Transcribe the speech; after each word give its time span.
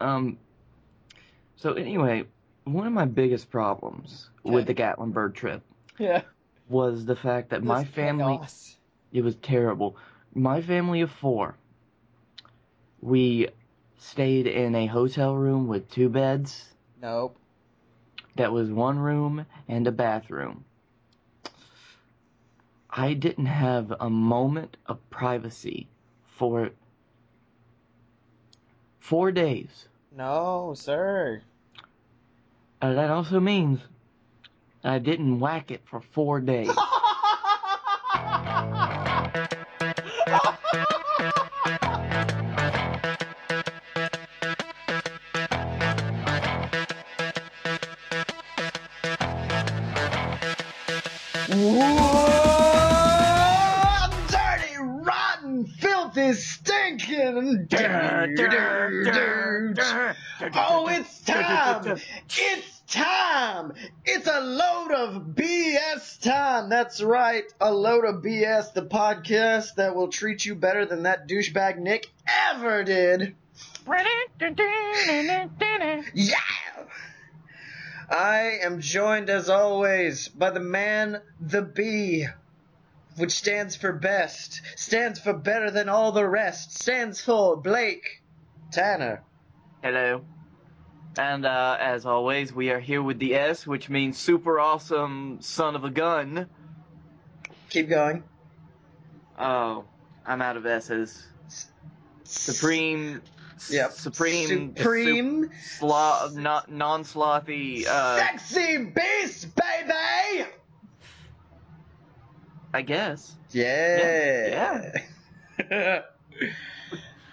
Um. 0.00 0.38
So 1.56 1.72
anyway, 1.74 2.24
one 2.64 2.86
of 2.86 2.92
my 2.92 3.04
biggest 3.04 3.50
problems 3.50 4.30
with 4.44 4.66
the 4.66 4.74
Gatlinburg 4.74 5.34
trip 5.34 5.62
Yeah. 5.98 6.22
was 6.68 7.04
the 7.04 7.16
fact 7.16 7.50
that 7.50 7.64
my 7.64 7.84
family 7.84 8.36
chaos. 8.36 8.76
it 9.12 9.22
was 9.22 9.34
terrible. 9.36 9.96
My 10.34 10.62
family 10.62 11.00
of 11.00 11.10
four, 11.10 11.56
we 13.00 13.48
stayed 13.98 14.46
in 14.46 14.74
a 14.76 14.86
hotel 14.86 15.34
room 15.34 15.66
with 15.66 15.90
two 15.90 16.08
beds. 16.08 16.72
Nope. 17.02 17.36
That 18.36 18.52
was 18.52 18.70
one 18.70 18.98
room 19.00 19.44
and 19.66 19.86
a 19.88 19.92
bathroom. 19.92 20.64
I 22.90 23.14
didn't 23.14 23.46
have 23.46 23.92
a 23.98 24.08
moment 24.08 24.76
of 24.86 24.98
privacy 25.10 25.88
for 26.36 26.70
four 29.08 29.32
days. 29.32 29.88
No, 30.14 30.74
sir. 30.76 31.42
Uh, 32.80 32.92
that 32.92 33.10
also 33.10 33.40
means 33.40 33.80
I 34.84 34.98
didn't 34.98 35.40
whack 35.40 35.70
it 35.70 35.82
for 35.90 36.02
four 36.12 36.40
days. 36.40 36.70
That's 66.88 67.02
right, 67.02 67.44
a 67.60 67.70
load 67.70 68.06
of 68.06 68.22
BS, 68.22 68.72
the 68.72 68.80
podcast 68.80 69.74
that 69.74 69.94
will 69.94 70.08
treat 70.08 70.46
you 70.46 70.54
better 70.54 70.86
than 70.86 71.02
that 71.02 71.28
douchebag 71.28 71.76
Nick 71.76 72.06
ever 72.26 72.82
did. 72.82 73.34
Yeah! 76.14 76.36
I 78.08 78.60
am 78.62 78.80
joined 78.80 79.28
as 79.28 79.50
always 79.50 80.28
by 80.28 80.48
the 80.48 80.60
man, 80.60 81.20
the 81.38 81.60
B, 81.60 82.26
which 83.18 83.32
stands 83.32 83.76
for 83.76 83.92
best, 83.92 84.62
stands 84.76 85.20
for 85.20 85.34
better 85.34 85.70
than 85.70 85.90
all 85.90 86.12
the 86.12 86.26
rest, 86.26 86.80
stands 86.80 87.20
for 87.20 87.58
Blake 87.58 88.22
Tanner. 88.72 89.22
Hello. 89.82 90.22
And 91.18 91.44
uh, 91.44 91.76
as 91.78 92.06
always, 92.06 92.50
we 92.50 92.70
are 92.70 92.80
here 92.80 93.02
with 93.02 93.18
the 93.18 93.34
S, 93.34 93.66
which 93.66 93.90
means 93.90 94.16
super 94.16 94.58
awesome 94.58 95.42
son 95.42 95.76
of 95.76 95.84
a 95.84 95.90
gun. 95.90 96.48
Keep 97.70 97.88
going. 97.88 98.22
Oh, 99.38 99.84
I'm 100.26 100.42
out 100.42 100.56
of 100.56 100.66
S's. 100.66 101.26
Supreme. 102.24 103.22
Yep. 103.70 103.92
Supreme. 103.92 104.76
Supreme. 104.76 105.50
Sloth, 105.78 106.34
not 106.36 106.70
non-slothy. 106.70 107.86
Uh, 107.86 108.18
Sexy 108.18 108.84
beast, 108.84 109.48
baby! 109.54 110.46
I 112.72 112.82
guess. 112.82 113.34
Yeah. 113.50 114.92
Yeah. 115.58 116.02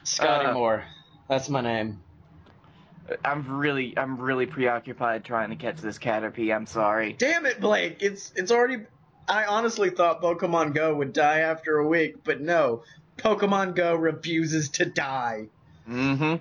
Scottye 0.04 0.50
Uh, 0.50 0.54
Moore. 0.54 0.86
That's 1.30 1.50
my 1.50 1.62
name. 1.62 2.02
I'm 3.24 3.58
really, 3.60 3.96
I'm 3.98 4.18
really 4.20 4.48
preoccupied 4.48 5.26
trying 5.26 5.50
to 5.52 5.56
catch 5.56 5.78
this 5.78 6.00
Caterpie. 6.00 6.56
I'm 6.56 6.66
sorry. 6.66 7.14
Damn 7.14 7.46
it, 7.46 7.60
Blake. 7.60 7.98
It's 8.02 8.32
it's 8.36 8.52
already 8.52 8.86
I 9.28 9.46
honestly 9.46 9.90
thought 9.90 10.22
Pokemon 10.22 10.74
Go 10.74 10.96
would 10.96 11.14
die 11.14 11.40
after 11.40 11.78
a 11.78 11.88
week, 11.88 12.24
but 12.24 12.42
no. 12.42 12.84
Pokemon 13.18 13.76
Go 13.76 13.96
refuses 13.96 14.70
to 14.70 14.86
die. 14.86 15.48
Mm-hmm. 15.90 16.36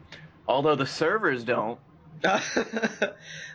Although 0.47 0.76
the 0.76 0.86
servers 0.86 1.44
don't. 1.44 1.78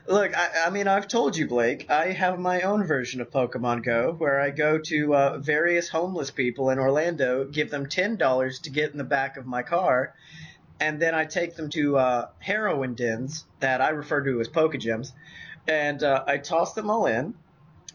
Look, 0.08 0.38
I, 0.38 0.50
I 0.66 0.70
mean, 0.70 0.88
I've 0.88 1.08
told 1.08 1.38
you, 1.38 1.48
Blake, 1.48 1.90
I 1.90 2.08
have 2.08 2.40
my 2.40 2.62
own 2.62 2.84
version 2.84 3.22
of 3.22 3.30
Pokemon 3.30 3.84
Go 3.84 4.14
where 4.18 4.40
I 4.40 4.50
go 4.50 4.80
to 4.80 5.16
uh, 5.16 5.38
various 5.38 5.90
homeless 5.90 6.32
people 6.32 6.70
in 6.70 6.80
Orlando, 6.80 7.46
give 7.46 7.70
them 7.70 7.86
$10 7.86 8.62
to 8.62 8.70
get 8.70 8.92
in 8.92 8.98
the 8.98 9.04
back 9.04 9.38
of 9.38 9.46
my 9.46 9.62
car, 9.64 10.16
and 10.80 11.00
then 11.00 11.14
I 11.14 11.26
take 11.26 11.56
them 11.56 11.70
to 11.72 11.98
uh, 11.98 12.30
heroin 12.40 12.96
dens 12.96 13.46
that 13.60 13.82
I 13.82 13.90
refer 13.90 14.24
to 14.24 14.40
as 14.40 14.48
Pokegems, 14.48 15.12
and 15.68 16.02
uh, 16.02 16.24
I 16.26 16.38
toss 16.38 16.74
them 16.74 16.90
all 16.90 17.06
in, 17.06 17.36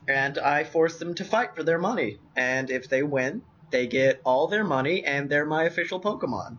and 0.08 0.38
I 0.38 0.64
force 0.64 0.98
them 0.98 1.14
to 1.14 1.24
fight 1.24 1.54
for 1.56 1.62
their 1.62 1.78
money. 1.78 2.18
And 2.36 2.70
if 2.70 2.88
they 2.88 3.02
win, 3.02 3.42
they 3.70 3.86
get 3.86 4.20
all 4.24 4.48
their 4.48 4.64
money, 4.64 5.04
and 5.04 5.28
they're 5.28 5.46
my 5.46 5.64
official 5.64 6.00
Pokemon. 6.00 6.58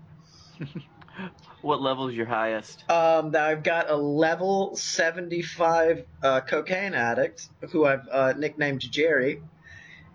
What 1.66 1.82
level's 1.82 2.14
your 2.14 2.28
highest? 2.28 2.88
Um, 2.92 3.36
I've 3.36 3.64
got 3.64 3.90
a 3.90 3.96
level 3.96 4.76
75 4.76 6.06
uh, 6.22 6.42
cocaine 6.42 6.94
addict 6.94 7.50
who 7.72 7.86
I've 7.86 8.08
uh, 8.12 8.34
nicknamed 8.38 8.82
Jerry. 8.82 9.42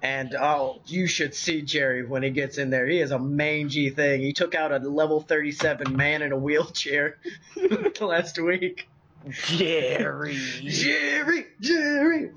And 0.00 0.34
oh, 0.36 0.80
you 0.86 1.08
should 1.08 1.34
see 1.34 1.62
Jerry 1.62 2.06
when 2.06 2.22
he 2.22 2.30
gets 2.30 2.56
in 2.56 2.70
there. 2.70 2.86
He 2.86 3.00
is 3.00 3.10
a 3.10 3.18
mangy 3.18 3.90
thing. 3.90 4.20
He 4.20 4.32
took 4.32 4.54
out 4.54 4.70
a 4.70 4.78
level 4.78 5.20
37 5.20 5.96
man 5.96 6.22
in 6.22 6.30
a 6.30 6.36
wheelchair 6.36 7.18
last 8.00 8.38
week. 8.38 8.88
Jerry. 9.28 10.38
Jerry, 10.62 11.46
Jerry. 11.60 12.30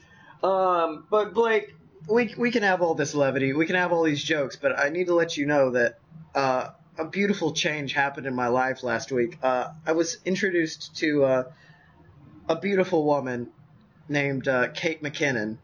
Um, 0.44 1.06
but 1.10 1.34
Blake, 1.34 1.74
we 2.10 2.36
we 2.38 2.52
can 2.52 2.64
have 2.64 2.82
all 2.82 2.96
this 2.96 3.16
levity, 3.16 3.54
we 3.54 3.66
can 3.66 3.78
have 3.78 3.94
all 3.94 4.04
these 4.04 4.22
jokes, 4.22 4.58
but 4.58 4.78
I 4.78 4.90
need 4.90 5.08
to 5.08 5.16
let 5.16 5.38
you 5.38 5.46
know 5.46 5.72
that 5.72 6.00
uh, 6.36 6.70
a 6.98 7.06
beautiful 7.06 7.54
change 7.54 7.94
happened 7.94 8.28
in 8.28 8.36
my 8.36 8.48
life 8.48 8.84
last 8.84 9.12
week. 9.12 9.38
Uh, 9.42 9.70
I 9.86 9.94
was 9.94 10.18
introduced 10.26 10.98
to 10.98 11.24
uh, 11.24 11.44
a 12.50 12.58
beautiful 12.58 13.06
woman 13.06 13.50
named 14.10 14.50
uh, 14.50 14.68
Kate 14.74 15.02
McKinnon, 15.02 15.58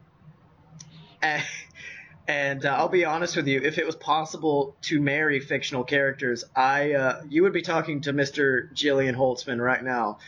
and, 1.22 1.44
and 2.30 2.66
uh, 2.66 2.70
I'll 2.70 2.88
be 2.88 3.04
honest 3.04 3.36
with 3.36 3.48
you, 3.48 3.60
if 3.62 3.78
it 3.78 3.86
was 3.86 3.98
possible 3.98 4.78
to 4.84 5.02
marry 5.02 5.42
fictional 5.42 5.84
characters, 5.84 6.46
I 6.56 6.94
uh, 6.94 7.24
you 7.28 7.44
would 7.44 7.54
be 7.54 7.64
talking 7.64 8.00
to 8.02 8.14
Mr. 8.14 8.74
Jillian 8.74 9.16
Holtzman 9.16 9.62
right 9.62 9.84
now 9.84 10.20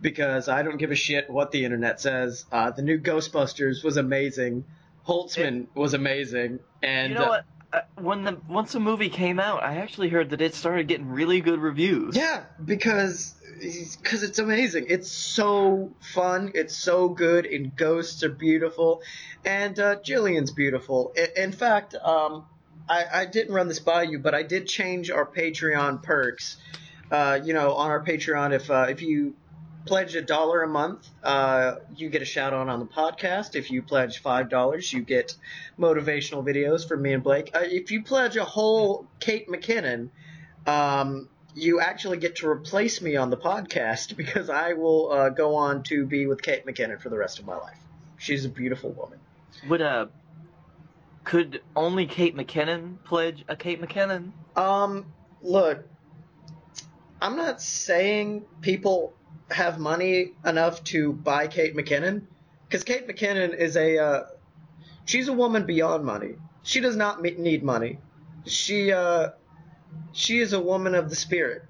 because 0.00 0.48
I 0.48 0.62
don't 0.62 0.76
give 0.78 0.90
a 0.90 0.94
shit 0.96 1.28
what 1.30 1.50
the 1.50 1.64
internet 1.64 2.00
says. 2.00 2.44
Uh, 2.50 2.70
the 2.70 2.82
new 2.82 2.98
Ghostbusters 2.98 3.84
was 3.84 3.96
amazing. 3.96 4.64
Holtzman 5.06 5.66
was 5.74 5.94
amazing, 5.94 6.60
and 6.82 7.12
you 7.12 7.18
know 7.18 7.24
uh, 7.24 7.28
what? 7.28 7.44
Uh, 7.72 7.80
when 8.00 8.24
the 8.24 8.36
once 8.48 8.72
the 8.72 8.80
movie 8.80 9.08
came 9.10 9.38
out, 9.38 9.62
I 9.62 9.76
actually 9.76 10.08
heard 10.08 10.30
that 10.30 10.40
it 10.40 10.54
started 10.54 10.88
getting 10.88 11.08
really 11.08 11.40
good 11.40 11.60
reviews. 11.60 12.16
yeah, 12.16 12.44
because 12.64 13.34
because 13.60 14.22
it's 14.22 14.38
amazing. 14.38 14.86
It's 14.88 15.10
so 15.10 15.92
fun. 16.00 16.52
It's 16.54 16.76
so 16.76 17.08
good. 17.08 17.46
And 17.46 17.74
ghosts 17.76 18.22
are 18.24 18.28
beautiful, 18.30 19.02
and 19.44 19.78
uh, 19.78 19.96
Jillian's 20.00 20.50
beautiful. 20.50 21.12
I- 21.16 21.30
in 21.36 21.52
fact, 21.52 21.94
um, 21.94 22.46
I, 22.88 23.04
I 23.12 23.26
didn't 23.26 23.54
run 23.54 23.68
this 23.68 23.78
by 23.80 24.02
you, 24.02 24.18
but 24.18 24.34
I 24.34 24.42
did 24.42 24.66
change 24.66 25.10
our 25.10 25.24
Patreon 25.26 26.02
perks. 26.02 26.56
Uh, 27.10 27.40
you 27.42 27.52
know, 27.54 27.72
on 27.74 27.90
our 27.90 28.04
Patreon, 28.04 28.52
if 28.52 28.70
uh, 28.70 28.86
if 28.88 29.00
you 29.02 29.34
pledge 29.86 30.14
a 30.14 30.22
dollar 30.22 30.62
a 30.62 30.68
month, 30.68 31.08
uh, 31.22 31.76
you 31.96 32.08
get 32.08 32.22
a 32.22 32.26
shout 32.26 32.52
out 32.52 32.68
on 32.68 32.78
the 32.78 32.86
podcast. 32.86 33.54
If 33.54 33.70
you 33.70 33.82
pledge 33.82 34.20
five 34.20 34.48
dollars, 34.48 34.92
you 34.92 35.02
get 35.02 35.34
motivational 35.78 36.44
videos 36.44 36.86
from 36.86 37.02
me 37.02 37.12
and 37.12 37.22
Blake. 37.22 37.50
Uh, 37.54 37.60
if 37.62 37.90
you 37.90 38.02
pledge 38.02 38.36
a 38.36 38.44
whole 38.44 39.06
Kate 39.18 39.48
McKinnon, 39.48 40.10
um, 40.66 41.28
you 41.54 41.80
actually 41.80 42.18
get 42.18 42.36
to 42.36 42.48
replace 42.48 43.00
me 43.00 43.16
on 43.16 43.30
the 43.30 43.36
podcast 43.36 44.16
because 44.16 44.50
I 44.50 44.74
will 44.74 45.12
uh, 45.12 45.28
go 45.30 45.56
on 45.56 45.82
to 45.84 46.04
be 46.06 46.26
with 46.26 46.42
Kate 46.42 46.66
McKinnon 46.66 47.00
for 47.00 47.08
the 47.08 47.18
rest 47.18 47.38
of 47.38 47.46
my 47.46 47.56
life. 47.56 47.78
She's 48.18 48.44
a 48.44 48.50
beautiful 48.50 48.90
woman. 48.90 49.18
Would 49.68 49.82
uh, 49.82 50.06
could 51.24 51.62
only 51.74 52.06
Kate 52.06 52.36
McKinnon 52.36 53.02
pledge 53.04 53.44
a 53.48 53.56
Kate 53.56 53.80
McKinnon? 53.80 54.32
Um, 54.56 55.06
look, 55.42 55.86
I'm 57.20 57.36
not 57.36 57.60
saying 57.60 58.44
people 58.60 59.14
have 59.50 59.78
money 59.78 60.32
enough 60.44 60.82
to 60.84 61.12
buy 61.12 61.46
Kate 61.46 61.76
McKinnon, 61.76 62.22
because 62.68 62.84
Kate 62.84 63.06
McKinnon 63.08 63.56
is 63.56 63.76
a, 63.76 63.98
uh, 63.98 64.22
she's 65.04 65.28
a 65.28 65.32
woman 65.32 65.66
beyond 65.66 66.04
money. 66.04 66.36
She 66.62 66.80
does 66.80 66.96
not 66.96 67.20
me- 67.22 67.36
need 67.38 67.62
money. 67.62 67.98
She, 68.46 68.92
uh, 68.92 69.30
she 70.12 70.38
is 70.38 70.52
a 70.52 70.60
woman 70.60 70.94
of 70.94 71.10
the 71.10 71.16
spirit, 71.16 71.64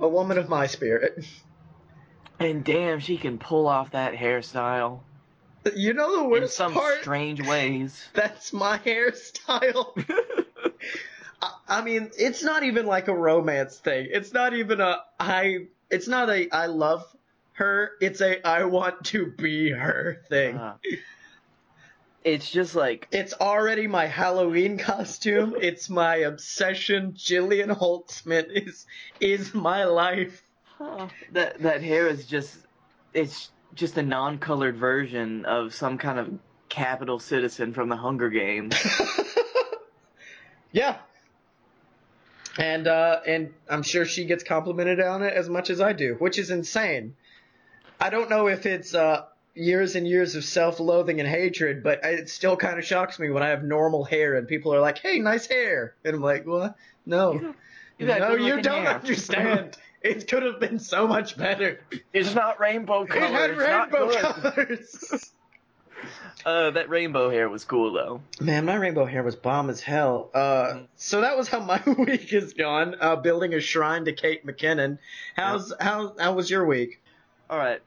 a 0.00 0.08
woman 0.08 0.38
of 0.38 0.48
my 0.48 0.66
spirit. 0.66 1.24
And 2.38 2.64
damn, 2.64 3.00
she 3.00 3.16
can 3.16 3.38
pull 3.38 3.66
off 3.68 3.92
that 3.92 4.14
hairstyle 4.14 5.00
You 5.74 5.94
know 5.94 6.16
the 6.16 6.24
worst 6.24 6.42
in 6.42 6.48
some 6.48 6.72
part? 6.74 7.00
strange 7.00 7.40
ways. 7.46 8.04
That's 8.12 8.52
my 8.52 8.78
hairstyle. 8.78 10.04
I, 11.42 11.52
I 11.68 11.82
mean, 11.82 12.10
it's 12.18 12.42
not 12.42 12.62
even 12.64 12.86
like 12.86 13.08
a 13.08 13.14
romance 13.14 13.78
thing. 13.78 14.08
It's 14.10 14.32
not 14.32 14.54
even 14.54 14.80
a 14.80 15.02
I 15.18 15.66
it's 15.90 16.08
not 16.08 16.28
a 16.28 16.48
I 16.50 16.66
love 16.66 17.04
her. 17.54 17.92
It's 18.00 18.20
a 18.20 18.46
I 18.46 18.64
want 18.64 19.04
to 19.06 19.26
be 19.26 19.70
her 19.70 20.22
thing. 20.28 20.56
Uh, 20.56 20.76
it's 22.24 22.50
just 22.50 22.74
like 22.74 23.08
It's 23.12 23.34
already 23.34 23.86
my 23.86 24.06
Halloween 24.06 24.78
costume. 24.78 25.54
It's 25.60 25.90
my 25.90 26.16
obsession. 26.16 27.12
Jillian 27.12 27.76
Holtzman 27.76 28.50
is 28.50 28.86
is 29.20 29.54
my 29.54 29.84
life. 29.84 30.42
that 31.32 31.60
that 31.62 31.82
hair 31.82 32.08
is 32.08 32.26
just 32.26 32.56
it's 33.12 33.50
just 33.74 33.96
a 33.98 34.02
non-colored 34.02 34.76
version 34.76 35.44
of 35.44 35.74
some 35.74 35.98
kind 35.98 36.18
of 36.18 36.32
capital 36.68 37.18
citizen 37.18 37.72
from 37.72 37.88
the 37.88 37.96
Hunger 37.96 38.30
Games. 38.30 38.74
yeah. 40.72 40.96
And 42.58 42.86
uh 42.88 43.20
and 43.26 43.52
I'm 43.68 43.82
sure 43.82 44.04
she 44.04 44.24
gets 44.24 44.42
complimented 44.42 45.00
on 45.00 45.22
it 45.22 45.34
as 45.34 45.48
much 45.48 45.70
as 45.70 45.80
I 45.80 45.92
do, 45.92 46.16
which 46.18 46.38
is 46.38 46.50
insane. 46.50 47.14
I 48.00 48.10
don't 48.10 48.30
know 48.30 48.48
if 48.48 48.66
it's 48.66 48.94
uh 48.94 49.24
years 49.54 49.94
and 49.94 50.06
years 50.06 50.34
of 50.34 50.44
self-loathing 50.44 51.20
and 51.20 51.28
hatred, 51.28 51.82
but 51.82 52.00
it 52.04 52.28
still 52.28 52.56
kind 52.56 52.78
of 52.78 52.84
shocks 52.84 53.18
me 53.18 53.30
when 53.30 53.42
I 53.42 53.48
have 53.48 53.62
normal 53.62 54.04
hair 54.04 54.34
and 54.34 54.48
people 54.48 54.74
are 54.74 54.80
like, 54.80 54.98
"Hey, 54.98 55.18
nice 55.20 55.46
hair," 55.46 55.94
and 56.04 56.16
I'm 56.16 56.22
like, 56.22 56.46
"What? 56.46 56.74
No, 57.06 57.54
You 57.98 58.06
got 58.06 58.20
no, 58.20 58.34
you 58.34 58.60
don't 58.60 58.84
hair. 58.84 58.94
understand. 58.96 59.76
it 60.02 60.26
could 60.28 60.42
have 60.42 60.58
been 60.60 60.78
so 60.78 61.06
much 61.06 61.36
better. 61.36 61.80
It's 62.12 62.34
not 62.34 62.58
rainbow 62.60 63.06
colors. 63.06 63.30
It 63.30 63.32
had 63.32 63.50
it's 63.50 63.60
rainbow 63.60 64.10
colors." 64.12 65.30
Uh, 66.44 66.70
that 66.72 66.90
rainbow 66.90 67.30
hair 67.30 67.48
was 67.48 67.64
cool 67.64 67.90
though. 67.92 68.20
Man, 68.38 68.66
my 68.66 68.74
rainbow 68.74 69.06
hair 69.06 69.22
was 69.22 69.34
bomb 69.34 69.70
as 69.70 69.80
hell. 69.80 70.28
Uh, 70.34 70.80
so 70.96 71.22
that 71.22 71.38
was 71.38 71.48
how 71.48 71.60
my 71.60 71.82
week 71.98 72.28
has 72.30 72.52
gone. 72.52 72.96
Uh, 73.00 73.16
building 73.16 73.54
a 73.54 73.60
shrine 73.60 74.04
to 74.04 74.12
Kate 74.12 74.44
McKinnon. 74.46 74.98
How's 75.36 75.72
how 75.80 76.14
how 76.18 76.34
was 76.34 76.50
your 76.50 76.66
week? 76.66 77.00
All 77.50 77.58
right, 77.58 77.80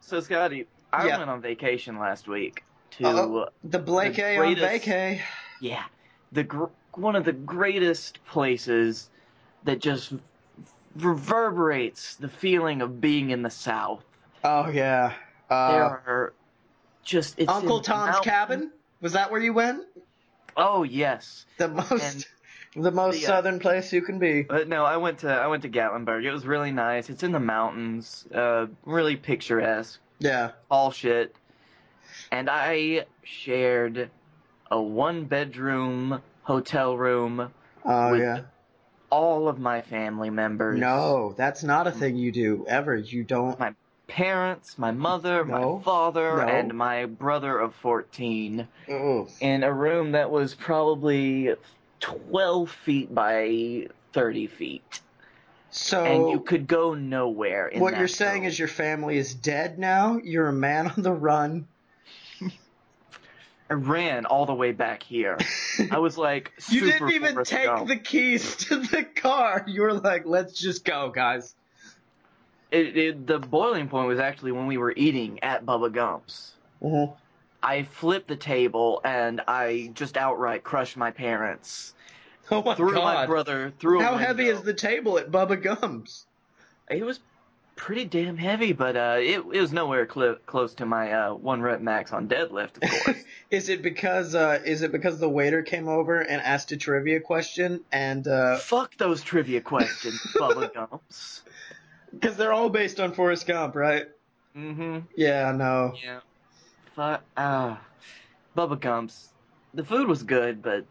so 0.00 0.18
Scottye, 0.20 0.66
I 0.92 1.06
Yeah. 1.06 1.18
went 1.18 1.30
on 1.30 1.40
vacation 1.40 1.98
last 1.98 2.26
week 2.28 2.64
to 2.92 3.06
Uh-oh. 3.06 3.48
The 3.64 3.78
Blake 3.78 4.16
The 4.16 4.36
on 4.38 4.54
vacay. 4.56 5.20
yeah, 5.60 5.84
the 6.32 6.42
gr- 6.44 6.64
one 6.94 7.14
of 7.16 7.24
the 7.24 7.32
greatest 7.32 8.24
places 8.26 9.08
that 9.64 9.80
just 9.80 10.12
reverberates 10.96 12.16
the 12.16 12.28
feeling 12.28 12.82
of 12.82 13.00
being 13.00 13.30
in 13.30 13.42
the 13.42 13.50
South. 13.50 14.04
Oh 14.44 14.68
yeah. 14.68 15.12
there 15.48 15.58
Uh, 15.84 16.00
are 16.06 16.32
just 17.04 17.38
it's 17.38 17.50
Uncle 17.50 17.80
Tom's 17.80 18.12
mountain- 18.12 18.22
cabin. 18.24 18.72
Was 19.00 19.12
that 19.12 19.30
where 19.30 19.40
you 19.40 19.52
went? 19.52 19.84
Oh 20.56 20.82
yes, 20.82 21.44
The 21.58 21.68
most, 21.68 22.26
the 22.76 22.90
most 22.90 23.18
the, 23.20 23.24
uh, 23.24 23.28
southern 23.28 23.58
place 23.58 23.92
you 23.92 24.02
can 24.02 24.18
be. 24.18 24.42
but 24.42 24.68
no, 24.68 24.84
I 24.84 24.96
went 24.98 25.18
to 25.20 25.28
I 25.28 25.46
went 25.48 25.62
to 25.62 25.68
Gatlinburg. 25.68 26.24
It 26.24 26.32
was 26.32 26.46
really 26.46 26.72
nice. 26.72 27.08
It's 27.10 27.22
in 27.22 27.32
the 27.32 27.40
mountains, 27.40 28.26
uh, 28.34 28.66
really 28.84 29.16
picturesque. 29.16 29.98
Yeah. 30.18 30.52
all 30.70 30.90
shit. 30.92 31.34
And 32.32 32.48
I 32.50 33.06
shared 33.24 34.10
a 34.70 34.80
one 34.80 35.24
bedroom 35.24 36.22
hotel 36.42 36.96
room 36.96 37.52
Oh 37.84 38.10
with 38.12 38.20
yeah. 38.20 38.40
all 39.10 39.48
of 39.48 39.58
my 39.58 39.82
family 39.82 40.30
members. 40.30 40.78
No, 40.80 41.34
that's 41.36 41.62
not 41.62 41.86
a 41.86 41.92
thing 41.92 42.16
you 42.16 42.32
do 42.32 42.64
ever. 42.68 42.96
You 42.96 43.22
don't. 43.24 43.58
My 43.60 43.74
parents, 44.08 44.78
my 44.78 44.90
mother, 44.92 45.44
No. 45.44 45.76
my 45.78 45.82
father, 45.82 46.36
No. 46.38 46.42
and 46.42 46.74
my 46.74 47.06
brother 47.06 47.58
of 47.58 47.74
14 47.76 48.66
Ugh. 48.88 49.28
in 49.40 49.62
a 49.62 49.72
room 49.72 50.12
that 50.12 50.30
was 50.30 50.54
probably 50.54 51.54
12 52.00 52.70
feet 52.70 53.14
by 53.14 53.88
30 54.12 54.46
feet. 54.46 55.00
So 55.70 56.04
and 56.04 56.30
you 56.30 56.40
could 56.40 56.66
go 56.66 56.94
nowhere. 56.94 57.68
In 57.68 57.80
what 57.80 57.98
you're 57.98 58.08
saying 58.08 58.44
is 58.44 58.58
your 58.58 58.68
family 58.68 59.18
is 59.18 59.34
dead 59.34 59.78
now. 59.78 60.18
You're 60.22 60.48
a 60.48 60.52
man 60.52 60.88
on 60.96 61.02
the 61.02 61.12
run. 61.12 61.66
I 63.68 63.74
ran 63.74 64.26
all 64.26 64.46
the 64.46 64.54
way 64.54 64.72
back 64.72 65.02
here. 65.02 65.38
I 65.90 65.98
was 65.98 66.16
like, 66.16 66.52
You 66.70 66.80
didn't 66.80 67.10
even 67.10 67.44
take 67.44 67.86
the 67.86 67.96
keys 67.96 68.56
to 68.56 68.78
the 68.78 69.02
car. 69.04 69.64
You 69.66 69.82
were 69.82 69.94
like, 69.94 70.24
let's 70.24 70.58
just 70.58 70.84
go, 70.84 71.10
guys. 71.10 71.54
It, 72.70 72.96
it, 72.96 73.26
the 73.26 73.38
boiling 73.38 73.88
point 73.88 74.08
was 74.08 74.18
actually 74.18 74.52
when 74.52 74.66
we 74.66 74.76
were 74.76 74.92
eating 74.96 75.42
at 75.42 75.64
Bubba 75.66 75.92
Gump's. 75.92 76.52
Mm-hmm. 76.82 77.12
I 77.66 77.82
flipped 77.82 78.28
the 78.28 78.36
table 78.36 79.00
and 79.04 79.40
I 79.48 79.90
just 79.92 80.16
outright 80.16 80.62
crushed 80.62 80.96
my 80.96 81.10
parents. 81.10 81.92
Oh 82.48 82.62
my 82.62 82.76
threw 82.76 82.92
my 82.92 83.26
brother 83.26 83.72
through. 83.80 83.98
a 83.98 84.04
How 84.04 84.16
heavy 84.16 84.46
is 84.46 84.62
the 84.62 84.72
table 84.72 85.18
at 85.18 85.32
Bubba 85.32 85.60
Gump's? 85.60 86.26
It 86.88 87.04
was 87.04 87.18
pretty 87.74 88.04
damn 88.04 88.36
heavy, 88.36 88.72
but 88.72 88.96
uh, 88.96 89.16
it, 89.18 89.38
it 89.52 89.60
was 89.60 89.72
nowhere 89.72 90.08
cl- 90.08 90.36
close 90.46 90.74
to 90.74 90.86
my 90.86 91.10
uh, 91.12 91.34
one 91.34 91.60
rep 91.60 91.80
max 91.80 92.12
on 92.12 92.28
deadlift, 92.28 92.82
of 92.84 93.04
course. 93.04 93.16
is 93.50 93.68
it 93.68 93.82
because 93.82 94.36
uh, 94.36 94.60
is 94.64 94.82
it 94.82 94.92
because 94.92 95.18
the 95.18 95.28
waiter 95.28 95.62
came 95.62 95.88
over 95.88 96.20
and 96.20 96.40
asked 96.40 96.70
a 96.70 96.76
trivia 96.76 97.18
question 97.18 97.80
and 97.90 98.28
uh 98.28 98.58
Fuck 98.58 98.96
those 98.96 99.22
trivia 99.22 99.60
questions, 99.60 100.20
Bubba 100.36 100.72
Gumps. 100.72 101.42
because 102.12 102.36
they're 102.36 102.52
all 102.52 102.70
based 102.70 103.00
on 103.00 103.12
Forrest 103.12 103.44
Gump, 103.48 103.74
right? 103.74 104.06
Mm-hmm. 104.56 105.00
Yeah, 105.16 105.50
no. 105.50 105.94
Yeah. 106.00 106.20
Fuck. 106.96 107.22
Ah. 107.36 107.80
Bubba 108.56 108.80
Gumps. 108.80 109.28
The 109.74 109.84
food 109.84 110.08
was 110.08 110.22
good, 110.22 110.62
but 110.62 110.86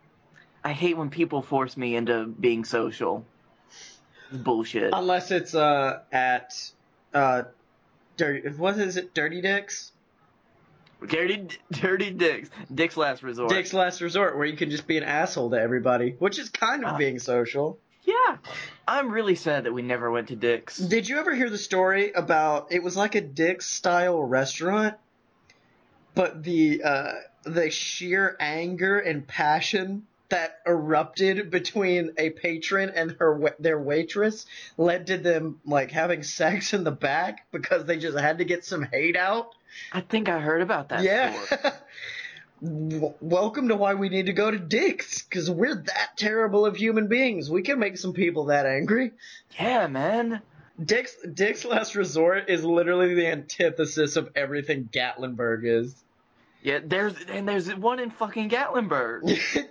I 0.63 0.71
hate 0.71 0.95
when 0.97 1.09
people 1.09 1.41
force 1.41 1.75
me 1.75 1.95
into 1.95 2.25
being 2.27 2.63
social. 2.63 3.25
It's 4.29 4.37
bullshit. 4.37 4.91
Unless 4.93 5.31
it's 5.31 5.55
uh 5.55 6.01
at 6.11 6.53
uh 7.13 7.43
dirty 8.17 8.49
what 8.49 8.77
is 8.77 8.97
it? 8.97 9.13
Dirty 9.13 9.41
Dicks? 9.41 9.91
Dirty, 11.05 11.47
dirty 11.71 12.09
dicks. 12.11 12.49
Dick's 12.73 12.95
last 12.97 13.21
resort. 13.21 13.49
Dick's 13.49 13.73
Last 13.73 14.01
Resort, 14.01 14.37
where 14.37 14.45
you 14.47 14.55
can 14.55 14.71
just 14.71 14.87
be 14.87 14.97
an 14.97 15.03
asshole 15.03 15.51
to 15.51 15.59
everybody, 15.59 16.15
which 16.19 16.39
is 16.39 16.49
kind 16.49 16.83
of 16.85 16.93
Ah. 16.93 16.97
being 16.97 17.19
social. 17.19 17.77
Yeah. 18.03 18.37
I'm 18.87 19.11
really 19.11 19.35
sad 19.35 19.65
that 19.65 19.73
we 19.73 19.81
never 19.81 20.09
went 20.09 20.29
to 20.29 20.35
Dick's. 20.35 20.77
Did 20.77 21.07
you 21.07 21.17
ever 21.19 21.35
hear 21.35 21.49
the 21.49 21.57
story 21.59 22.11
about 22.13 22.71
it 22.71 22.81
was 22.81 22.95
like 22.95 23.13
a 23.15 23.21
Dick's 23.21 23.67
style 23.67 24.19
restaurant, 24.23 24.95
but 26.15 26.43
the 26.43 26.81
uh, 26.83 27.13
the 27.43 27.69
sheer 27.69 28.35
anger 28.39 28.97
and 28.97 29.27
passion 29.27 30.07
that 30.29 30.59
erupted 30.65 31.51
between 31.51 32.11
a 32.17 32.31
patron 32.31 32.91
and 32.95 33.15
her 33.19 33.55
their 33.59 33.79
waitress 33.79 34.45
led 34.77 35.07
to 35.07 35.17
them 35.17 35.59
like 35.65 35.91
having 35.91 36.23
sex 36.23 36.73
in 36.73 36.83
the 36.83 36.91
back 36.91 37.45
because 37.51 37.85
they 37.85 37.97
just 37.97 38.17
had 38.17 38.39
to 38.39 38.45
get 38.45 38.65
some 38.65 38.83
hate 38.83 39.15
out. 39.15 39.49
I 39.91 40.01
think 40.01 40.29
I 40.29 40.39
heard 40.39 40.61
about 40.61 40.89
that. 40.89 41.03
yeah. 41.03 41.35
Welcome 42.61 43.67
to 43.67 43.75
why 43.75 43.93
we 43.93 44.09
need 44.09 44.27
to 44.27 44.33
go 44.33 44.49
to 44.49 44.57
Dick's 44.57 45.21
because 45.21 45.51
we're 45.51 45.75
that 45.75 46.11
terrible 46.15 46.65
of 46.65 46.77
human 46.77 47.07
beings. 47.07 47.49
We 47.49 47.61
can 47.61 47.77
make 47.77 47.97
some 47.97 48.13
people 48.13 48.45
that 48.45 48.65
angry. 48.65 49.11
Yeah, 49.59 49.87
man. 49.87 50.41
Dick's 50.83 51.15
Dick's 51.21 51.65
Last 51.65 51.95
Resort 51.95 52.49
is 52.49 52.63
literally 52.63 53.13
the 53.13 53.27
antithesis 53.27 54.15
of 54.15 54.31
everything 54.35 54.89
Gatlinburg 54.91 55.61
is. 55.63 55.95
Yeah, 56.65 56.79
there's 56.83 57.13
and 57.29 57.47
there's 57.47 57.73
one 57.75 57.99
in 57.99 58.09
fucking 58.09 58.49
Gatlinburg. 58.49 59.21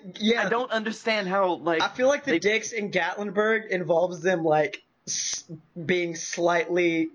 yeah, 0.20 0.46
I 0.46 0.48
don't 0.48 0.70
understand 0.70 1.26
how 1.26 1.54
like 1.56 1.82
I 1.82 1.88
feel 1.88 2.06
like 2.06 2.24
the 2.24 2.30
they- 2.32 2.38
Dicks 2.38 2.70
in 2.72 2.92
Gatlinburg 2.92 3.68
involves 3.68 4.20
them 4.22 4.44
like 4.44 4.80
s- 5.08 5.42
being 5.84 6.14
slightly 6.14 7.08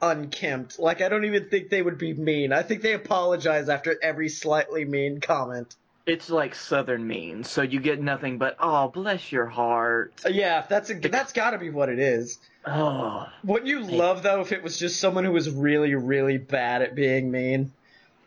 unkempt. 0.00 0.78
Like 0.78 1.00
I 1.00 1.08
don't 1.08 1.24
even 1.24 1.48
think 1.48 1.70
they 1.70 1.82
would 1.82 1.98
be 1.98 2.14
mean. 2.14 2.52
I 2.52 2.62
think 2.62 2.82
they 2.82 2.92
apologize 2.92 3.68
after 3.68 3.96
every 4.02 4.28
slightly 4.28 4.84
mean 4.84 5.20
comment. 5.20 5.74
it's 6.06 6.28
like 6.30 6.54
southern 6.54 7.06
mean, 7.06 7.42
so 7.44 7.62
you 7.62 7.80
get 7.80 8.00
nothing 8.00 8.38
but 8.38 8.56
oh 8.60 8.88
bless 8.88 9.32
your 9.32 9.46
heart. 9.46 10.12
Uh, 10.24 10.28
Yeah, 10.28 10.64
that's 10.68 10.90
a, 10.90 10.94
that's 10.94 11.32
got 11.32 11.50
to 11.50 11.58
be 11.58 11.70
what 11.70 11.88
it 11.88 11.98
is. 11.98 12.38
Oh, 12.66 13.26
Wouldn't 13.42 13.66
you 13.68 13.80
love 13.82 14.22
though 14.22 14.40
if 14.40 14.52
it 14.52 14.62
was 14.62 14.78
just 14.78 15.00
someone 15.00 15.24
who 15.24 15.32
was 15.32 15.50
really, 15.50 15.94
really 15.94 16.38
bad 16.38 16.82
at 16.82 16.94
being 16.94 17.30
mean? 17.30 17.72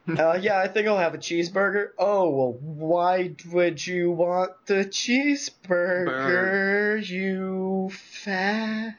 uh, 0.17 0.39
yeah, 0.41 0.59
I 0.59 0.67
think 0.67 0.87
I'll 0.87 0.97
have 0.97 1.13
a 1.13 1.17
cheeseburger. 1.17 1.89
Oh 1.97 2.29
well, 2.29 2.53
why 2.61 3.35
would 3.51 3.85
you 3.85 4.11
want 4.11 4.51
the 4.65 4.85
cheeseburger? 4.85 7.05
You 7.05 7.89
fat. 7.91 8.95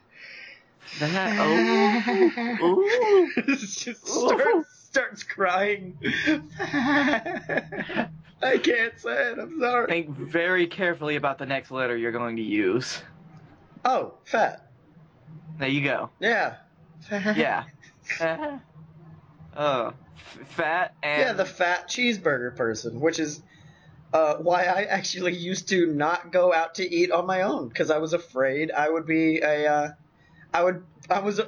that 0.98 1.38
oh 1.40 2.58
ooh. 2.62 3.30
just 3.46 4.06
starts, 4.06 4.68
starts 4.90 5.22
crying. 5.22 5.96
I 6.60 8.10
can't 8.62 8.98
say 8.98 9.32
it. 9.32 9.38
I'm 9.38 9.58
sorry. 9.60 9.86
Think 9.88 10.10
very 10.10 10.66
carefully 10.66 11.16
about 11.16 11.38
the 11.38 11.46
next 11.46 11.70
letter 11.70 11.96
you're 11.96 12.12
going 12.12 12.36
to 12.36 12.42
use. 12.42 13.00
Oh, 13.84 14.14
fat. 14.24 14.70
There 15.58 15.68
you 15.68 15.82
go. 15.82 16.10
Yeah. 16.20 16.56
Yeah. 17.10 17.64
F- 18.20 18.60
fat 20.48 20.94
and 21.02 21.20
Yeah, 21.20 21.32
the 21.32 21.44
fat 21.44 21.88
cheeseburger 21.88 22.56
person, 22.56 23.00
which 23.00 23.18
is 23.18 23.42
uh, 24.12 24.36
why 24.36 24.64
I 24.64 24.84
actually 24.84 25.36
used 25.36 25.68
to 25.68 25.86
not 25.86 26.32
go 26.32 26.52
out 26.52 26.76
to 26.76 26.94
eat 26.94 27.10
on 27.10 27.26
my 27.26 27.42
own 27.42 27.68
because 27.68 27.90
I 27.90 27.98
was 27.98 28.12
afraid 28.12 28.70
I 28.70 28.88
would 28.88 29.06
be 29.06 29.40
a, 29.40 29.66
uh, 29.66 29.88
I 30.52 30.62
would 30.62 30.84
I 31.10 31.20
was. 31.20 31.40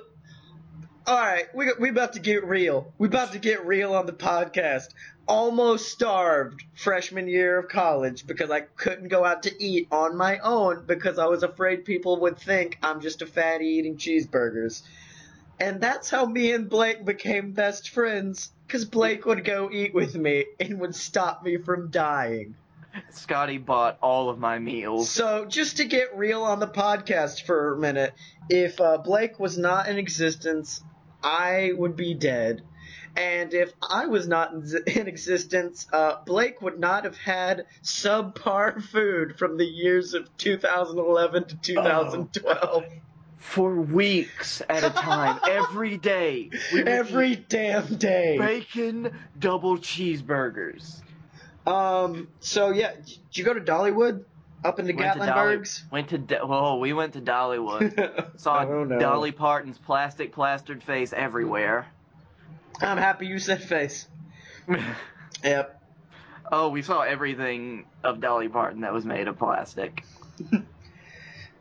All 1.07 1.19
right, 1.19 1.47
we 1.55 1.73
we 1.79 1.89
about 1.89 2.13
to 2.13 2.21
get 2.21 2.45
real. 2.45 2.93
We 2.99 3.09
about 3.09 3.33
to 3.33 3.39
get 3.39 3.67
real 3.67 3.95
on 3.95 4.07
the 4.07 4.13
podcast. 4.13 4.89
Almost 5.27 5.89
starved 5.89 6.63
freshman 6.75 7.29
year 7.29 7.59
of 7.59 7.69
college 7.69 8.27
because 8.27 8.51
I 8.51 8.61
couldn't 8.61 9.09
go 9.09 9.25
out 9.25 9.45
to 9.45 9.63
eat 9.63 9.89
on 9.91 10.17
my 10.17 10.39
own 10.39 10.85
because 10.87 11.19
I 11.19 11.27
was 11.27 11.43
afraid 11.43 11.85
people 11.85 12.21
would 12.21 12.37
think 12.37 12.79
I'm 12.83 13.01
just 13.01 13.23
a 13.23 13.27
fatty 13.27 13.67
eating 13.67 13.97
cheeseburgers. 13.97 14.83
And 15.61 15.79
that's 15.79 16.09
how 16.09 16.25
me 16.25 16.53
and 16.53 16.71
Blake 16.71 17.05
became 17.05 17.53
best 17.53 17.91
friends 17.91 18.51
because 18.67 18.87
Blake 18.87 19.27
would 19.27 19.45
go 19.45 19.71
eat 19.71 19.93
with 19.93 20.17
me 20.17 20.47
and 20.59 20.81
would 20.81 20.95
stop 20.95 21.45
me 21.45 21.59
from 21.59 21.91
dying. 21.91 22.55
Scottye 23.13 23.65
bought 23.65 23.99
all 24.03 24.31
of 24.31 24.39
my 24.39 24.59
meals. 24.59 25.11
So, 25.11 25.45
just 25.45 25.77
to 25.77 25.85
get 25.85 26.17
real 26.17 26.43
on 26.43 26.61
the 26.61 26.67
podcast 26.67 27.43
for 27.43 27.75
a 27.75 27.79
minute, 27.79 28.15
if 28.49 28.81
uh, 28.81 28.99
Blake 28.99 29.39
was 29.39 29.59
not 29.59 29.87
in 29.87 29.99
existence, 29.99 30.83
I 31.23 31.73
would 31.77 31.95
be 31.95 32.15
dead. 32.15 32.63
And 33.17 33.53
if 33.53 33.73
I 33.83 34.07
was 34.07 34.27
not 34.27 34.53
in, 34.53 34.65
in 34.87 35.09
existence, 35.09 35.87
uh, 35.93 36.17
Blake 36.25 36.63
would 36.63 36.81
not 36.81 37.05
have 37.05 37.19
had 37.19 37.67
subpar 37.83 38.83
food 38.83 39.39
from 39.39 39.57
the 39.57 39.67
years 39.67 40.15
of 40.15 40.35
2011 40.39 41.45
to 41.49 41.57
2012. 41.57 42.85
For 43.41 43.75
weeks 43.75 44.63
at 44.69 44.85
a 44.85 44.91
time, 44.91 45.41
every 45.49 45.97
day. 45.97 46.51
We 46.73 46.85
Every 46.85 47.35
damn 47.37 47.97
day. 47.97 48.37
bacon 48.39 49.11
double 49.39 49.79
cheeseburgers. 49.79 51.01
Um. 51.67 52.29
So 52.41 52.71
yeah, 52.71 52.93
did 52.95 53.19
you 53.33 53.45
go 53.45 53.55
to 53.55 53.61
Dollywood 53.61 54.25
up 54.63 54.79
into 54.79 54.95
Went 54.95 55.15
to 55.15 55.19
Dolly, 55.27 55.31
Gatlinburg's? 55.57 55.85
went 55.91 56.09
to 56.11 56.19
Do- 56.19 56.37
whoa, 56.47 56.77
we 56.77 56.93
went 56.93 57.15
to 57.15 57.21
Dollywood. 57.21 58.31
Saw 58.41 58.63
Oh, 58.65 58.85
no. 58.85 58.99
Dolly 58.99 59.33
Parton's 59.33 59.79
plastic 59.79 60.33
plastered 60.33 60.83
face 60.83 61.13
everywhere. 61.15 61.87
I'm 62.81 62.99
happy 62.99 63.27
you 63.27 63.39
said 63.39 63.63
face. 63.63 64.07
Yep. 65.43 65.81
oh, 66.53 66.69
we 66.69 66.83
saw 66.83 67.01
everything 67.01 67.87
of 68.05 68.21
Dolly 68.21 68.49
Parton 68.49 68.83
that 68.83 68.93
was 68.93 69.07
made 69.07 69.27
of 69.29 69.39
plastic. 69.39 70.05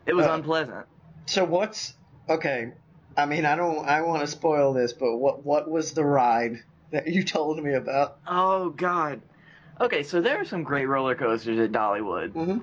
It 0.06 0.14
was 0.14 0.26
Uh, 0.26 0.34
unpleasant. 0.34 0.86
So 1.30 1.44
what's 1.44 1.94
okay? 2.28 2.72
I 3.16 3.24
mean, 3.26 3.44
I 3.46 3.54
don't. 3.54 3.86
I 3.88 4.02
want 4.02 4.22
to 4.22 4.26
spoil 4.26 4.72
this, 4.72 4.92
but 4.92 5.16
what 5.16 5.44
what 5.44 5.70
was 5.70 5.92
the 5.92 6.04
ride 6.04 6.56
that 6.90 7.06
you 7.06 7.22
told 7.36 7.62
me 7.62 7.74
about? 7.74 8.18
Oh 8.26 8.70
God. 8.70 9.22
Okay, 9.80 10.02
so 10.02 10.20
there 10.20 10.40
are 10.40 10.44
some 10.44 10.64
great 10.64 10.86
roller 10.86 11.14
coasters 11.14 11.58
at 11.60 11.70
Dollywood, 11.72 12.32
Mm-hmm. 12.32 12.58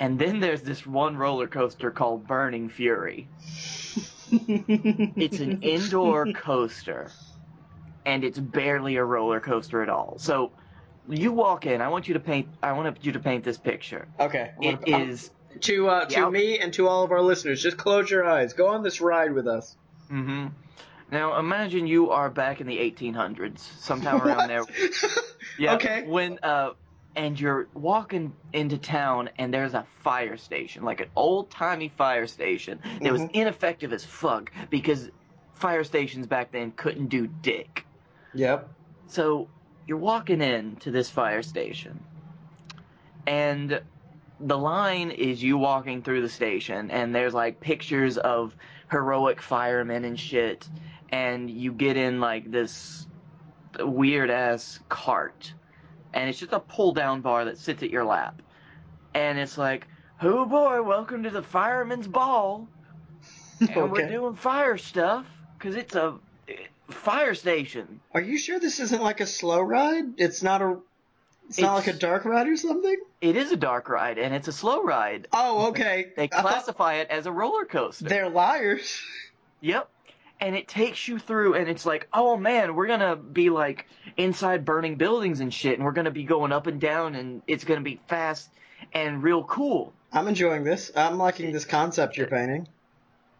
and 0.00 0.18
then 0.18 0.40
there's 0.40 0.62
this 0.62 0.84
one 0.86 1.16
roller 1.18 1.46
coaster 1.46 1.90
called 1.90 2.26
Burning 2.26 2.68
Fury. 2.70 3.28
It's 4.30 5.38
an 5.38 5.62
indoor 5.62 6.32
coaster, 6.32 7.12
and 8.06 8.24
it's 8.24 8.38
barely 8.38 8.96
a 8.96 9.04
roller 9.04 9.40
coaster 9.40 9.82
at 9.82 9.88
all. 9.88 10.14
So 10.18 10.52
you 11.08 11.32
walk 11.32 11.66
in. 11.66 11.80
I 11.82 11.88
want 11.88 12.08
you 12.08 12.14
to 12.14 12.20
paint. 12.20 12.48
I 12.62 12.72
want 12.72 13.04
you 13.04 13.12
to 13.12 13.20
paint 13.20 13.44
this 13.44 13.58
picture. 13.58 14.08
Okay. 14.18 14.52
It 14.60 14.80
I'm- 14.92 15.10
is. 15.10 15.30
To 15.62 15.88
uh, 15.88 16.04
to 16.06 16.30
me 16.30 16.58
and 16.58 16.72
to 16.74 16.88
all 16.88 17.04
of 17.04 17.10
our 17.12 17.22
listeners. 17.22 17.62
Just 17.62 17.76
close 17.76 18.10
your 18.10 18.24
eyes. 18.24 18.52
Go 18.52 18.68
on 18.68 18.82
this 18.82 19.00
ride 19.00 19.32
with 19.32 19.46
us. 19.48 19.76
Mm-hmm. 20.10 20.48
Now 21.10 21.38
imagine 21.38 21.86
you 21.86 22.10
are 22.10 22.30
back 22.30 22.60
in 22.60 22.66
the 22.66 22.78
1800s, 22.78 23.58
sometime 23.58 24.20
around 24.22 24.48
there. 24.48 24.64
Yeah. 25.58 25.76
Okay. 25.76 26.02
When 26.06 26.38
uh, 26.42 26.72
and 27.14 27.40
you're 27.40 27.66
walking 27.72 28.34
into 28.52 28.76
town, 28.76 29.30
and 29.38 29.54
there's 29.54 29.72
a 29.72 29.86
fire 30.02 30.36
station, 30.36 30.82
like 30.84 31.00
an 31.00 31.08
old 31.16 31.50
timey 31.50 31.88
fire 31.96 32.26
station 32.26 32.78
that 33.00 33.10
was 33.10 33.22
Mhm. 33.22 33.30
ineffective 33.32 33.94
as 33.94 34.04
fuck 34.04 34.52
because 34.68 35.08
fire 35.54 35.82
stations 35.82 36.26
back 36.26 36.52
then 36.52 36.72
couldn't 36.72 37.06
do 37.06 37.26
dick. 37.26 37.86
Yep. 38.34 38.68
So 39.06 39.48
you're 39.86 39.96
walking 39.96 40.42
in 40.42 40.76
to 40.80 40.90
this 40.90 41.08
fire 41.08 41.42
station, 41.42 42.02
and 43.26 43.80
the 44.40 44.58
line 44.58 45.10
is 45.10 45.42
you 45.42 45.56
walking 45.56 46.02
through 46.02 46.22
the 46.22 46.28
station, 46.28 46.90
and 46.90 47.14
there's 47.14 47.34
like 47.34 47.60
pictures 47.60 48.18
of 48.18 48.54
heroic 48.90 49.40
firemen 49.40 50.04
and 50.04 50.18
shit, 50.18 50.68
and 51.10 51.50
you 51.50 51.72
get 51.72 51.96
in 51.96 52.20
like 52.20 52.50
this 52.50 53.06
weird 53.80 54.30
ass 54.30 54.78
cart, 54.88 55.52
and 56.12 56.28
it's 56.28 56.38
just 56.38 56.52
a 56.52 56.60
pull 56.60 56.92
down 56.92 57.20
bar 57.20 57.46
that 57.46 57.58
sits 57.58 57.82
at 57.82 57.90
your 57.90 58.04
lap, 58.04 58.42
and 59.14 59.38
it's 59.38 59.56
like, 59.56 59.86
oh 60.20 60.44
boy, 60.44 60.82
welcome 60.82 61.22
to 61.22 61.30
the 61.30 61.42
fireman's 61.42 62.06
ball, 62.06 62.68
and 63.60 63.90
we're 63.90 64.08
doing 64.08 64.34
fire 64.34 64.76
stuff 64.76 65.26
because 65.58 65.76
it's 65.76 65.94
a 65.94 66.14
eh, 66.48 66.54
fire 66.90 67.34
station. 67.34 68.00
Are 68.12 68.20
you 68.20 68.36
sure 68.36 68.60
this 68.60 68.80
isn't 68.80 69.02
like 69.02 69.20
a 69.20 69.26
slow 69.26 69.60
ride? 69.60 70.18
It's 70.18 70.42
not 70.42 70.60
a. 70.60 70.76
It's, 71.48 71.60
not 71.60 71.74
like 71.74 71.86
a 71.86 71.92
dark 71.92 72.24
ride 72.24 72.48
or 72.48 72.56
something. 72.56 72.96
It 73.20 73.36
is 73.36 73.52
a 73.52 73.56
dark 73.56 73.88
ride 73.88 74.18
and 74.18 74.34
it's 74.34 74.48
a 74.48 74.52
slow 74.52 74.82
ride. 74.82 75.28
Oh, 75.32 75.68
okay. 75.68 76.12
They 76.16 76.28
classify 76.28 76.94
it 76.94 77.08
as 77.10 77.26
a 77.26 77.32
roller 77.32 77.64
coaster. 77.64 78.04
They're 78.04 78.28
liars. 78.28 79.00
Yep. 79.60 79.88
And 80.40 80.54
it 80.54 80.68
takes 80.68 81.08
you 81.08 81.18
through 81.18 81.54
and 81.54 81.68
it's 81.68 81.86
like, 81.86 82.08
oh 82.12 82.36
man, 82.36 82.74
we're 82.74 82.88
gonna 82.88 83.16
be 83.16 83.50
like 83.50 83.86
inside 84.16 84.64
burning 84.64 84.96
buildings 84.96 85.40
and 85.40 85.52
shit 85.52 85.74
and 85.74 85.84
we're 85.84 85.92
gonna 85.92 86.10
be 86.10 86.24
going 86.24 86.52
up 86.52 86.66
and 86.66 86.80
down 86.80 87.14
and 87.14 87.42
it's 87.46 87.64
gonna 87.64 87.80
be 87.80 88.00
fast 88.08 88.50
and 88.92 89.22
real 89.22 89.44
cool. 89.44 89.92
I'm 90.12 90.28
enjoying 90.28 90.64
this. 90.64 90.90
I'm 90.96 91.18
liking 91.18 91.52
this 91.52 91.64
concept 91.64 92.16
you're 92.16 92.26
painting. 92.26 92.68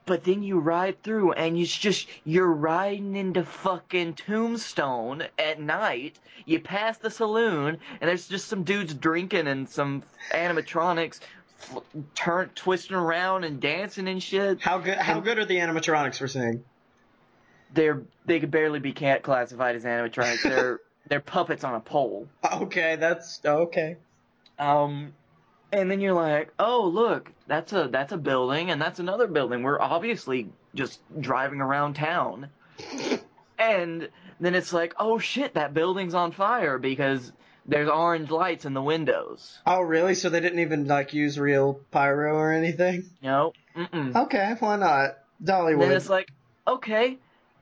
But 0.07 0.23
then 0.23 0.45
you 0.45 0.61
ride 0.61 1.03
through 1.03 1.33
and 1.33 1.59
it's 1.59 1.77
just 1.77 2.07
you're 2.25 2.47
riding 2.53 3.17
into 3.17 3.45
fucking 3.45 4.15
Tombstone 4.15 5.25
at 5.37 5.61
night. 5.61 6.17
You 6.45 6.61
pass 6.61 6.97
the 6.99 7.11
saloon 7.11 7.79
and 8.01 8.09
there's 8.09 8.29
just 8.29 8.47
some 8.47 8.63
dudes 8.63 8.95
drinking 8.95 9.49
and 9.49 9.69
some 9.69 10.05
animatronics 10.31 11.19
f- 11.61 11.83
turn 12.15 12.51
twisting 12.55 12.97
around 12.97 13.43
and 13.43 13.61
dancing 13.61 14.07
and 14.07 14.23
shit. 14.23 14.61
How 14.63 14.79
good? 14.79 14.97
How 14.97 15.15
And- 15.17 15.25
good 15.25 15.39
are 15.39 15.45
the 15.45 15.57
animatronics 15.57 16.21
we're 16.21 16.29
seeing? 16.29 16.63
They're 17.75 18.03
they 18.27 18.39
could 18.39 18.53
barely 18.53 18.79
be 18.79 18.93
classified 18.93 19.75
as 19.75 19.83
animatronics. 19.85 20.43
They're 20.45 20.79
they're 21.09 21.21
puppets 21.21 21.65
on 21.65 21.75
a 21.75 21.81
pole. 21.81 22.29
Okay, 22.53 22.95
that's 22.95 23.41
okay. 23.45 23.97
Um, 24.61 25.13
and 25.73 25.91
then 25.91 26.01
you're 26.01 26.15
like, 26.15 26.53
oh 26.59 26.87
look, 26.87 27.31
that's 27.47 27.73
a 27.73 27.89
that's 27.91 28.13
a 28.13 28.17
building 28.17 28.71
and 28.71 28.81
that's 28.81 28.99
another 28.99 29.27
building. 29.27 29.63
We're 29.63 29.81
obviously 29.81 30.49
just 30.75 31.01
driving 31.21 31.61
around 31.61 31.95
town. 31.95 32.49
And 33.59 34.09
then 34.39 34.55
it's 34.55 34.73
like, 34.73 34.95
oh 34.99 35.19
shit, 35.19 35.55
that 35.55 35.73
building's 35.75 36.15
on 36.15 36.33
fire 36.33 36.79
because 36.79 37.33
there's 37.65 37.89
orange 37.89 38.31
lights 38.31 38.65
in 38.65 38.75
the 38.75 38.83
windows. 38.83 39.59
Oh, 39.67 39.81
really? 39.81 40.15
So 40.15 40.29
they 40.29 40.41
didn't 40.41 40.61
even 40.61 40.87
like 40.87 41.15
use 41.15 41.39
real 41.39 41.81
pyro 41.91 42.37
or 42.37 42.53
anything? 42.53 43.11
No. 43.23 43.53
Mm-mm. 43.75 44.15
Okay, 44.15 44.55
why 44.61 44.77
not? 44.77 45.19
Then 45.41 45.57
Dollywood. 45.57 45.91
it's 45.91 46.09
like, 46.09 46.31
okay. 46.67 47.19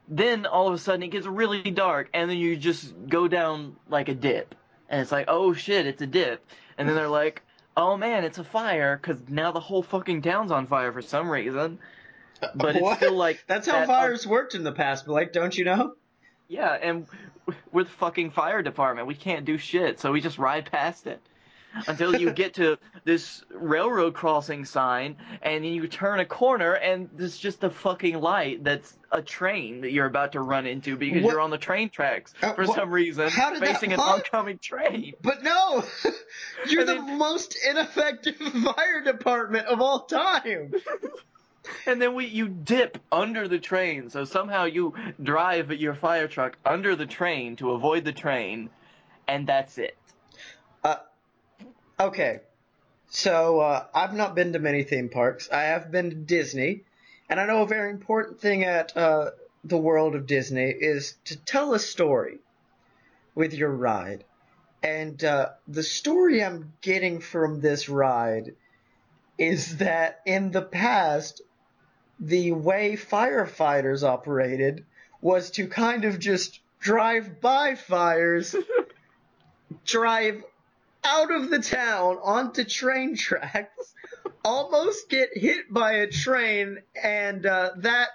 Then 0.09 0.47
all 0.47 0.69
of 0.69 0.75
a 0.75 0.79
sudden 0.79 1.03
it 1.03 1.09
gets 1.09 1.27
really 1.27 1.71
dark, 1.71 2.11
and 2.13 2.29
then 2.29 2.37
you 2.37 2.57
just 2.57 2.93
go 3.09 3.27
down 3.27 3.77
like 3.89 4.09
a 4.11 4.15
dip, 4.15 4.55
and 4.91 5.01
it's 5.01 5.11
like, 5.11 5.27
oh 5.29 5.55
shit, 5.55 5.87
it's 5.87 6.03
a 6.03 6.07
dip. 6.07 6.45
And 6.77 6.87
then 6.87 6.95
they're 6.95 7.09
like, 7.09 7.43
oh 7.77 7.97
man, 7.97 8.25
it's 8.25 8.39
a 8.39 8.45
fire, 8.45 8.97
because 9.01 9.21
now 9.29 9.53
the 9.53 9.61
whole 9.61 9.83
fucking 9.83 10.23
town's 10.23 10.51
on 10.51 10.67
fire 10.67 10.93
for 10.93 11.03
some 11.03 11.29
reason. 11.29 11.79
But 12.55 12.77
it's 12.77 12.97
still 12.97 13.15
like 13.15 13.43
That's 13.47 13.67
how 13.67 13.73
that- 13.75 13.83
uh, 13.85 13.87
fires 13.87 14.27
worked 14.27 14.55
in 14.55 14.65
the 14.65 14.73
past, 14.73 15.07
Blake. 15.07 15.33
Don't 15.33 15.57
you 15.57 15.65
know? 15.65 15.95
Yeah, 16.49 16.73
and 16.73 17.07
we're 17.73 17.85
the 17.85 17.91
fucking 17.91 18.33
fire 18.33 18.63
department. 18.63 19.07
We 19.07 19.15
can't 19.15 19.45
do 19.45 19.57
shit, 19.59 19.99
so 20.01 20.13
we 20.13 20.21
just 20.21 20.39
ride 20.39 20.71
past 20.71 21.07
it 21.07 21.21
until 21.87 22.17
you 22.17 22.31
get 22.33 22.55
to 22.55 22.79
this 23.05 23.43
railroad 23.51 24.15
crossing 24.15 24.65
sign, 24.65 25.17
and 25.43 25.65
you 25.67 25.87
turn 25.89 26.21
a 26.21 26.25
corner, 26.25 26.73
and 26.75 27.09
there's 27.15 27.37
just 27.39 27.63
a 27.65 27.71
fucking 27.71 28.21
light 28.21 28.65
that's 28.65 28.97
a 29.13 29.23
train 29.23 29.81
that 29.83 29.93
you're 29.93 30.07
about 30.07 30.33
to 30.33 30.41
run 30.41 30.67
into 30.67 30.97
because 30.97 31.23
What- 31.23 31.31
you're 31.33 31.41
on 31.41 31.51
the 31.51 31.59
train 31.59 31.89
tracks 31.91 32.35
Uh, 32.43 32.53
for 32.55 32.65
what- 32.67 32.77
some 32.77 32.91
reason, 32.91 33.29
how 33.29 33.51
did 33.51 33.61
that- 33.63 33.75
facing 33.75 33.93
an 33.93 34.01
oncoming 34.01 34.59
train. 34.59 35.15
But 35.23 35.43
no, 35.43 35.85
you're 36.67 36.81
And 36.89 36.89
the 36.91 37.03
most 37.03 37.57
ineffective 37.69 38.37
fire 38.77 39.03
department 39.05 39.67
of 39.67 39.81
all 39.81 40.01
time. 40.01 40.73
And 41.87 42.01
then 42.01 42.15
we 42.15 42.27
you 42.27 42.47
dip 42.49 42.99
under 43.11 43.49
the 43.49 43.59
train, 43.59 44.11
so 44.11 44.27
somehow 44.27 44.65
you 44.65 44.93
drive 45.23 45.73
your 45.73 45.95
fire 45.95 46.29
truck 46.29 46.59
under 46.67 46.95
the 46.95 47.07
train 47.07 47.57
to 47.57 47.71
avoid 47.71 48.05
the 48.05 48.13
train, 48.13 48.69
and 49.27 49.47
that's 49.47 49.79
it. 49.79 49.97
Okay, 51.99 52.41
so 53.09 53.61
uh, 53.61 53.87
I've 53.95 54.15
not 54.15 54.35
been 54.35 54.53
to 54.55 54.59
many 54.59 54.83
theme 54.83 55.09
parks. 55.09 55.49
I 55.53 55.63
have 55.63 55.93
been 55.93 56.11
to 56.11 56.17
Disney, 56.17 56.83
and 57.29 57.39
I 57.39 57.47
know 57.47 57.63
a 57.63 57.69
very 57.69 57.91
important 57.91 58.41
thing 58.41 58.65
at 58.65 58.97
uh, 58.97 59.31
the 59.63 59.79
world 59.79 60.17
of 60.17 60.27
Disney 60.27 60.71
is 60.71 61.15
to 61.27 61.37
tell 61.37 61.73
a 61.73 61.79
story 61.79 62.39
with 63.37 63.55
your 63.55 63.71
ride. 63.71 64.25
And 64.83 65.23
uh, 65.23 65.51
the 65.69 65.85
story 65.85 66.43
I'm 66.43 66.73
getting 66.81 67.21
from 67.21 67.61
this 67.61 67.89
ride 67.89 68.57
is 69.39 69.77
that 69.77 70.21
in 70.27 70.51
the 70.51 70.63
past, 70.63 71.43
the 72.19 72.51
way 72.51 72.97
firefighters 72.97 74.03
operated 74.03 74.85
was 75.21 75.53
to 75.53 75.69
kind 75.69 76.05
of 76.05 76.19
just 76.19 76.59
drive 76.81 77.41
by 77.41 77.77
fires, 77.77 78.57
drive 79.85 80.43
out 81.05 81.31
of 81.33 81.51
the 81.51 81.59
town 81.59 82.19
onto 82.23 82.65
train 82.65 83.17
tracks, 83.17 83.95
almost 84.45 85.09
get 85.09 85.31
hit 85.35 85.73
by 85.73 85.93
a 85.93 86.07
train, 86.07 86.79
and 87.01 87.47
uh, 87.47 87.71
that 87.79 88.09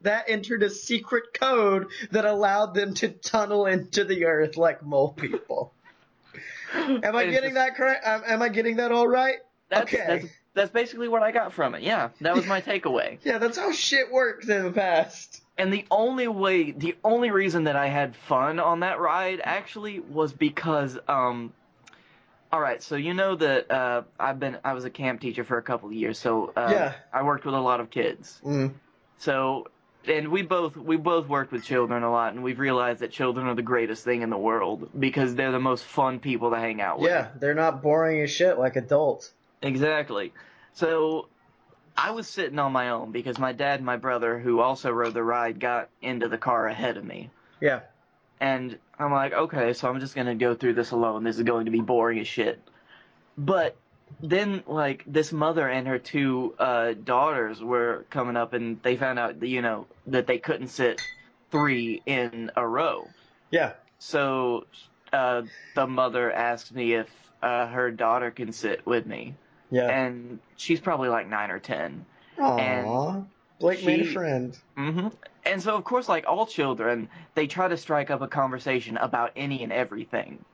that 0.00 0.24
entered 0.28 0.62
a 0.62 0.70
secret 0.70 1.34
code 1.34 1.86
that 2.10 2.24
allowed 2.24 2.74
them 2.74 2.94
to 2.94 3.08
tunnel 3.08 3.66
into 3.66 4.04
the 4.04 4.24
earth 4.24 4.56
like 4.56 4.82
mole 4.82 5.12
people. 5.12 5.74
Am 6.74 7.14
I 7.14 7.26
getting 7.26 7.54
that 7.54 7.76
correct? 7.76 8.06
Am, 8.06 8.22
am 8.26 8.42
I 8.42 8.48
getting 8.48 8.76
that 8.76 8.92
all 8.92 9.06
right? 9.06 9.36
That's, 9.68 9.92
okay. 9.92 10.04
that's 10.06 10.32
that's 10.54 10.70
basically 10.70 11.08
what 11.08 11.22
I 11.22 11.32
got 11.32 11.52
from 11.52 11.74
it. 11.74 11.82
Yeah, 11.82 12.10
that 12.20 12.34
was 12.34 12.46
my 12.46 12.60
takeaway. 12.62 13.18
Yeah, 13.22 13.38
that's 13.38 13.56
how 13.56 13.72
shit 13.72 14.10
worked 14.10 14.48
in 14.48 14.64
the 14.64 14.72
past. 14.72 15.42
And 15.58 15.72
the 15.72 15.86
only 15.90 16.28
way, 16.28 16.72
the 16.72 16.96
only 17.04 17.30
reason 17.30 17.64
that 17.64 17.76
I 17.76 17.88
had 17.88 18.16
fun 18.16 18.58
on 18.58 18.80
that 18.80 19.00
ride 19.00 19.40
actually 19.42 20.00
was 20.00 20.32
because, 20.32 20.98
um, 21.08 21.52
all 22.52 22.60
right, 22.60 22.82
so 22.82 22.96
you 22.96 23.14
know 23.14 23.34
that 23.36 23.70
uh, 23.70 24.02
I've 24.20 24.38
been, 24.38 24.58
I 24.62 24.74
was 24.74 24.84
a 24.84 24.90
camp 24.90 25.20
teacher 25.22 25.42
for 25.42 25.56
a 25.56 25.62
couple 25.62 25.88
of 25.88 25.94
years, 25.94 26.18
so 26.18 26.52
uh, 26.54 26.68
Yeah. 26.70 26.94
I 27.12 27.22
worked 27.22 27.46
with 27.46 27.54
a 27.54 27.60
lot 27.60 27.80
of 27.80 27.90
kids. 27.90 28.40
Mm. 28.44 28.74
So, 29.18 29.68
and 30.06 30.28
we 30.28 30.42
both 30.42 30.76
we 30.76 30.96
both 30.96 31.28
worked 31.28 31.52
with 31.52 31.64
children 31.64 32.02
a 32.02 32.10
lot, 32.10 32.34
and 32.34 32.42
we've 32.42 32.58
realized 32.58 33.00
that 33.00 33.10
children 33.12 33.46
are 33.46 33.54
the 33.54 33.62
greatest 33.62 34.04
thing 34.04 34.22
in 34.22 34.30
the 34.30 34.36
world 34.36 34.90
because 34.98 35.34
they're 35.34 35.52
the 35.52 35.60
most 35.60 35.84
fun 35.84 36.18
people 36.18 36.50
to 36.50 36.56
hang 36.56 36.80
out 36.80 36.98
with. 36.98 37.10
Yeah, 37.10 37.28
they're 37.36 37.54
not 37.54 37.82
boring 37.82 38.20
as 38.20 38.30
shit 38.30 38.58
like 38.58 38.76
adults. 38.76 39.32
Exactly. 39.62 40.32
So 40.74 41.28
I 41.96 42.10
was 42.10 42.26
sitting 42.28 42.58
on 42.58 42.72
my 42.72 42.90
own 42.90 43.12
because 43.12 43.38
my 43.38 43.52
dad 43.52 43.76
and 43.76 43.86
my 43.86 43.96
brother, 43.96 44.38
who 44.38 44.60
also 44.60 44.90
rode 44.90 45.14
the 45.14 45.22
ride, 45.22 45.60
got 45.60 45.88
into 46.00 46.28
the 46.28 46.38
car 46.38 46.66
ahead 46.66 46.96
of 46.96 47.04
me. 47.04 47.30
Yeah. 47.60 47.80
And 48.42 48.76
I'm 48.98 49.12
like, 49.12 49.32
okay, 49.32 49.72
so 49.72 49.88
I'm 49.88 50.00
just 50.00 50.16
gonna 50.16 50.34
go 50.34 50.56
through 50.56 50.74
this 50.74 50.90
alone. 50.90 51.22
This 51.22 51.36
is 51.36 51.44
going 51.44 51.66
to 51.66 51.70
be 51.70 51.80
boring 51.80 52.18
as 52.18 52.26
shit. 52.26 52.60
But 53.38 53.76
then, 54.20 54.64
like, 54.66 55.04
this 55.06 55.32
mother 55.32 55.68
and 55.68 55.86
her 55.86 55.98
two 56.00 56.54
uh, 56.58 56.92
daughters 56.92 57.62
were 57.62 58.04
coming 58.10 58.36
up, 58.36 58.52
and 58.52 58.82
they 58.82 58.96
found 58.96 59.20
out, 59.20 59.40
you 59.42 59.62
know, 59.62 59.86
that 60.08 60.26
they 60.26 60.38
couldn't 60.38 60.68
sit 60.68 61.00
three 61.52 62.02
in 62.04 62.50
a 62.56 62.66
row. 62.66 63.06
Yeah. 63.52 63.74
So 64.00 64.66
uh, 65.12 65.42
the 65.76 65.86
mother 65.86 66.30
asked 66.32 66.74
me 66.74 66.94
if 66.94 67.08
uh, 67.42 67.68
her 67.68 67.92
daughter 67.92 68.32
can 68.32 68.52
sit 68.52 68.84
with 68.84 69.06
me, 69.06 69.34
Yeah. 69.70 69.86
and 69.88 70.40
she's 70.56 70.80
probably 70.80 71.08
like 71.10 71.28
nine 71.28 71.50
or 71.52 71.60
ten. 71.60 72.04
Aww. 72.38 73.24
Blake 73.62 73.84
made 73.84 74.00
a 74.00 74.04
she- 74.04 74.12
friend. 74.12 74.58
hmm 74.76 75.08
And 75.44 75.62
so, 75.62 75.74
of 75.76 75.84
course, 75.84 76.08
like 76.08 76.24
all 76.26 76.46
children, 76.46 77.08
they 77.34 77.46
try 77.46 77.68
to 77.68 77.76
strike 77.76 78.10
up 78.10 78.20
a 78.20 78.28
conversation 78.28 78.96
about 78.98 79.32
any 79.36 79.62
and 79.62 79.72
everything. 79.72 80.44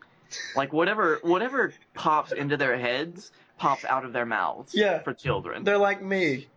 Like 0.55 0.73
whatever, 0.73 1.19
whatever 1.23 1.73
pops 1.95 2.33
into 2.33 2.57
their 2.57 2.79
heads 2.79 3.33
pops 3.59 3.85
out 3.85 4.05
of 4.05 4.13
their 4.13 4.27
mouths. 4.27 4.75
Yeah. 4.75 5.01
For 5.01 5.13
children. 5.15 5.65
They're 5.65 5.79
like 5.79 6.03
me. 6.03 6.49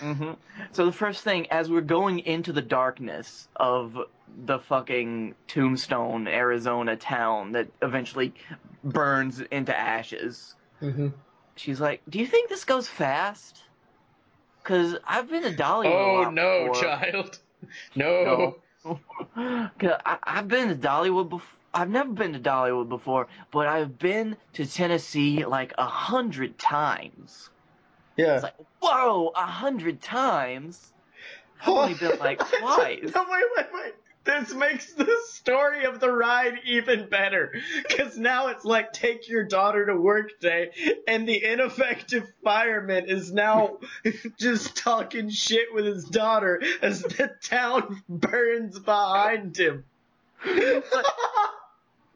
hmm 0.00 0.32
So 0.72 0.86
the 0.86 0.92
first 0.92 1.24
thing, 1.24 1.50
as 1.50 1.70
we're 1.70 1.80
going 1.80 2.20
into 2.20 2.52
the 2.52 2.62
darkness 2.62 3.48
of 3.56 3.98
the 4.44 4.58
fucking 4.58 5.34
Tombstone, 5.48 6.26
Arizona 6.26 6.96
town 6.96 7.52
that 7.52 7.68
eventually 7.82 8.34
burns 8.82 9.40
into 9.40 9.76
ashes, 9.76 10.54
hmm 10.80 11.08
she's 11.56 11.80
like, 11.80 12.02
"Do 12.08 12.18
you 12.18 12.26
think 12.26 12.48
this 12.50 12.64
goes 12.64 12.88
fast?" 12.88 13.62
Because 14.64 14.96
I've 15.06 15.28
been 15.28 15.42
to 15.42 15.50
Dollywood. 15.52 16.26
Oh 16.26 16.30
no, 16.30 16.68
before. 16.68 16.82
child. 16.82 17.38
No. 17.96 18.56
No. 18.84 18.98
'Cause 19.78 20.00
I, 20.04 20.18
I've 20.22 20.48
been 20.48 20.68
to 20.68 20.74
Dollywood 20.74 21.28
before. 21.30 21.58
I've 21.72 21.88
never 21.90 22.10
been 22.12 22.32
to 22.34 22.38
Dollywood 22.38 22.88
before, 22.88 23.26
but 23.50 23.66
I've 23.66 23.98
been 23.98 24.36
to 24.54 24.66
Tennessee 24.66 25.44
like 25.44 25.72
a 25.76 25.84
hundred 25.86 26.58
times. 26.58 27.50
Yeah. 28.16 28.34
It's 28.34 28.42
like, 28.44 28.54
whoa, 28.80 29.32
a 29.34 29.46
hundred 29.46 30.00
times? 30.00 30.92
I've 31.62 31.68
only 31.68 31.94
been 31.94 32.18
like 32.18 32.38
twice. 32.38 33.10
no, 33.14 33.26
wait, 33.30 33.44
wait, 33.56 33.66
wait. 33.72 33.94
This 34.24 34.54
makes 34.54 34.92
the 34.94 35.14
story 35.26 35.84
of 35.84 36.00
the 36.00 36.10
ride 36.10 36.54
even 36.64 37.08
better. 37.08 37.52
Because 37.86 38.16
now 38.16 38.48
it's 38.48 38.64
like 38.64 38.92
take 38.92 39.28
your 39.28 39.44
daughter 39.44 39.86
to 39.86 39.96
work 39.96 40.40
day, 40.40 40.70
and 41.06 41.28
the 41.28 41.44
ineffective 41.44 42.32
fireman 42.42 43.04
is 43.06 43.32
now 43.32 43.78
just 44.38 44.76
talking 44.76 45.28
shit 45.28 45.74
with 45.74 45.84
his 45.84 46.04
daughter 46.04 46.62
as 46.80 47.02
the 47.02 47.30
town 47.42 48.02
burns 48.08 48.78
behind 48.78 49.56
him. 49.58 49.84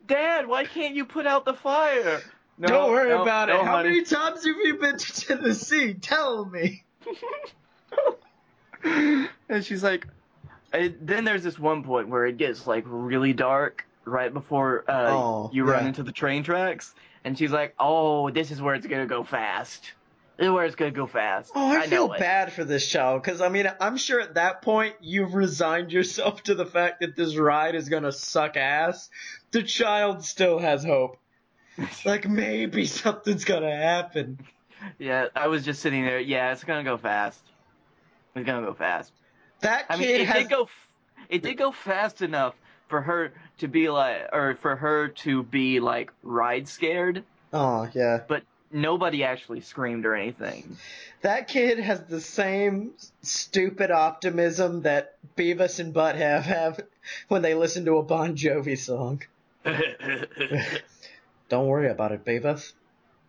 Dad, 0.07 0.47
why 0.47 0.65
can't 0.65 0.95
you 0.95 1.05
put 1.05 1.27
out 1.27 1.45
the 1.45 1.53
fire? 1.53 2.23
No, 2.57 2.69
Don't 2.69 2.91
worry 2.91 3.11
no, 3.11 3.23
about 3.23 3.49
no, 3.49 3.61
it. 3.61 3.65
How 3.65 3.77
honey. 3.77 3.91
many 3.91 4.05
times 4.05 4.45
have 4.45 4.57
you 4.65 4.79
been 4.79 4.97
to 4.97 5.21
Tennessee? 5.27 5.95
Tell 5.95 6.47
me. 6.47 6.85
and 9.49 9.65
she's 9.65 9.83
like, 9.83 10.07
it, 10.73 11.07
then 11.07 11.25
there's 11.25 11.43
this 11.43 11.59
one 11.59 11.85
point 11.85 12.09
where 12.09 12.27
it 12.27 12.37
gets 12.37 12.67
like 12.67 12.85
really 12.87 13.33
dark 13.33 13.85
right 14.05 14.33
before 14.33 14.85
uh, 14.89 15.11
Oh, 15.11 15.51
you 15.53 15.65
run 15.65 15.83
yeah. 15.83 15.89
into 15.89 16.03
the 16.03 16.13
train 16.13 16.43
tracks, 16.43 16.95
and 17.25 17.37
she's 17.39 17.51
like, 17.51 17.75
"Oh, 17.79 18.31
this 18.31 18.51
is 18.51 18.61
where 18.61 18.75
it's 18.75 18.87
gonna 18.87 19.07
go 19.07 19.25
fast. 19.25 19.93
This 20.37 20.47
is 20.47 20.51
where 20.53 20.65
it's 20.65 20.77
gonna 20.77 20.91
go 20.91 21.07
fast." 21.07 21.53
Oh, 21.55 21.69
I, 21.71 21.85
know 21.85 21.89
feel 21.89 22.09
bad 22.09 22.53
for 22.53 22.65
this 22.65 22.87
child 22.89 23.23
because 23.23 23.41
I 23.41 23.49
mean 23.49 23.71
I'm 23.81 23.97
sure 23.97 24.21
at 24.21 24.35
that 24.35 24.63
point 24.63 24.95
you've 25.01 25.35
resigned 25.35 25.93
yourself 25.93 26.43
to 26.45 26.55
the 26.55 26.67
fact 26.67 27.01
that 27.01 27.17
this 27.17 27.37
ride 27.37 27.75
is 27.75 27.89
gonna 27.89 28.13
suck 28.13 28.57
ass. 28.57 29.11
The 29.51 29.63
child 29.63 30.25
still 30.25 30.59
has 30.59 30.85
hope. 30.85 31.17
Like 32.05 32.29
maybe 32.29 32.87
something's 32.87 33.45
gonna 33.45 33.75
happen. 33.75 34.41
Yeah, 34.99 35.27
I 35.37 35.47
was 35.47 35.65
just 35.65 35.81
sitting 35.81 36.05
there. 36.05 36.19
Yeah, 36.19 36.53
it's 36.53 36.65
gonna 36.65 36.83
go 36.85 36.97
fast. 36.97 37.41
It's 38.35 38.45
gonna 38.47 38.67
go 38.67 38.75
fast. 38.75 39.13
That 39.61 39.87
I 39.89 39.97
mean, 39.97 40.09
it 40.11 40.27
has 40.27 40.43
did 40.45 40.51
go. 40.51 40.69
It 41.29 41.43
did 41.43 41.57
go 41.57 41.73
fast 41.73 42.23
enough 42.23 42.55
for 42.89 43.01
her 43.03 43.33
to 43.59 43.69
be 43.69 43.89
like, 43.91 44.29
or 44.33 44.57
for 44.63 44.77
her 44.77 45.09
to 45.09 45.43
be 45.43 45.81
like 45.81 46.11
ride 46.23 46.69
scared, 46.69 47.25
Oh 47.53 47.89
yeah. 47.93 48.23
but 48.27 48.43
nobody 48.71 49.25
actually 49.25 49.61
screamed 49.61 50.07
or 50.07 50.15
anything. 50.15 50.77
That 51.23 51.49
kid 51.49 51.79
has 51.81 52.03
the 52.05 52.21
same 52.21 52.93
stupid 53.23 53.91
optimism 53.91 54.83
that 54.83 55.17
Beavis 55.37 55.81
and 55.81 55.93
Butthead 55.93 56.17
have 56.17 56.45
have 56.45 56.81
when 57.29 57.43
they 57.43 57.55
listen 57.55 57.85
to 57.87 57.99
a 57.99 58.03
Bon 58.03 58.37
Jovi 58.37 58.79
song. 58.79 59.23
Don't 61.49 61.67
worry 61.67 61.89
about 61.91 62.13
it, 62.13 62.25
Beavis. 62.25 62.73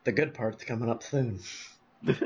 The 0.03 0.11
good 0.11 0.33
part's 0.33 0.63
coming 0.63 0.89
up 0.89 1.03
soon. 1.03 1.39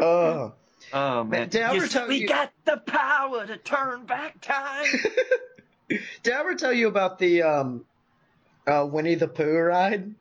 Oh. 0.00 0.52
Oh 0.92 1.24
man! 1.24 1.48
Did 1.48 1.62
I 1.62 1.74
ever 1.76 1.86
tell 1.86 2.08
we 2.08 2.22
you- 2.22 2.28
got 2.28 2.52
the 2.64 2.78
power 2.78 3.46
to 3.46 3.56
turn 3.56 4.04
back 4.06 4.40
time. 4.40 4.86
Did 5.88 6.32
I 6.32 6.40
ever 6.40 6.54
tell 6.54 6.72
you 6.72 6.88
about 6.88 7.18
the 7.18 7.42
um, 7.42 7.84
uh, 8.66 8.86
Winnie 8.90 9.14
the 9.14 9.28
Pooh 9.28 9.58
ride 9.58 10.14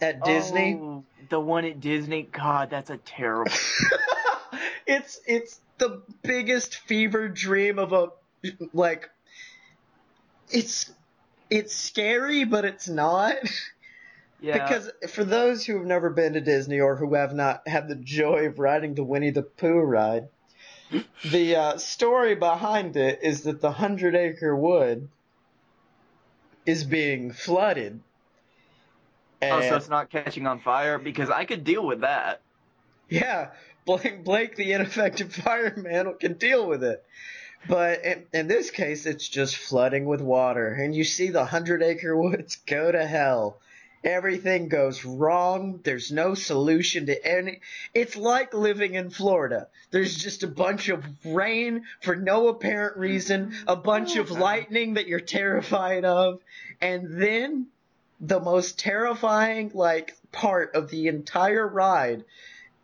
at 0.00 0.22
Disney? 0.24 0.78
Oh, 0.80 1.04
the 1.28 1.40
one 1.40 1.64
at 1.64 1.80
Disney. 1.80 2.22
God, 2.30 2.70
that's 2.70 2.90
a 2.90 2.98
terrible. 2.98 3.52
it's 4.86 5.20
it's 5.26 5.60
the 5.78 6.02
biggest 6.22 6.76
fever 6.76 7.28
dream 7.28 7.78
of 7.78 7.92
a 7.92 8.08
like. 8.72 9.08
It's 10.50 10.90
it's 11.50 11.74
scary, 11.74 12.44
but 12.44 12.64
it's 12.64 12.88
not. 12.88 13.36
Yeah. 14.40 14.62
Because 14.62 14.90
for 15.10 15.24
those 15.24 15.64
who 15.64 15.76
have 15.78 15.86
never 15.86 16.10
been 16.10 16.34
to 16.34 16.40
Disney 16.40 16.80
or 16.80 16.96
who 16.96 17.14
have 17.14 17.34
not 17.34 17.66
had 17.66 17.88
the 17.88 17.96
joy 17.96 18.46
of 18.46 18.58
riding 18.58 18.94
the 18.94 19.02
Winnie 19.02 19.30
the 19.30 19.42
Pooh 19.42 19.80
ride, 19.80 20.28
the 21.24 21.56
uh, 21.56 21.78
story 21.78 22.34
behind 22.34 22.96
it 22.96 23.20
is 23.22 23.42
that 23.42 23.60
the 23.60 23.72
Hundred 23.72 24.14
Acre 24.14 24.54
Wood 24.54 25.08
is 26.66 26.84
being 26.84 27.32
flooded. 27.32 28.00
oh, 29.42 29.60
so 29.60 29.76
it's 29.76 29.88
not 29.88 30.10
catching 30.10 30.46
on 30.46 30.60
fire 30.60 30.98
because 30.98 31.30
I 31.30 31.44
could 31.44 31.64
deal 31.64 31.84
with 31.84 32.02
that. 32.02 32.40
Yeah, 33.08 33.50
Blake, 33.86 34.22
Blake, 34.22 34.56
the 34.56 34.72
ineffective 34.72 35.32
fireman, 35.34 36.14
can 36.20 36.34
deal 36.34 36.66
with 36.66 36.84
it. 36.84 37.04
But 37.66 38.04
in, 38.04 38.26
in 38.32 38.48
this 38.48 38.70
case, 38.70 39.06
it's 39.06 39.26
just 39.26 39.56
flooding 39.56 40.04
with 40.04 40.20
water, 40.20 40.68
and 40.68 40.94
you 40.94 41.04
see 41.04 41.30
the 41.30 41.44
Hundred 41.44 41.82
Acre 41.82 42.16
Woods 42.16 42.56
go 42.66 42.92
to 42.92 43.04
hell. 43.04 43.58
Everything 44.04 44.68
goes 44.68 45.04
wrong. 45.04 45.80
There's 45.82 46.12
no 46.12 46.34
solution 46.34 47.06
to 47.06 47.26
any. 47.26 47.60
It's 47.94 48.16
like 48.16 48.54
living 48.54 48.94
in 48.94 49.10
Florida. 49.10 49.68
There's 49.90 50.16
just 50.16 50.42
a 50.42 50.48
bunch 50.48 50.88
of 50.88 51.04
rain 51.24 51.84
for 52.02 52.14
no 52.14 52.48
apparent 52.48 52.96
reason, 52.96 53.54
a 53.66 53.76
bunch 53.76 54.16
of 54.16 54.30
lightning 54.30 54.94
that 54.94 55.08
you're 55.08 55.20
terrified 55.20 56.04
of, 56.04 56.40
and 56.80 57.20
then 57.20 57.66
the 58.20 58.40
most 58.40 58.78
terrifying 58.78 59.70
like 59.74 60.16
part 60.32 60.74
of 60.74 60.90
the 60.90 61.08
entire 61.08 61.66
ride 61.66 62.24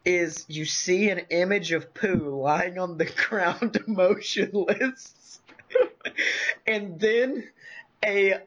is 0.04 0.44
you 0.48 0.64
see 0.64 1.10
an 1.10 1.20
image 1.30 1.72
of 1.72 1.94
Pooh 1.94 2.40
lying 2.40 2.78
on 2.78 2.98
the 2.98 3.04
ground 3.28 3.78
motionless. 3.86 5.40
and 6.66 7.00
then 7.00 7.44
a 8.04 8.40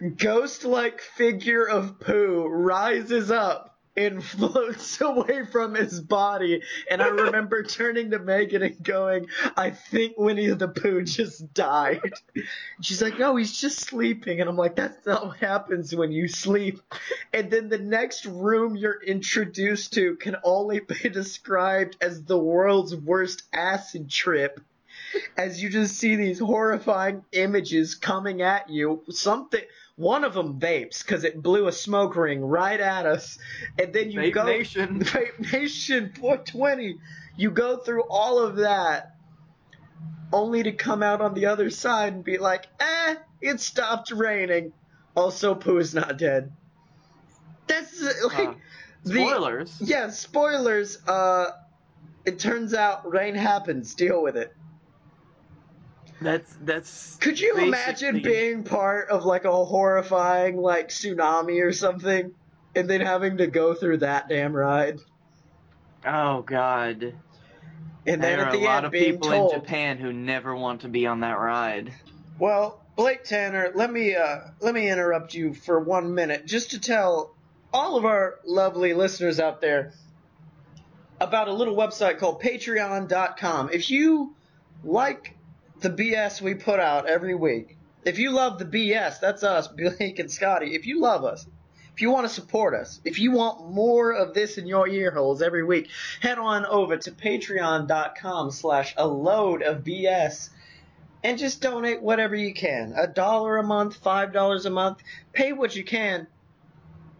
ghost 0.00 0.64
like 0.64 1.00
figure 1.00 1.64
of 1.64 2.00
Pooh 2.00 2.46
rises 2.46 3.30
up 3.30 3.70
and 3.96 4.24
floats 4.24 5.00
away 5.00 5.44
from 5.44 5.74
his 5.74 6.00
body. 6.00 6.62
And 6.90 7.02
I 7.02 7.08
remember 7.08 7.62
turning 7.64 8.10
to 8.10 8.18
Megan 8.18 8.62
and 8.62 8.82
going, 8.82 9.26
I 9.56 9.70
think 9.70 10.14
Winnie 10.16 10.48
the 10.48 10.68
Pooh 10.68 11.02
just 11.02 11.52
died. 11.52 12.00
She's 12.80 13.02
like, 13.02 13.18
no, 13.18 13.36
he's 13.36 13.58
just 13.58 13.80
sleeping. 13.80 14.40
And 14.40 14.48
I'm 14.48 14.56
like, 14.56 14.76
that's 14.76 15.04
not 15.06 15.26
what 15.26 15.36
happens 15.38 15.94
when 15.94 16.12
you 16.12 16.28
sleep. 16.28 16.80
And 17.32 17.50
then 17.50 17.68
the 17.68 17.78
next 17.78 18.24
room 18.24 18.76
you're 18.76 19.02
introduced 19.02 19.92
to 19.94 20.16
can 20.16 20.36
only 20.44 20.80
be 20.80 21.08
described 21.08 21.96
as 22.00 22.22
the 22.24 22.38
world's 22.38 22.94
worst 22.94 23.42
acid 23.52 24.08
trip 24.08 24.60
as 25.36 25.62
you 25.62 25.68
just 25.68 25.96
see 25.96 26.16
these 26.16 26.38
horrifying 26.38 27.24
images 27.32 27.94
coming 27.94 28.42
at 28.42 28.70
you. 28.70 29.02
Something 29.10 29.62
one 30.00 30.24
of 30.24 30.32
them 30.32 30.58
vapes 30.58 31.04
because 31.04 31.24
it 31.24 31.42
blew 31.42 31.68
a 31.68 31.72
smoke 31.72 32.16
ring 32.16 32.40
right 32.42 32.80
at 32.80 33.04
us, 33.04 33.38
and 33.78 33.92
then 33.92 34.10
you 34.10 34.20
Vape 34.20 34.32
go 34.32 34.44
Nation. 34.46 35.00
Vape 35.04 35.52
Nation 35.52 36.12
420. 36.18 36.96
You 37.36 37.50
go 37.50 37.76
through 37.76 38.04
all 38.08 38.38
of 38.38 38.56
that, 38.56 39.14
only 40.32 40.62
to 40.62 40.72
come 40.72 41.02
out 41.02 41.20
on 41.20 41.34
the 41.34 41.46
other 41.46 41.68
side 41.68 42.14
and 42.14 42.24
be 42.24 42.38
like, 42.38 42.66
"Eh, 42.80 43.16
it 43.42 43.60
stopped 43.60 44.10
raining." 44.10 44.72
Also, 45.14 45.54
Pooh 45.54 45.78
is 45.78 45.94
not 45.94 46.16
dead. 46.16 46.50
That's 47.66 48.00
like 48.24 48.48
Uh, 48.48 48.54
the 49.04 49.12
Spoilers. 49.20 49.78
yeah 49.80 50.10
spoilers. 50.10 50.98
Uh, 51.06 51.50
it 52.24 52.38
turns 52.38 52.72
out 52.74 53.10
rain 53.10 53.34
happens. 53.34 53.94
Deal 53.94 54.22
with 54.22 54.36
it. 54.36 54.54
That's 56.20 56.54
that's. 56.62 57.16
Could 57.16 57.40
you 57.40 57.56
imagine 57.56 58.20
being 58.22 58.64
part 58.64 59.08
of 59.08 59.24
like 59.24 59.44
a 59.44 59.64
horrifying 59.64 60.56
like 60.56 60.88
tsunami 60.88 61.62
or 61.64 61.72
something, 61.72 62.32
and 62.74 62.88
then 62.90 63.00
having 63.00 63.38
to 63.38 63.46
go 63.46 63.74
through 63.74 63.98
that 63.98 64.28
damn 64.28 64.54
ride, 64.54 64.98
Oh 66.04 66.42
God. 66.42 67.02
and 67.02 67.14
then 68.04 68.20
there 68.20 68.40
at 68.40 68.48
are 68.48 68.52
the 68.52 68.64
a 68.64 68.66
lot 68.66 68.84
of 68.84 68.92
people 68.92 69.30
told, 69.30 69.52
in 69.54 69.60
Japan 69.60 69.98
who 69.98 70.12
never 70.12 70.54
want 70.54 70.82
to 70.82 70.88
be 70.88 71.06
on 71.06 71.20
that 71.20 71.38
ride. 71.38 71.92
"Well, 72.38 72.82
Blake 72.96 73.24
Tanner, 73.24 73.72
let 73.74 73.90
me 73.90 74.14
uh, 74.14 74.40
let 74.60 74.74
me 74.74 74.90
interrupt 74.90 75.32
you 75.34 75.54
for 75.54 75.80
one 75.80 76.14
minute 76.14 76.46
just 76.46 76.72
to 76.72 76.80
tell 76.80 77.34
all 77.72 77.96
of 77.96 78.04
our 78.04 78.40
lovely 78.44 78.92
listeners 78.92 79.40
out 79.40 79.60
there 79.62 79.92
about 81.20 81.48
a 81.48 81.52
little 81.52 81.76
website 81.76 82.18
called 82.18 82.42
Patreon.com. 82.42 83.70
If 83.72 83.90
you 83.90 84.34
like 84.84 85.36
the 85.80 85.90
BS 85.90 86.40
we 86.40 86.54
put 86.54 86.80
out 86.80 87.06
every 87.06 87.34
week, 87.34 87.76
if 88.04 88.18
you 88.18 88.30
love 88.30 88.58
the 88.58 88.64
BS, 88.64 89.20
that's 89.20 89.42
us, 89.42 89.68
Blake 89.76 90.18
and 90.18 90.28
Scottye. 90.28 90.74
If 90.74 90.86
you 90.86 91.00
love 91.00 91.24
us, 91.24 91.46
if 91.92 92.00
you 92.00 92.10
want 92.10 92.26
to 92.26 92.32
support 92.34 92.74
us, 92.74 93.00
if 93.04 93.18
you 93.18 93.32
want 93.32 93.70
more 93.70 94.12
of 94.12 94.32
this 94.32 94.56
in 94.56 94.66
your 94.66 94.88
ear 94.88 95.10
holes 95.10 95.42
every 95.42 95.64
week, 95.64 95.88
head 96.20 96.38
on 96.38 96.64
over 96.64 96.96
to 96.96 97.10
patreon.com 97.10 98.50
slash 98.50 98.94
a 98.96 99.06
load 99.06 99.62
of 99.62 99.84
BS 99.84 100.50
and 101.22 101.38
just 101.38 101.60
donate 101.60 102.00
whatever 102.00 102.34
you 102.34 102.54
can. 102.54 102.94
A 102.96 103.06
dollar 103.06 103.58
a 103.58 103.62
month, 103.62 103.96
five 103.96 104.32
dollars 104.32 104.64
a 104.64 104.70
month. 104.70 104.98
Pay 105.32 105.52
what 105.52 105.76
you 105.76 105.84
can. 105.84 106.26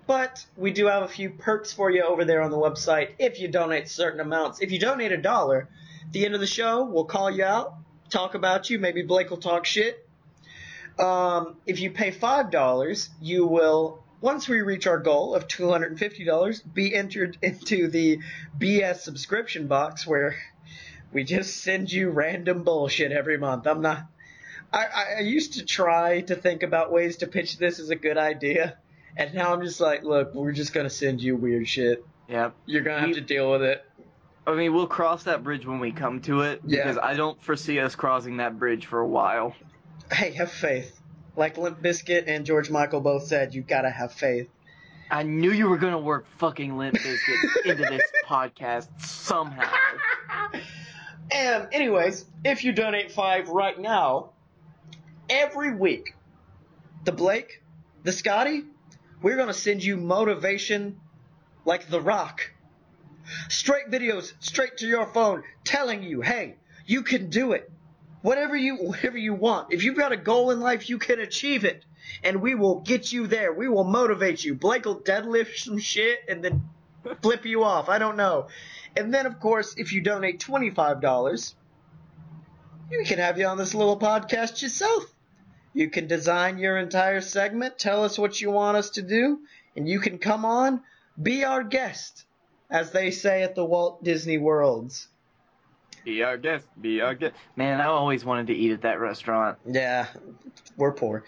But 0.07 0.45
we 0.57 0.73
do 0.73 0.87
have 0.87 1.03
a 1.03 1.09
few 1.09 1.31
perks 1.31 1.73
for 1.73 1.91
you 1.91 2.03
over 2.03 2.25
there 2.25 2.43
on 2.43 2.51
the 2.51 2.57
website 2.57 3.11
if 3.19 3.39
you 3.39 3.49
donate 3.49 3.89
certain 3.89 4.21
amounts. 4.21 4.61
If 4.61 4.73
you 4.73 4.79
donate 4.79 5.13
a 5.13 5.17
dollar, 5.17 5.69
at 6.07 6.13
the 6.13 6.25
end 6.25 6.35
of 6.35 6.41
the 6.41 6.47
show, 6.47 6.85
we'll 6.85 7.05
call 7.05 7.31
you 7.31 7.45
out, 7.45 7.75
talk 8.11 8.35
about 8.35 8.71
you. 8.71 8.79
Maybe 8.79 9.03
Blake 9.03 9.31
will 9.31 9.39
talk 9.39 9.65
shit. 9.67 10.07
Um, 10.99 11.57
if 11.67 11.81
you 11.81 11.91
pay 11.91 12.11
five 12.11 12.51
dollars, 12.51 13.09
you 13.21 13.47
will 13.47 14.05
once 14.21 14.49
we 14.49 14.61
reach 14.61 14.87
our 14.87 14.99
goal 14.99 15.35
of 15.35 15.49
two 15.49 15.69
hundred 15.71 15.91
and 15.93 15.99
fifty 15.99 16.25
dollars, 16.25 16.61
be 16.61 16.95
entered 16.95 17.39
into 17.43 17.89
the 17.89 18.19
BS 18.59 18.97
subscription 19.01 19.67
box 19.67 20.07
where 20.07 20.37
we 21.13 21.25
just 21.25 21.63
send 21.63 21.91
you 21.91 22.11
random 22.11 22.63
bullshit 22.63 23.13
every 23.13 23.39
month. 23.39 23.67
I'm 23.67 23.83
not. 23.83 24.07
I, 24.73 24.87
I, 25.19 25.21
used 25.23 25.55
to 25.55 25.65
try 25.65 26.21
to 26.21 26.37
think 26.37 26.63
about 26.63 26.93
ways 26.93 27.17
to 27.19 27.27
pitch 27.27 27.59
this 27.59 27.81
as 27.81 27.91
a 27.91 27.97
good 27.97 28.17
idea, 28.17 28.77
and 29.17 29.35
now 29.35 29.53
I'm 29.53 29.63
just 29.63 29.81
like, 29.81 30.05
look, 30.05 30.33
we're 30.33 30.53
just 30.53 30.73
gonna 30.73 30.91
send 30.91 31.21
you 31.21 31.35
weird 31.35 31.67
shit. 31.67 32.05
Yep. 32.29 32.55
You're 32.67 32.83
gonna 32.83 33.01
have 33.01 33.09
We- 33.09 33.15
to 33.15 33.21
deal 33.21 33.51
with 33.51 33.63
it. 33.63 33.85
I 34.47 34.55
mean, 34.55 34.75
we'll 34.75 34.87
cross 34.87 35.25
that 35.25 35.45
bridge 35.45 35.67
when 35.67 35.81
we 35.81 35.93
come 35.93 36.21
to 36.23 36.41
it 36.41 36.63
Yeah. 36.65 36.83
because 36.83 36.99
I 36.99 37.15
don't 37.15 37.41
foresee 37.43 37.79
us 37.79 37.95
crossing 37.95 38.39
that 38.39 38.59
bridge 38.59 38.87
for 38.87 39.01
a 39.01 39.07
while. 39.07 39.55
Hey, 40.11 40.33
have 40.33 40.51
faith. 40.51 40.99
Like 41.37 41.57
Limp 41.59 41.81
Bizkit 41.83 42.25
and 42.27 42.45
George 42.45 42.71
Michael 42.71 43.01
both 43.01 43.25
said, 43.27 43.55
you 43.55 43.63
gotta 43.63 43.91
have 43.91 44.13
faith. 44.13 44.49
I 45.11 45.23
knew 45.25 45.51
you 45.53 45.69
were 45.69 45.77
gonna 45.79 45.99
work 46.01 46.27
fucking 46.39 46.77
Limp 46.77 46.97
Bizkit 46.97 47.65
into 47.67 47.83
this 47.83 48.03
podcast 48.27 48.89
somehow. 49.01 49.71
And 51.31 51.63
um, 51.65 51.69
anyways, 51.73 52.25
if 52.45 52.65
you 52.65 52.73
donate 52.73 53.13
five 53.13 53.49
right 53.49 53.79
now, 53.79 54.31
every 55.29 55.75
week, 55.75 56.15
the 57.05 57.13
Blake, 57.13 57.63
the 58.03 58.11
Scottye, 58.11 58.65
we're 59.23 59.37
gonna 59.37 59.53
send 59.53 59.85
you 59.85 59.97
motivation 59.97 61.01
like 61.65 61.89
The 61.89 62.01
Rock. 62.01 62.53
Straight 63.49 63.91
videos 63.91 64.33
straight 64.41 64.79
to 64.79 64.87
your 64.87 65.07
phone 65.07 65.43
telling 65.65 66.03
you, 66.03 66.21
hey, 66.21 66.57
you 66.87 67.03
can 67.03 67.31
do 67.31 67.53
it. 67.53 67.71
Whatever 68.23 68.57
you 68.57 68.77
whatever 68.77 69.17
you 69.17 69.35
want. 69.35 69.73
If 69.73 69.85
you've 69.85 69.97
got 69.97 70.13
a 70.13 70.17
goal 70.17 70.51
in 70.51 70.61
life, 70.61 70.89
you 70.89 70.99
can 70.99 71.21
achieve 71.21 71.65
it. 71.65 71.85
And 72.23 72.43
we 72.43 72.55
will 72.55 72.81
get 72.81 73.13
you 73.13 73.27
there. 73.27 73.53
We 73.53 73.69
will 73.69 73.85
motivate 73.85 74.45
you. 74.45 74.55
Blake 74.55 74.85
will 74.85 75.01
deadlift 75.01 75.57
some 75.57 75.79
shit 75.79 76.21
and 76.29 76.45
then 76.45 76.69
flip 77.23 77.47
you 77.47 77.65
off. 77.65 77.89
I 77.89 77.99
don't 77.99 78.17
know. 78.17 78.49
And 78.97 79.15
then, 79.15 79.27
of 79.27 79.39
course, 79.39 79.75
if 79.77 79.93
you 79.93 80.01
donate 80.01 80.41
$25, 80.41 81.55
you 82.91 83.05
can 83.05 83.19
have 83.19 83.39
you 83.39 83.47
on 83.47 83.57
this 83.57 83.75
little 83.75 83.99
podcast 83.99 84.63
yourself. 84.63 85.05
You 85.73 85.89
can 85.89 86.09
design 86.09 86.59
your 86.59 86.77
entire 86.77 87.21
segment, 87.21 87.79
tell 87.79 88.03
us 88.03 88.19
what 88.19 88.41
you 88.41 88.51
want 88.51 88.77
us 88.77 88.91
to 88.91 89.03
do, 89.03 89.39
and 89.77 89.89
you 89.89 90.01
can 90.01 90.19
come 90.19 90.45
on, 90.45 90.83
be 91.21 91.45
our 91.45 91.63
guest, 91.63 92.25
as 92.71 92.93
they 92.93 93.11
say 93.11 93.43
at 93.43 93.55
the 93.55 93.65
Walt 93.65 94.03
Disney 94.05 94.39
Worlds. 94.39 95.09
Be 96.05 96.23
our 96.23 96.39
guest. 96.39 96.67
Be 96.81 97.01
our 97.01 97.15
guest. 97.15 97.35
Man, 97.57 97.81
I 97.81 97.87
always 97.87 98.25
wanted 98.25 98.47
to 98.49 98.55
eat 98.55 98.73
at 98.73 98.83
that 98.83 99.01
restaurant. 99.01 99.59
Yeah, 99.67 100.07
we're 100.77 100.93
poor. 100.93 101.25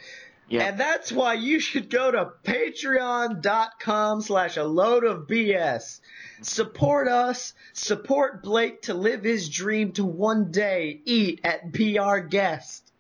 Yeah. 0.49 0.65
And 0.65 0.79
that's 0.81 1.11
why 1.11 1.35
you 1.35 1.61
should 1.61 1.89
go 1.89 2.11
to 2.11 2.33
patreon.com 2.45 4.21
slash 4.23 4.57
a 4.57 4.65
load 4.65 5.05
of 5.05 5.27
BS. 5.27 6.01
Support 6.43 7.09
us, 7.09 7.55
support 7.73 8.43
Blake 8.43 8.83
to 8.83 8.95
live 8.95 9.23
his 9.25 9.49
dream 9.49 9.93
to 9.93 10.05
one 10.05 10.51
day 10.51 11.01
eat 11.05 11.41
at 11.45 11.73
Be 11.73 11.99
Our 11.99 12.21
Guest. 12.21 12.93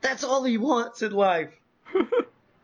That's 0.00 0.24
all 0.24 0.44
he 0.44 0.58
wants 0.58 1.02
in 1.02 1.12
life. 1.12 1.52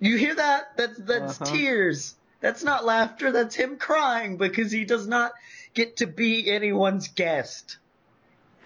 You 0.02 0.16
hear 0.16 0.34
that? 0.34 0.78
That's 0.78 0.98
that's 1.00 1.38
Uh-huh. 1.42 1.52
tears. 1.54 2.14
That's 2.40 2.64
not 2.64 2.84
laughter, 2.84 3.32
that's 3.32 3.54
him 3.54 3.76
crying 3.76 4.36
because 4.36 4.72
he 4.72 4.84
does 4.84 5.06
not 5.06 5.32
get 5.74 5.98
to 5.98 6.06
be 6.06 6.50
anyone's 6.50 7.08
guest. 7.08 7.76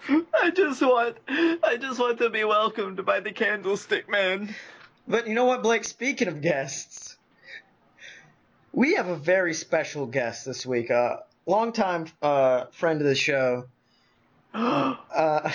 I 0.07 0.51
just 0.51 0.81
want, 0.81 1.17
I 1.27 1.77
just 1.79 1.99
want 1.99 2.19
to 2.19 2.29
be 2.29 2.43
welcomed 2.43 3.05
by 3.05 3.19
the 3.19 3.31
Candlestick 3.31 4.09
Man. 4.09 4.53
But 5.07 5.27
you 5.27 5.33
know 5.33 5.45
what, 5.45 5.63
Blake? 5.63 5.83
Speaking 5.83 6.27
of 6.27 6.41
guests, 6.41 7.17
we 8.71 8.95
have 8.95 9.07
a 9.07 9.15
very 9.15 9.53
special 9.53 10.05
guest 10.05 10.45
this 10.45 10.65
week. 10.65 10.89
A 10.89 11.23
longtime 11.45 12.05
uh, 12.21 12.65
friend 12.71 13.01
of 13.01 13.07
the 13.07 13.15
show. 13.15 13.65
Uh, 14.55 15.51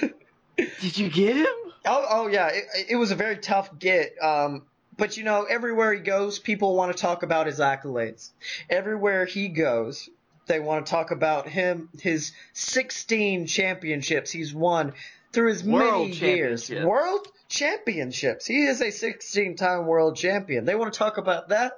Did 0.56 0.98
you 0.98 1.08
get 1.08 1.36
him? 1.36 1.46
oh, 1.86 2.06
oh 2.10 2.26
yeah, 2.28 2.48
it, 2.48 2.64
it 2.90 2.96
was 2.96 3.10
a 3.10 3.14
very 3.14 3.38
tough 3.38 3.78
get. 3.78 4.14
Um, 4.22 4.62
but 4.98 5.16
you 5.16 5.24
know, 5.24 5.44
everywhere 5.44 5.94
he 5.94 6.00
goes, 6.00 6.38
people 6.38 6.74
want 6.74 6.94
to 6.94 7.00
talk 7.00 7.22
about 7.22 7.46
his 7.46 7.60
accolades. 7.60 8.30
Everywhere 8.68 9.24
he 9.24 9.48
goes, 9.48 10.10
they 10.46 10.60
want 10.60 10.84
to 10.84 10.90
talk 10.90 11.12
about 11.12 11.48
him, 11.48 11.88
his 12.00 12.32
16 12.52 13.46
championships 13.46 14.30
he's 14.30 14.52
won 14.52 14.92
through 15.32 15.48
his 15.48 15.62
World 15.62 16.08
many 16.08 16.16
years. 16.16 16.70
World 16.70 17.28
championships. 17.48 18.44
He 18.46 18.64
is 18.64 18.82
a 18.82 18.90
16 18.90 19.56
time 19.56 19.86
world 19.86 20.16
champion. 20.16 20.64
They 20.64 20.74
want 20.74 20.92
to 20.92 20.98
talk 20.98 21.16
about 21.16 21.50
that. 21.50 21.72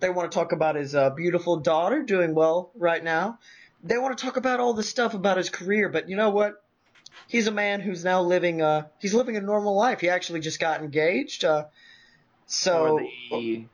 They 0.00 0.10
want 0.10 0.30
to 0.30 0.34
talk 0.34 0.52
about 0.52 0.76
his 0.76 0.94
uh, 0.94 1.10
beautiful 1.10 1.56
daughter 1.56 2.02
doing 2.02 2.34
well 2.34 2.70
right 2.76 3.02
now. 3.02 3.38
They 3.82 3.98
want 3.98 4.16
to 4.16 4.24
talk 4.24 4.36
about 4.36 4.60
all 4.60 4.74
the 4.74 4.82
stuff 4.82 5.14
about 5.14 5.38
his 5.38 5.50
career, 5.50 5.88
but 5.88 6.08
you 6.08 6.16
know 6.16 6.30
what? 6.30 6.62
He's 7.26 7.46
a 7.46 7.52
man 7.52 7.80
who's 7.80 8.04
now 8.04 8.22
living 8.22 8.62
uh 8.62 8.86
he's 8.98 9.14
living 9.14 9.36
a 9.36 9.40
normal 9.40 9.74
life. 9.74 10.00
He 10.00 10.08
actually 10.08 10.40
just 10.40 10.60
got 10.60 10.80
engaged. 10.80 11.44
Uh 11.44 11.64
so 12.48 12.98
For 13.28 13.40
the 13.40 13.64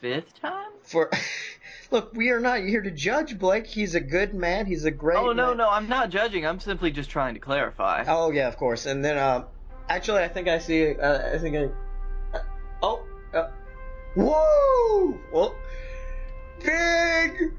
fifth 0.00 0.40
time? 0.40 0.70
for 0.82 1.10
Look, 1.90 2.12
we 2.14 2.30
are 2.30 2.38
not 2.38 2.60
here 2.60 2.82
to 2.82 2.90
judge 2.90 3.36
Blake. 3.38 3.66
He's 3.66 3.94
a 3.96 4.00
good 4.00 4.32
man. 4.34 4.66
He's 4.66 4.84
a 4.84 4.90
great. 4.92 5.18
Oh 5.18 5.32
no, 5.32 5.48
man. 5.48 5.56
no, 5.56 5.68
I'm 5.68 5.88
not 5.88 6.10
judging. 6.10 6.46
I'm 6.46 6.60
simply 6.60 6.90
just 6.92 7.10
trying 7.10 7.34
to 7.34 7.40
clarify. 7.40 8.04
Oh 8.06 8.30
yeah, 8.30 8.46
of 8.46 8.56
course. 8.56 8.86
And 8.86 9.04
then, 9.04 9.18
um, 9.18 9.46
actually, 9.88 10.22
I 10.22 10.28
think 10.28 10.46
I 10.46 10.58
see. 10.58 10.94
Uh, 10.94 11.34
I 11.34 11.38
think 11.38 11.56
I. 11.56 11.64
Uh, 12.36 12.42
oh. 12.82 13.06
Uh, 13.34 13.48
whoa! 14.14 15.18
Well, 15.32 15.54
big 16.60 17.52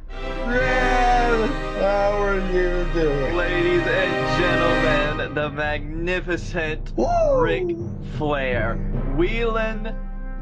Red, 0.46 1.50
how 1.80 2.22
are 2.22 2.40
you 2.52 2.86
doing? 2.94 3.36
Ladies 3.36 3.82
and 3.84 4.42
gentlemen, 4.42 5.34
the 5.34 5.50
magnificent 5.50 6.92
Woo! 6.96 7.42
Ric 7.42 7.76
Flair, 8.18 8.76
wheeling, 9.18 9.88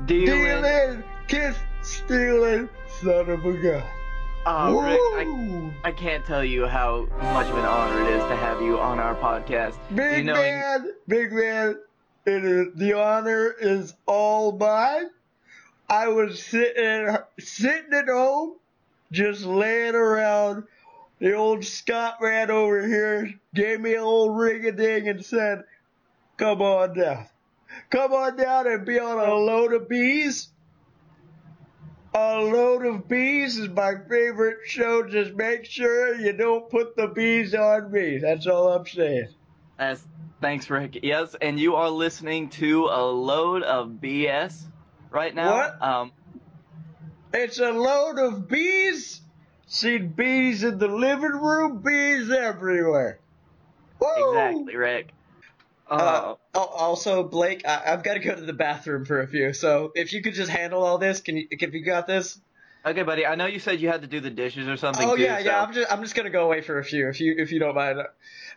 dealing. 0.09 0.63
Stealing, 0.63 1.03
kiss, 1.27 1.57
stealing, 1.83 2.69
son 2.99 3.29
of 3.29 3.45
a 3.45 3.53
gun. 3.53 3.83
Oh, 4.45 4.81
Ric, 4.81 4.99
I, 4.99 5.23
Woo! 5.25 5.71
I 5.83 5.91
can't 5.91 6.25
tell 6.25 6.43
you 6.43 6.65
how 6.65 7.05
much 7.21 7.45
of 7.47 7.57
an 7.57 7.65
honor 7.65 8.01
it 8.01 8.15
is 8.15 8.23
to 8.23 8.35
have 8.35 8.59
you 8.61 8.79
on 8.79 8.97
our 8.97 9.13
podcast. 9.15 9.75
Big 9.93 10.19
you 10.19 10.23
know, 10.23 10.33
man, 10.33 10.91
big 11.07 11.31
man. 11.31 11.77
It 12.25 12.43
is 12.43 12.67
the 12.75 12.93
honor 12.93 13.53
is 13.59 13.93
all 14.07 14.51
mine. 14.51 15.09
I 15.87 16.07
was 16.07 16.41
sitting 16.41 17.15
sitting 17.37 17.93
at 17.93 18.07
home, 18.07 18.55
just 19.11 19.45
laying 19.45 19.95
around. 19.95 20.63
The 21.19 21.33
old 21.33 21.65
Scott 21.65 22.15
ran 22.21 22.49
over 22.49 22.87
here 22.87 23.33
gave 23.53 23.79
me 23.79 23.93
a 23.93 24.03
little 24.03 24.31
ring 24.31 24.65
a 24.65 24.71
ding 24.71 25.07
and 25.07 25.23
said, 25.23 25.63
"Come 26.37 26.61
on 26.61 26.97
down, 26.97 27.27
come 27.89 28.13
on 28.13 28.35
down 28.37 28.67
and 28.67 28.85
be 28.85 28.99
on 28.99 29.17
a 29.17 29.33
load 29.33 29.73
of 29.73 29.87
bees." 29.89 30.49
A 32.13 32.39
load 32.41 32.85
of 32.87 33.07
bees 33.07 33.57
is 33.59 33.69
my 33.69 33.93
favorite 34.09 34.59
show. 34.65 35.07
Just 35.07 35.33
make 35.35 35.65
sure 35.65 36.15
you 36.15 36.33
don't 36.33 36.67
put 36.69 36.95
the 36.95 37.07
bees 37.07 37.53
on 37.53 37.91
me. 37.91 38.17
That's 38.17 38.47
all 38.47 38.69
I'm 38.73 38.87
saying. 38.87 39.27
As, 39.77 40.03
thanks, 40.41 40.69
Ric. 40.71 40.99
Yes, 41.03 41.35
and 41.39 41.59
you 41.59 41.75
are 41.75 41.89
listening 41.89 42.49
to 42.49 42.85
a 42.85 43.05
load 43.05 43.61
of 43.61 43.89
BS 44.01 44.59
right 45.11 45.33
now. 45.35 45.53
What? 45.53 45.81
Um, 45.81 46.11
It's 47.31 47.59
a 47.59 47.71
load 47.71 48.17
of 48.17 48.47
bees. 48.47 49.21
Seen 49.67 50.07
bees 50.09 50.63
in 50.63 50.79
the 50.79 50.87
living 50.87 51.29
room, 51.29 51.77
bees 51.77 52.31
everywhere. 52.31 53.19
Woo! 53.99 54.07
exactly, 54.31 54.75
Ric. 54.75 55.09
Uh, 55.89 55.93
Uh, 55.93 56.21
oh, 56.25 56.38
also, 56.55 57.23
Blake, 57.23 57.65
I, 57.67 57.83
I've 57.87 58.03
got 58.03 58.15
to 58.15 58.19
go 58.19 58.35
to 58.35 58.41
the 58.41 58.53
bathroom 58.53 59.05
for 59.05 59.21
a 59.21 59.27
few. 59.27 59.53
So 59.53 59.91
if 59.95 60.13
you 60.13 60.21
could 60.21 60.33
just 60.33 60.49
handle 60.49 60.83
all 60.83 60.97
this, 60.97 61.21
can 61.21 61.37
you? 61.37 61.47
If 61.51 61.73
you 61.73 61.83
got 61.83 62.07
this? 62.07 62.39
okay, 62.85 63.03
buddy. 63.03 63.25
I 63.25 63.35
know 63.35 63.45
you 63.45 63.59
said 63.59 63.79
you 63.79 63.89
had 63.89 64.01
to 64.01 64.07
do 64.07 64.19
the 64.19 64.29
dishes 64.29 64.67
or 64.67 64.77
something. 64.77 65.07
Oh 65.07 65.15
too, 65.15 65.21
yeah, 65.23 65.37
so- 65.39 65.45
yeah. 65.45 65.61
I'm 65.61 65.73
just 65.73 65.91
I'm 65.91 66.01
just 66.01 66.15
gonna 66.15 66.29
go 66.29 66.45
away 66.45 66.61
for 66.61 66.79
a 66.79 66.83
few. 66.83 67.07
If 67.09 67.19
you 67.19 67.35
if 67.37 67.51
you 67.51 67.59
don't 67.59 67.75
mind. 67.75 67.99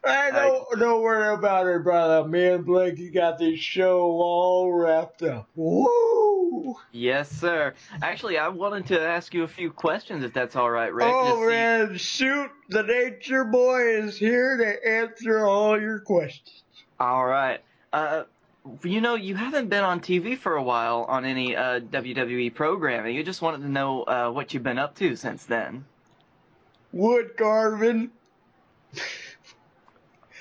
I 0.05 0.31
don't 0.77 1.03
worry 1.03 1.33
about 1.33 1.69
it, 1.69 1.85
brother. 1.85 2.27
Me 2.29 2.49
and 2.49 2.65
Blake, 2.65 2.99
you 2.99 3.13
got 3.13 3.39
this 3.39 3.61
show 3.61 4.01
all 4.01 4.73
wrapped 4.73 5.23
up. 5.23 5.49
Woo! 5.55 6.77
Yes, 6.91 7.31
sir. 7.31 7.75
Actually, 8.03 8.39
I 8.39 8.49
wanted 8.49 8.87
to 8.89 9.01
ask 9.01 9.33
you 9.33 9.45
a 9.45 9.49
few 9.49 9.71
questions, 9.71 10.25
if 10.25 10.33
that's 10.33 10.57
all 10.57 10.71
right, 10.71 10.93
Ric. 10.93 11.07
Oh 11.09 11.47
man, 11.47 11.97
shoot! 11.99 12.51
The 12.69 12.83
nature 12.83 13.45
boy 13.45 13.97
is 13.97 14.17
here 14.17 14.57
to 14.57 14.89
answer 14.89 15.47
all 15.47 15.81
your 15.81 16.01
questions. 16.01 16.63
All 16.99 17.25
right. 17.25 17.61
Uh, 17.93 18.25
you 18.85 19.01
know, 19.01 19.17
you 19.17 19.35
haven't 19.35 19.69
been 19.69 19.83
on 19.83 20.01
TV 20.01 20.39
for 20.39 20.55
a 20.55 20.63
while 20.63 21.05
on 21.09 21.25
any 21.25 21.57
uh, 21.57 21.81
WWE 21.81 22.55
programming. 22.55 23.17
You 23.17 23.25
just 23.25 23.43
wanted 23.43 23.63
to 23.63 23.69
know 23.69 24.03
uh, 24.05 24.31
what 24.31 24.55
you've 24.55 24.63
been 24.63 24.79
up 24.79 24.95
to 24.97 25.17
since 25.17 25.45
then. 25.45 25.85
Wood 26.93 27.37
carving. 27.37 28.11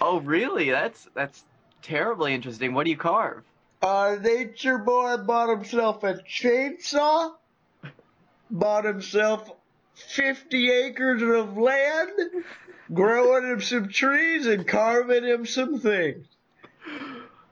Oh, 0.04 0.20
really? 0.20 0.72
That's 0.72 1.08
that's 1.14 1.46
terribly 1.84 2.34
interesting. 2.34 2.74
What 2.74 2.86
do 2.86 2.90
you 2.90 2.98
carve? 2.98 3.44
Uh, 3.84 4.18
nature 4.20 4.80
boy 4.80 5.18
bought 5.18 5.50
himself 5.50 6.04
a 6.04 6.16
chainsaw. 6.16 7.34
Bought 8.50 8.86
himself 8.86 9.52
50 9.94 10.72
acres 10.72 11.22
of 11.22 11.56
land. 11.56 12.12
Growing 12.92 13.52
him 13.52 13.62
some 13.62 13.90
trees 13.90 14.48
and 14.48 14.68
carving 14.68 15.24
him 15.24 15.46
some 15.46 15.80
things. 15.80 16.26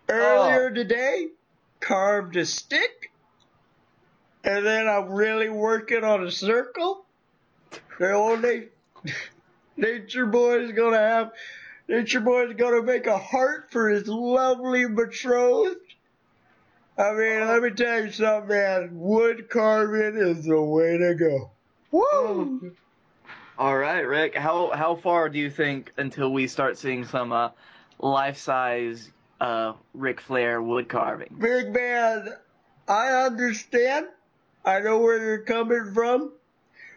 Earlier 0.10 0.72
today, 0.72 1.28
carved 1.80 2.36
a 2.36 2.46
stick. 2.46 3.12
And 4.44 4.66
then 4.66 4.88
I'm 4.88 5.12
really 5.12 5.50
working 5.50 6.04
on 6.04 6.24
a 6.24 6.32
circle. 6.32 7.06
The 8.00 8.14
old 8.14 8.42
na- 8.42 9.12
nature 9.78 10.26
boy's 10.26 10.72
gonna 10.72 10.98
have, 10.98 11.32
nature 11.88 12.22
boy's 12.22 12.56
gonna 12.56 12.82
make 12.82 13.06
a 13.06 13.18
heart 13.18 13.72
for 13.72 13.90
his 13.90 14.08
lovely 14.08 14.88
betrothed. 14.88 15.78
I 16.98 17.12
mean, 17.14 17.48
let 17.48 17.62
me 17.62 17.70
tell 17.70 18.06
you 18.06 18.12
something, 18.12 18.50
man. 18.50 18.90
Wood 18.94 19.50
carving 19.50 20.18
is 20.18 20.46
the 20.46 20.62
way 20.62 20.98
to 20.98 21.16
go. 21.16 21.52
Woo! 21.92 22.76
All 23.58 23.78
right, 23.78 24.02
Ric. 24.02 24.36
How 24.36 24.72
how 24.72 24.96
far 24.96 25.30
do 25.30 25.38
you 25.38 25.50
think 25.50 25.94
until 25.98 26.32
we 26.32 26.48
start 26.48 26.78
seeing 26.78 27.06
some 27.06 27.32
uh, 27.32 27.50
life 28.00 28.38
size 28.38 29.12
uh, 29.40 29.74
Ric 29.94 30.22
Flair 30.22 30.62
wood 30.62 30.90
carving? 30.90 31.36
Big 31.40 31.74
man, 31.74 32.30
I 32.88 33.26
understand. 33.26 34.08
I 34.66 34.80
know 34.80 35.00
where 35.00 35.24
you're 35.24 35.46
coming 35.46 35.92
from. 35.94 36.32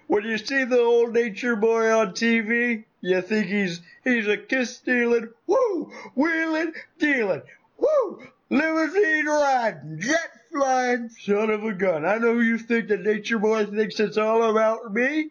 When 0.08 0.24
you 0.24 0.36
see 0.36 0.64
the 0.64 0.80
old 0.80 1.12
nature 1.12 1.56
boy 1.56 1.90
on 1.90 2.12
TV, 2.12 2.84
you 3.00 3.22
think 3.22 3.46
he's 3.46 3.80
he's 4.04 4.28
a 4.28 4.36
kiss 4.36 4.76
stealing, 4.76 5.28
woo, 5.46 5.90
wheeling, 6.14 6.72
dealing, 6.98 7.42
woo, 7.78 8.22
limousine 8.50 9.26
riding, 9.26 10.00
jet 10.00 10.30
flying, 10.52 11.08
son 11.08 11.50
of 11.50 11.64
a 11.64 11.72
gun. 11.72 12.04
I 12.04 12.18
know 12.18 12.38
you 12.40 12.58
think 12.58 12.88
the 12.88 12.98
nature 12.98 13.38
boy 13.38 13.66
thinks 13.66 13.98
it's 14.00 14.18
all 14.18 14.50
about 14.50 14.92
me, 14.92 15.30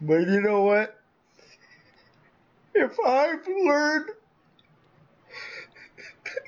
but 0.00 0.20
you 0.20 0.40
know 0.40 0.62
what? 0.62 0.98
If 2.74 2.98
I've 3.04 3.46
learned 3.46 4.10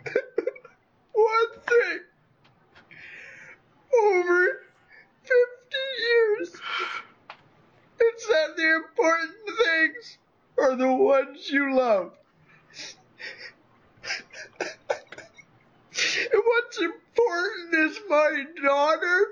one 1.13 1.49
thing 1.67 2.01
over 4.01 4.63
50 5.23 5.33
years. 6.01 6.61
It's 8.01 8.27
that 8.27 8.57
the 8.57 8.75
important 8.77 9.33
things 9.65 10.19
are 10.59 10.77
the 10.77 10.93
ones 10.93 11.51
you 11.51 11.75
love. 11.77 12.13
and 14.61 16.43
what's 16.45 16.79
important 16.79 17.75
is 17.75 18.01
my 18.09 18.45
daughter. 18.65 19.27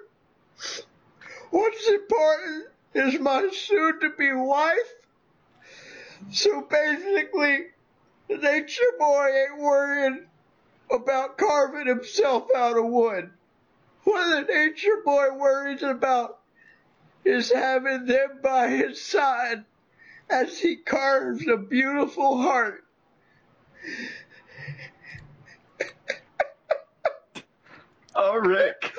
What's 1.51 1.89
important 1.89 2.67
is 2.95 3.19
my 3.19 3.49
soon 3.53 4.01
to 4.01 4.11
be 4.17 4.33
wife. 4.33 4.77
So 6.31 6.63
basically, 6.63 7.67
the 8.29 8.37
nature 8.37 8.83
boy 8.99 9.27
ain't 9.27 9.59
worrying 9.61 10.27
about 10.91 11.39
carving 11.39 11.87
himself 11.87 12.49
out 12.55 12.77
of 12.77 12.87
wood. 12.87 13.31
What 14.05 14.47
the 14.47 14.53
nature 14.53 15.03
boy 15.05 15.33
worries 15.33 15.83
about 15.83 16.39
is 17.25 17.53
having 17.53 18.07
them 18.07 18.41
by 18.43 18.69
his 18.69 19.01
side 19.01 19.65
as 20.31 20.59
he 20.59 20.77
carves 20.77 21.47
a 21.47 21.57
beautiful 21.57 22.39
heart. 22.39 22.85
Oh, 28.15 28.37
Ric. 28.39 28.93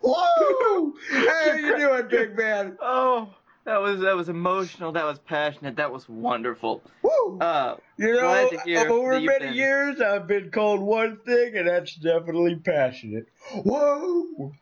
Whoa! 0.00 0.92
How 1.10 1.52
you 1.54 1.76
doing, 1.76 2.08
big 2.08 2.36
man? 2.36 2.76
oh, 2.80 3.34
that 3.66 3.82
was 3.82 4.00
that 4.00 4.16
was 4.16 4.28
emotional. 4.28 4.92
That 4.92 5.04
was 5.04 5.18
passionate. 5.18 5.76
That 5.76 5.92
was 5.92 6.08
wonderful. 6.08 6.82
Woo! 7.02 7.38
Uh, 7.40 7.76
you 7.98 8.14
know, 8.14 8.20
glad 8.20 8.50
to 8.50 8.60
hear 8.60 8.88
over 8.88 9.20
many 9.20 9.46
been- 9.46 9.54
years, 9.54 10.00
I've 10.00 10.26
been 10.26 10.50
called 10.50 10.80
one 10.80 11.18
thing, 11.18 11.56
and 11.56 11.68
that's 11.68 11.94
definitely 11.96 12.54
passionate. 12.56 13.26
Whoa! 13.52 14.52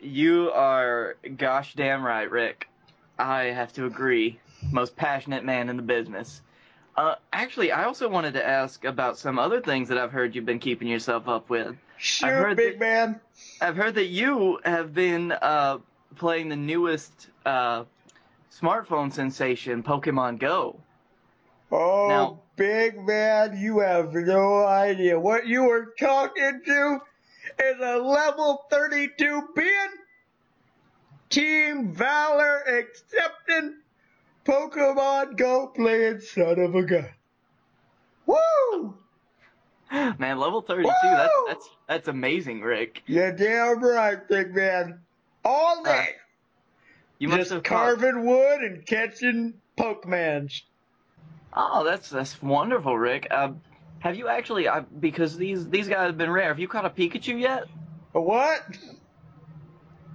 You 0.00 0.50
are 0.52 1.16
gosh 1.36 1.74
damn 1.74 2.02
right, 2.04 2.30
Ric. 2.30 2.68
I 3.18 3.44
have 3.44 3.72
to 3.74 3.86
agree. 3.86 4.40
Most 4.72 4.96
passionate 4.96 5.44
man 5.44 5.68
in 5.68 5.76
the 5.76 5.82
business. 5.82 6.40
Uh, 6.96 7.16
actually, 7.32 7.70
I 7.70 7.84
also 7.84 8.08
wanted 8.08 8.34
to 8.34 8.46
ask 8.46 8.84
about 8.84 9.18
some 9.18 9.38
other 9.38 9.60
things 9.60 9.88
that 9.88 9.98
I've 9.98 10.12
heard 10.12 10.34
you've 10.34 10.46
been 10.46 10.58
keeping 10.58 10.88
yourself 10.88 11.28
up 11.28 11.50
with. 11.50 11.76
Heard 12.22 12.56
big 12.56 12.78
that- 12.78 12.80
man. 12.80 13.20
I've 13.60 13.76
heard 13.76 13.96
that 13.96 14.06
you 14.06 14.58
have 14.64 14.94
been 14.94 15.32
uh, 15.32 15.78
playing 16.16 16.48
the 16.48 16.56
newest 16.56 17.28
uh, 17.44 17.84
smartphone 18.60 19.12
sensation, 19.12 19.82
Pokemon 19.82 20.38
Go. 20.38 20.80
Oh, 21.72 22.08
Now- 22.08 22.40
big 22.56 23.04
man, 23.04 23.56
you 23.58 23.80
have 23.80 24.14
no 24.14 24.64
idea. 24.64 25.18
What 25.18 25.46
you 25.46 25.64
were 25.64 25.94
talking 25.98 26.60
to 26.64 27.00
is 27.58 27.76
a 27.80 27.98
level 27.98 28.64
32 28.70 29.48
being, 29.56 29.70
Team 31.30 31.92
Valor 31.92 32.62
accepting, 32.68 33.76
Pokemon 34.44 35.36
Go 35.36 35.68
playing 35.68 36.20
son 36.20 36.58
of 36.58 36.74
a 36.74 36.82
gun. 36.82 37.08
Woo! 38.26 38.94
Man, 40.18 40.38
level 40.38 40.60
32, 40.60 40.86
Woo! 40.86 40.92
that's, 41.02 41.32
that's, 41.48 41.68
that's 41.88 42.08
amazing, 42.08 42.60
Ric. 42.60 43.02
You're 43.06 43.32
damn 43.32 43.82
right, 43.82 44.26
big 44.28 44.54
man. 44.54 45.00
All 45.44 45.82
day. 45.82 46.16
You 47.18 47.28
must 47.28 47.40
just 47.40 47.52
have 47.52 47.62
caught- 47.62 47.98
carving 47.98 48.26
wood 48.26 48.60
and 48.60 48.86
catching 48.86 49.54
Pokemans. 49.78 50.62
Oh, 51.52 51.84
that's 51.84 52.10
that's 52.10 52.42
wonderful, 52.42 52.98
Rick. 52.98 53.28
Uh, 53.30 53.52
have 54.00 54.16
you 54.16 54.28
actually? 54.28 54.66
Uh, 54.66 54.82
because 55.00 55.36
these 55.36 55.68
these 55.68 55.88
guys 55.88 56.06
have 56.08 56.18
been 56.18 56.30
rare. 56.30 56.48
Have 56.48 56.58
you 56.58 56.68
caught 56.68 56.84
a 56.84 56.90
Pikachu 56.90 57.40
yet? 57.40 57.64
A 58.14 58.20
what? 58.20 58.62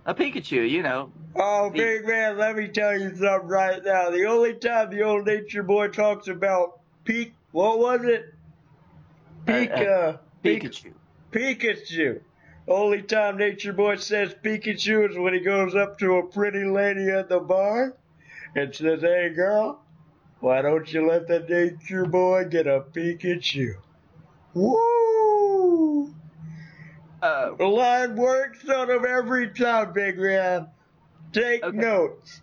A 0.06 0.14
Pikachu, 0.14 0.70
you 0.70 0.84
know. 0.84 1.12
Oh, 1.36 1.70
The- 1.70 1.78
big 1.78 2.06
man, 2.08 2.38
let 2.38 2.56
me 2.56 2.68
tell 2.68 2.98
you 3.00 3.16
something 3.16 3.48
right 3.48 3.84
now. 3.84 4.10
The 4.10 4.26
only 4.26 4.56
time 4.56 4.90
the 4.90 5.04
old 5.04 5.26
nature 5.26 5.64
boy 5.64 5.88
talks 5.90 6.28
about 6.28 6.80
peak, 7.06 7.34
what 7.52 7.80
was 7.80 8.04
it? 8.04 8.34
Uh, 9.48 9.52
Pika, 9.52 10.20
Pik- 10.44 10.62
Pikachu. 10.64 10.94
Pikachu. 11.32 12.22
Only 12.70 13.02
time 13.02 13.38
nature 13.38 13.74
boy 13.74 13.96
says 13.96 14.36
Pikachu 14.44 15.10
is 15.10 15.18
when 15.18 15.34
he 15.34 15.40
goes 15.40 15.76
up 15.76 15.98
to 16.00 16.18
a 16.18 16.28
pretty 16.28 16.66
lady 16.66 17.10
at 17.10 17.28
the 17.28 17.40
bar 17.40 17.96
and 18.56 18.74
says, 18.76 19.02
"Hey, 19.02 19.30
girl, 19.36 19.84
why 20.40 20.62
don't 20.62 20.92
you 20.94 21.08
let 21.08 21.28
the 21.28 21.40
nature 21.40 22.06
boy 22.06 22.46
get 22.46 22.68
a 22.68 22.82
Pikachu?" 22.82 23.74
Woo! 24.54 26.14
Uh, 27.22 27.56
The 27.56 27.66
line 27.66 28.16
works 28.16 28.70
out 28.70 28.92
of 28.92 29.04
every 29.04 29.50
time, 29.50 29.92
big 29.92 30.20
man. 30.20 30.68
Take 31.34 31.64
Okay. 31.64 31.76
notes. 31.76 32.42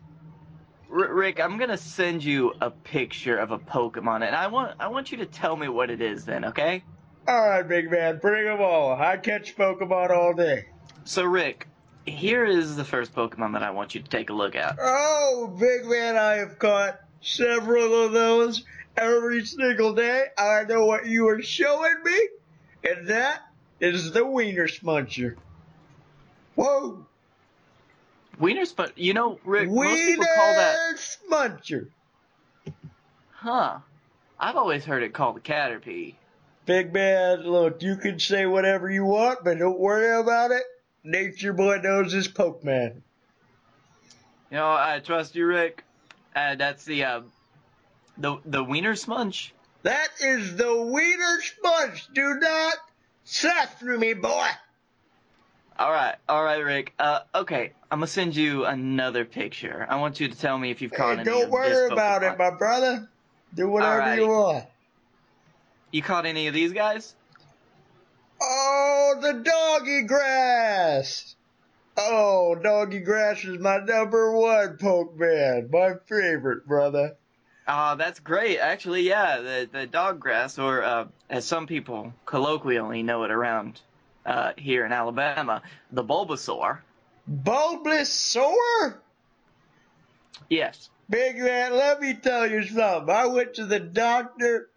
R- 0.90 1.14
Rick, 1.14 1.40
I'm 1.40 1.56
gonna 1.56 1.76
send 1.78 2.24
you 2.24 2.52
a 2.60 2.70
picture 2.70 3.36
of 3.36 3.52
a 3.52 3.58
Pokemon, 3.58 4.26
and 4.26 4.34
I 4.34 4.48
want 4.48 4.74
I 4.80 4.88
want 4.88 5.12
you 5.12 5.18
to 5.18 5.26
tell 5.26 5.56
me 5.56 5.68
what 5.68 5.90
it 5.90 6.00
is. 6.02 6.24
Then, 6.24 6.44
okay? 6.46 6.82
All 7.28 7.48
right, 7.48 7.66
big 7.66 7.90
man, 7.90 8.18
bring 8.18 8.44
them 8.44 8.60
all. 8.60 8.92
I 8.92 9.16
catch 9.16 9.56
Pokemon 9.56 10.10
all 10.10 10.32
day. 10.32 10.66
So, 11.04 11.24
Rick, 11.24 11.66
here 12.04 12.44
is 12.44 12.76
the 12.76 12.84
first 12.84 13.14
Pokemon 13.14 13.54
that 13.54 13.62
I 13.62 13.70
want 13.70 13.94
you 13.94 14.00
to 14.00 14.08
take 14.08 14.30
a 14.30 14.32
look 14.32 14.54
at. 14.54 14.76
Oh, 14.80 15.56
big 15.58 15.86
man, 15.86 16.16
I 16.16 16.34
have 16.34 16.58
caught 16.58 17.00
several 17.20 18.04
of 18.04 18.12
those 18.12 18.64
every 18.96 19.44
single 19.44 19.92
day. 19.94 20.26
I 20.38 20.64
know 20.64 20.86
what 20.86 21.06
you 21.06 21.28
are 21.28 21.42
showing 21.42 21.96
me, 22.04 22.28
and 22.84 23.08
that 23.08 23.42
is 23.80 24.12
the 24.12 24.24
Wiener 24.24 24.68
Smuncher. 24.68 25.34
Whoa, 26.54 27.04
Wiener 28.38 28.64
Spun. 28.64 28.92
You 28.96 29.14
know, 29.14 29.40
Rick, 29.44 29.68
most 29.68 29.96
people 29.96 30.26
call 30.36 30.54
that. 30.54 30.96
Smuncher. 30.96 31.88
Huh? 33.30 33.78
I've 34.38 34.56
always 34.56 34.84
heard 34.84 35.02
it 35.02 35.12
called 35.12 35.36
a 35.36 35.40
Caterpie. 35.40 36.14
Big 36.66 36.92
man, 36.92 37.42
look, 37.42 37.80
you 37.82 37.96
can 37.96 38.18
say 38.18 38.44
whatever 38.44 38.90
you 38.90 39.04
want, 39.04 39.44
but 39.44 39.58
don't 39.58 39.78
worry 39.78 40.20
about 40.20 40.50
it. 40.50 40.64
Nature 41.04 41.52
boy 41.52 41.78
knows 41.78 42.12
his 42.12 42.26
Pokemon. 42.26 43.02
You 44.50 44.56
know, 44.56 44.66
I 44.66 45.00
trust 45.04 45.36
you, 45.36 45.46
Rick. 45.46 45.84
Uh, 46.34 46.56
that's 46.56 46.84
the 46.84 47.04
uh, 47.04 47.20
the 48.18 48.38
the 48.44 48.64
Wiener 48.64 48.94
Smunch. 48.94 49.52
That 49.84 50.08
is 50.20 50.56
the 50.56 50.82
Wiener 50.82 51.40
Sponge. 51.40 52.08
Do 52.12 52.34
not 52.40 52.74
sass 53.22 53.72
through 53.78 53.98
me, 53.98 54.14
boy. 54.14 54.48
All 55.78 55.92
right, 55.92 56.16
all 56.28 56.42
right, 56.42 56.64
Rick. 56.64 56.94
Uh, 56.98 57.20
okay, 57.34 57.72
I'm 57.90 57.98
gonna 57.98 58.08
send 58.08 58.34
you 58.34 58.64
another 58.64 59.24
picture. 59.24 59.86
I 59.88 59.96
want 59.96 60.18
you 60.18 60.28
to 60.28 60.36
tell 60.36 60.58
me 60.58 60.72
if 60.72 60.82
you've 60.82 60.92
caught 60.92 61.14
Hey, 61.14 61.20
any 61.20 61.24
don't 61.24 61.50
worry 61.50 61.86
about 61.92 62.24
it, 62.24 62.36
my 62.36 62.50
brother. 62.50 63.08
Do 63.54 63.68
whatever 63.68 64.00
Alrighty. 64.00 64.16
you 64.16 64.28
want. 64.28 64.64
You 65.90 66.02
caught 66.02 66.26
any 66.26 66.46
of 66.48 66.54
these 66.54 66.72
guys? 66.72 67.14
Oh, 68.40 69.16
the 69.20 69.32
doggy 69.32 70.02
grass. 70.02 71.34
Oh, 71.96 72.54
doggy 72.54 73.00
grass 73.00 73.42
is 73.44 73.58
my 73.58 73.78
number 73.78 74.32
one 74.32 74.76
Pokemon. 74.76 75.70
My 75.70 75.94
favorite, 76.06 76.66
brother. 76.66 77.16
Uh, 77.66 77.94
that's 77.94 78.20
great. 78.20 78.58
Actually, 78.58 79.02
yeah, 79.02 79.38
the 79.38 79.68
the 79.72 79.86
dog 79.86 80.20
grass, 80.20 80.58
or 80.58 80.82
uh, 80.82 81.06
as 81.28 81.44
some 81.44 81.66
people 81.66 82.12
colloquially 82.24 83.02
know 83.02 83.24
it 83.24 83.30
around 83.30 83.80
uh, 84.24 84.52
here 84.56 84.84
in 84.84 84.92
Alabama, 84.92 85.62
the 85.90 86.04
Bulbasaur. 86.04 86.78
Bulbasaur? 87.30 88.96
Yes. 90.48 90.90
Big 91.08 91.38
man, 91.38 91.72
let 91.72 92.00
me 92.00 92.14
tell 92.14 92.48
you 92.50 92.64
something. 92.64 93.14
I 93.14 93.26
went 93.26 93.54
to 93.54 93.64
the 93.64 93.80
doctor. 93.80 94.68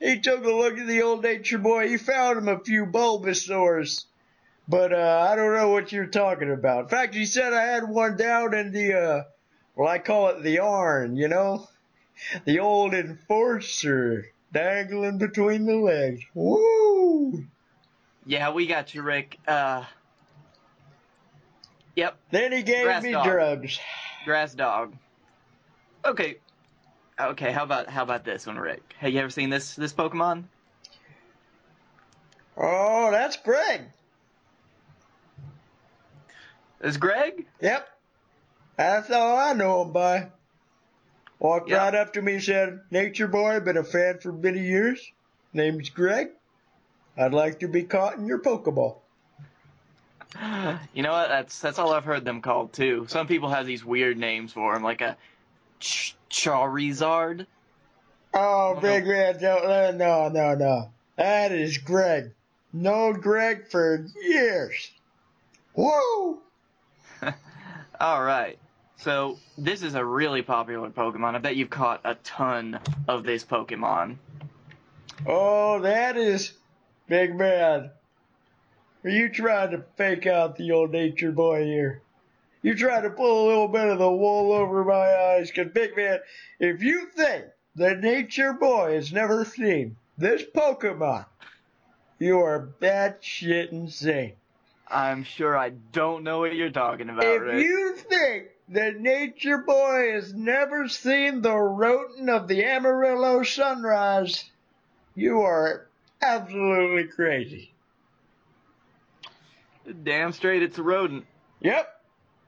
He 0.00 0.20
took 0.20 0.44
a 0.44 0.50
look 0.50 0.78
at 0.78 0.86
the 0.86 1.02
old 1.02 1.22
nature 1.22 1.58
boy. 1.58 1.88
He 1.88 1.96
found 1.96 2.38
him 2.38 2.48
a 2.48 2.60
few 2.60 2.86
Bulbasaurs. 2.86 4.04
But 4.68 4.92
uh, 4.92 5.28
I 5.30 5.36
don't 5.36 5.54
know 5.54 5.68
what 5.68 5.92
you're 5.92 6.06
talking 6.06 6.50
about. 6.52 6.84
In 6.84 6.88
fact, 6.88 7.14
he 7.14 7.24
said 7.24 7.52
I 7.52 7.62
had 7.62 7.88
one 7.88 8.16
down 8.16 8.52
in 8.52 8.72
the, 8.72 8.94
uh, 8.94 9.22
well, 9.76 9.88
I 9.88 9.98
call 9.98 10.28
it 10.30 10.42
the 10.42 10.58
arn, 10.58 11.16
you 11.16 11.28
know? 11.28 11.68
The 12.44 12.58
old 12.58 12.92
enforcer 12.94 14.26
dangling 14.52 15.18
between 15.18 15.66
the 15.66 15.76
legs. 15.76 16.22
Woo! 16.34 17.44
Yeah, 18.24 18.50
we 18.52 18.66
got 18.66 18.92
you, 18.94 19.02
Rick. 19.02 19.38
Uh, 19.46 19.84
yep, 21.94 22.16
Then 22.30 22.52
he 22.52 22.62
gave 22.62 22.84
Grass 22.84 23.02
me 23.04 23.12
dog. 23.12 23.24
drugs. 23.24 23.78
grass 24.24 24.54
dog. 24.54 24.94
Okay. 26.04 26.38
Okay, 27.18 27.50
how 27.50 27.62
about 27.64 27.88
how 27.88 28.02
about 28.02 28.24
this 28.24 28.46
one, 28.46 28.58
Rick? 28.58 28.94
Have 28.98 29.12
you 29.12 29.20
ever 29.20 29.30
seen 29.30 29.48
this 29.48 29.74
this 29.74 29.92
Pokemon? 29.92 30.44
Oh, 32.56 33.10
that's 33.10 33.36
Greg. 33.36 33.82
Is 36.82 36.98
Greg? 36.98 37.46
Yep. 37.60 37.88
That's 38.76 39.10
all 39.10 39.36
I 39.38 39.54
know 39.54 39.82
him 39.82 39.92
by. 39.92 40.28
Walked 41.38 41.70
Yep. 41.70 41.80
right 41.80 41.94
up 41.94 42.12
to 42.14 42.22
me 42.22 42.34
and 42.34 42.42
said, 42.42 42.80
Nature 42.90 43.28
boy, 43.28 43.60
been 43.60 43.76
a 43.76 43.84
fan 43.84 44.18
for 44.20 44.32
many 44.32 44.60
years. 44.60 45.00
Name's 45.52 45.88
Greg. 45.90 46.28
I'd 47.16 47.32
like 47.34 47.60
to 47.60 47.68
be 47.68 47.84
caught 47.84 48.16
in 48.16 48.26
your 48.26 48.40
Pokeball. 48.40 48.98
You 50.94 51.02
know 51.02 51.12
what? 51.12 51.28
That's 51.28 51.60
that's 51.60 51.78
all 51.78 51.92
I've 51.92 52.04
heard 52.04 52.24
them 52.24 52.42
called 52.42 52.72
too. 52.72 53.06
Some 53.08 53.26
people 53.26 53.48
have 53.50 53.66
these 53.66 53.84
weird 53.84 54.18
names 54.18 54.52
for 54.52 54.74
them, 54.74 54.82
like 54.82 55.00
a 55.00 55.16
Ch- 55.80 56.16
Charizard. 56.30 57.46
Oh, 58.34 58.78
big 58.80 59.06
man, 59.06 59.40
don't, 59.40 59.64
uh, 59.64 59.92
no, 59.92 60.28
no, 60.28 60.54
no. 60.54 60.90
That 61.16 61.52
is 61.52 61.78
Greg. 61.78 62.32
Known 62.72 63.20
Greg 63.20 63.70
for 63.70 64.06
years. 64.22 64.90
Woo! 65.74 66.40
All 68.00 68.22
right. 68.22 68.58
So 68.98 69.38
this 69.56 69.82
is 69.82 69.94
a 69.94 70.04
really 70.04 70.42
popular 70.42 70.90
Pokemon. 70.90 71.34
I 71.34 71.38
bet 71.38 71.56
you've 71.56 71.70
caught 71.70 72.00
a 72.04 72.14
ton 72.16 72.80
of 73.08 73.24
this 73.24 73.44
Pokemon. 73.44 74.16
Oh, 75.26 75.80
that 75.80 76.16
is 76.16 76.52
big 77.08 77.34
man. 77.34 77.90
Are 79.04 79.10
you 79.10 79.28
trying 79.28 79.70
to 79.70 79.84
fake 79.96 80.26
out 80.26 80.56
the 80.56 80.72
old 80.72 80.90
nature 80.90 81.32
boy 81.32 81.64
here? 81.64 82.02
You 82.66 82.74
try 82.74 83.00
to 83.00 83.10
pull 83.10 83.44
a 83.44 83.46
little 83.46 83.68
bit 83.68 83.86
of 83.86 83.98
the 84.00 84.10
wool 84.10 84.50
over 84.50 84.84
my 84.84 85.14
eyes? 85.36 85.52
Cause 85.52 85.68
big 85.72 85.96
man, 85.96 86.18
if 86.58 86.82
you 86.82 87.06
think 87.14 87.44
the 87.76 87.94
nature 87.94 88.54
boy 88.54 88.94
has 88.94 89.12
never 89.12 89.44
seen 89.44 89.94
this 90.18 90.42
Pokemon, 90.42 91.26
you 92.18 92.40
are 92.40 92.70
batshit 92.80 93.70
insane. 93.70 94.32
I'm 94.88 95.22
sure 95.22 95.56
I 95.56 95.70
don't 95.92 96.24
know 96.24 96.40
what 96.40 96.56
you're 96.56 96.70
talking 96.70 97.08
about, 97.08 97.22
If 97.24 97.42
Rick. 97.42 97.64
you 97.64 97.94
think 97.94 98.46
that 98.70 98.98
nature 98.98 99.58
boy 99.58 100.14
has 100.14 100.34
never 100.34 100.88
seen 100.88 101.42
the 101.42 101.54
rodent 101.56 102.28
of 102.28 102.48
the 102.48 102.64
Amarillo 102.64 103.44
sunrise, 103.44 104.44
you 105.14 105.42
are 105.42 105.86
absolutely 106.20 107.04
crazy. 107.04 107.72
Damn 110.02 110.32
straight, 110.32 110.64
it's 110.64 110.78
a 110.78 110.82
rodent. 110.82 111.26
Yep, 111.60 111.95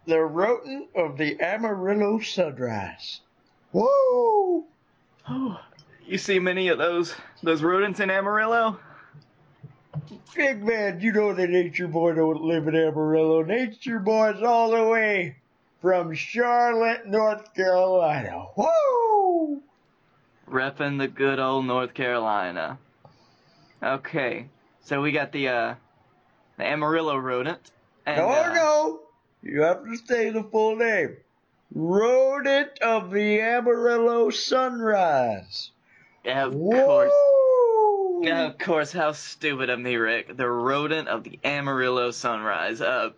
the 0.09 0.21
rodent 0.21 0.89
of 0.97 1.19
the 1.19 1.39
Amarillo 1.39 2.19
sunrise. 2.21 3.21
Woo! 3.73 4.65
You 6.07 6.17
see 6.17 6.39
many 6.39 6.69
of 6.69 6.79
those 6.79 7.15
those 7.43 7.63
rodents 7.63 8.01
in 8.01 8.11
Amarillo? 8.11 8.79
Big 10.35 10.65
man, 10.65 11.01
you 11.01 11.13
know 11.13 11.35
that 11.35 11.51
Nature 11.51 11.89
Boy 11.89 12.15
don't 12.15 12.41
live 12.41 12.67
in 12.69 12.75
Amarillo. 12.75 13.43
Nature 13.43 13.99
Boy's 13.99 14.43
all 14.43 14.71
the 14.71 14.85
way 14.85 15.37
from 15.83 16.15
Charlotte, 16.15 17.07
North 17.07 17.53
Carolina. 17.55 18.47
Woo! 18.57 19.61
Reppin' 20.49 20.99
the 20.99 21.09
good 21.09 21.39
old 21.39 21.67
North 21.67 21.93
Carolina. 21.93 22.79
Okay, 23.83 24.49
so 24.81 25.03
we 25.03 25.13
got 25.13 25.33
the 25.33 25.49
uh 25.49 25.75
the 26.57 26.65
Amarillo 26.65 27.19
rodent. 27.19 27.73
And, 28.07 28.17
no, 28.17 28.29
uh, 28.31 28.53
no, 28.55 29.01
you 29.43 29.63
have 29.63 29.85
to 29.85 29.97
say 29.97 30.31
the 30.31 30.43
full 30.43 30.77
name. 30.77 31.17
Rodent 31.75 32.79
of 32.81 33.11
the 33.11 33.41
Amarillo 33.41 34.31
Sunrise. 34.31 35.71
Of 36.25 36.53
course. 36.53 37.13
Woo! 37.13 38.29
Of 38.29 38.59
course. 38.59 38.93
How 38.93 39.13
stupid 39.13 39.71
of 39.71 39.79
me, 39.79 39.97
Rick. 39.97 40.37
The 40.37 40.49
rodent 40.49 41.09
of 41.09 41.25
the 41.25 41.39
Amarillo 41.45 42.11
Sunrise. 42.11 42.81
Uh, 42.81 43.11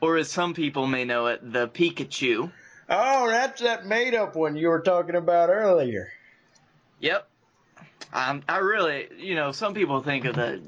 or 0.00 0.16
as 0.16 0.30
some 0.30 0.54
people 0.54 0.86
may 0.86 1.04
know 1.04 1.26
it, 1.26 1.40
the 1.52 1.68
Pikachu. 1.68 2.50
Oh, 2.88 3.28
that's 3.28 3.62
that 3.62 3.86
made 3.86 4.14
up 4.14 4.36
one 4.36 4.56
you 4.56 4.68
were 4.68 4.80
talking 4.80 5.14
about 5.14 5.48
earlier. 5.48 6.08
Yep. 7.00 7.28
Um, 8.12 8.42
I 8.48 8.58
really, 8.58 9.08
you 9.18 9.34
know, 9.34 9.52
some 9.52 9.74
people 9.74 10.02
think 10.02 10.24
of 10.24 10.36
the 10.36 10.60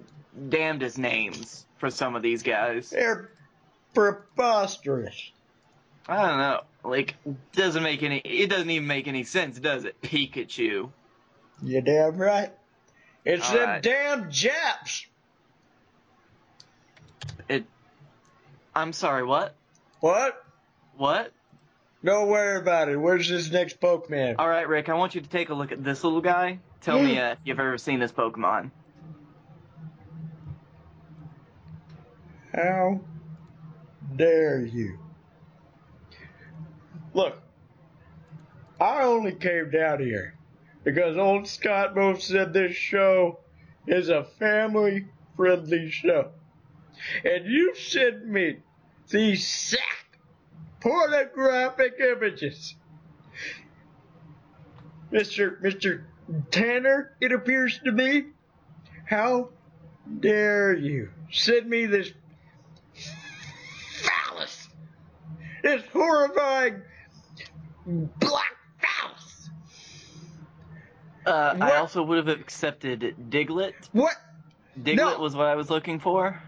damnedest 0.49 0.99
names 0.99 1.67
for 1.79 1.91
some 1.91 2.17
of 2.17 2.23
these 2.23 2.43
guys. 2.43 2.91
They're 2.91 3.31
preposterous. 3.97 5.31
I 6.07 6.29
don't 6.29 6.39
know. 6.39 6.61
Like, 6.85 7.17
doesn't 7.53 7.83
make 7.83 8.03
any. 8.03 8.19
It 8.19 8.49
doesn't 8.51 8.71
even 8.71 8.87
make 8.87 9.09
any 9.09 9.25
sense, 9.25 9.59
does 9.59 9.85
it? 9.85 10.01
Pikachu. 10.03 10.91
You 11.63 11.81
damn 11.81 12.17
right. 12.17 12.53
It's 13.25 13.49
All 13.49 13.57
them 13.57 13.69
right. 13.69 13.83
damn 13.83 14.31
Japs. 14.31 15.07
It. 17.49 17.65
I'm 18.75 18.93
sorry. 18.93 19.25
What? 19.25 19.55
What? 20.01 20.45
What? 20.97 21.33
Don't 22.05 22.29
worry 22.29 22.59
about 22.59 22.89
it. 22.89 22.97
Where's 22.97 23.29
this 23.29 23.51
next 23.51 23.81
Pokemon? 23.81 24.37
All 24.39 24.49
right, 24.49 24.69
Rick. 24.69 24.89
I 24.89 24.95
want 24.95 25.15
you 25.15 25.23
to 25.23 25.29
take 25.29 25.49
a 25.49 25.55
look 25.55 25.73
at 25.73 25.83
this 25.83 26.05
little 26.05 26.21
guy. 26.21 26.61
Tell 26.83 27.03
me 27.03 27.19
uh, 27.19 27.33
if 27.33 27.39
you've 27.45 27.59
ever 27.59 27.79
seen 27.79 27.99
this 27.99 28.13
Pokemon. 28.13 28.71
How 32.55 33.01
dare 34.17 34.65
you? 34.65 34.99
Look, 37.15 37.39
I 38.81 39.03
only 39.03 39.33
came 39.33 39.71
down 39.71 40.01
here 40.01 40.35
because 40.85 41.17
old 41.17 41.49
Scott 41.49 41.97
Mo 41.97 42.15
said 42.15 42.53
this 42.53 42.77
show 42.77 43.41
is 43.87 44.09
a 44.09 44.25
family 44.25 45.07
friendly 45.37 45.91
show. 45.91 46.31
And 47.25 47.47
you 47.47 47.75
sent 47.75 48.27
me 48.27 48.59
these 49.09 49.47
sack 49.47 50.19
pornographic 50.81 51.95
images. 52.01 52.75
Mr. 55.13 55.61
Mr. 55.63 56.05
Tanner, 56.51 57.13
it 57.21 57.33
appears 57.33 57.79
to 57.85 57.93
me. 57.93 58.27
How 59.05 59.51
dare 60.21 60.75
you 60.75 61.11
send 61.31 61.69
me 61.69 61.87
this 61.87 62.13
This 65.67 65.83
horrifying 65.93 66.81
black 67.87 68.57
phallus. 68.81 69.51
Uh, 71.27 71.57
I 71.61 71.79
also 71.79 72.05
would 72.05 72.19
have 72.25 72.29
accepted 72.29 73.17
Diglett. 73.31 73.73
What? 73.91 74.15
Diglett 74.81 74.95
No. 74.95 75.19
was 75.19 75.35
what 75.35 75.47
I 75.47 75.57
was 75.57 75.69
looking 75.69 75.99
for. 75.99 76.41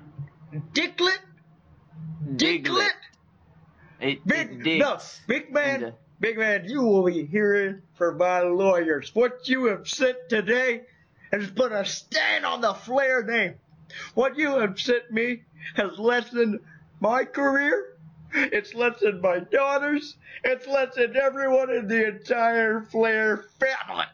Dicklet? 0.73 1.19
It, 4.01 4.25
Big, 4.25 4.65
it 4.65 4.79
no, 4.79 4.99
big 5.27 5.53
man, 5.53 5.83
into- 5.83 5.95
big 6.21 6.39
man, 6.39 6.67
you 6.69 6.83
will 6.83 7.03
be 7.03 7.27
hearing 7.27 7.83
from 7.95 8.19
my 8.19 8.43
lawyers. 8.43 9.13
What 9.17 9.49
you 9.49 9.65
have 9.65 9.89
sent 9.89 10.29
today 10.29 10.83
has 11.33 11.51
put 11.51 11.73
a 11.73 11.85
stain 11.85 12.45
on 12.45 12.61
the 12.61 12.73
Flair 12.73 13.25
name. 13.25 13.55
What 14.15 14.39
you 14.39 14.61
have 14.61 14.79
sent 14.79 15.11
me 15.11 15.43
has 15.75 15.99
lessened 15.99 16.61
my 17.01 17.25
career. 17.25 17.98
It's 18.33 18.75
lessened 18.75 19.23
my 19.23 19.39
daughters. 19.41 20.17
It's 20.45 20.67
lessened 20.67 21.17
everyone 21.17 21.71
in 21.71 21.89
the 21.89 22.09
entire 22.09 22.83
Flair 22.83 23.45
family. 23.59 24.05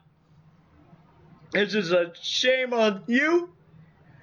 This 1.52 1.74
is 1.74 1.92
a 1.92 2.12
shame 2.20 2.72
on 2.72 3.02
you, 3.06 3.50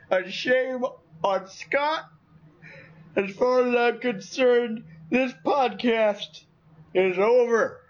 a 0.10 0.30
shame 0.30 0.84
on 1.24 1.48
Scott. 1.48 2.06
As 3.16 3.32
far 3.36 3.68
as 3.68 3.76
I'm 3.76 4.00
concerned, 4.00 4.84
this 5.10 5.34
podcast 5.46 6.44
is 6.94 7.18
over. 7.18 7.82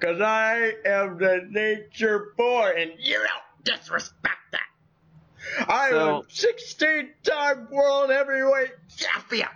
Cause 0.00 0.20
I 0.20 0.74
am 0.84 1.18
the 1.18 1.46
nature 1.50 2.32
boy, 2.36 2.72
and 2.76 2.92
you 2.98 3.14
don't 3.18 3.64
disrespect 3.64 4.38
that. 4.52 5.66
I'm 5.68 5.90
So- 5.90 6.18
a 6.20 6.30
16 6.30 7.14
time 7.24 7.68
world 7.70 8.10
heavyweight 8.10 8.74
champion. 8.96 9.48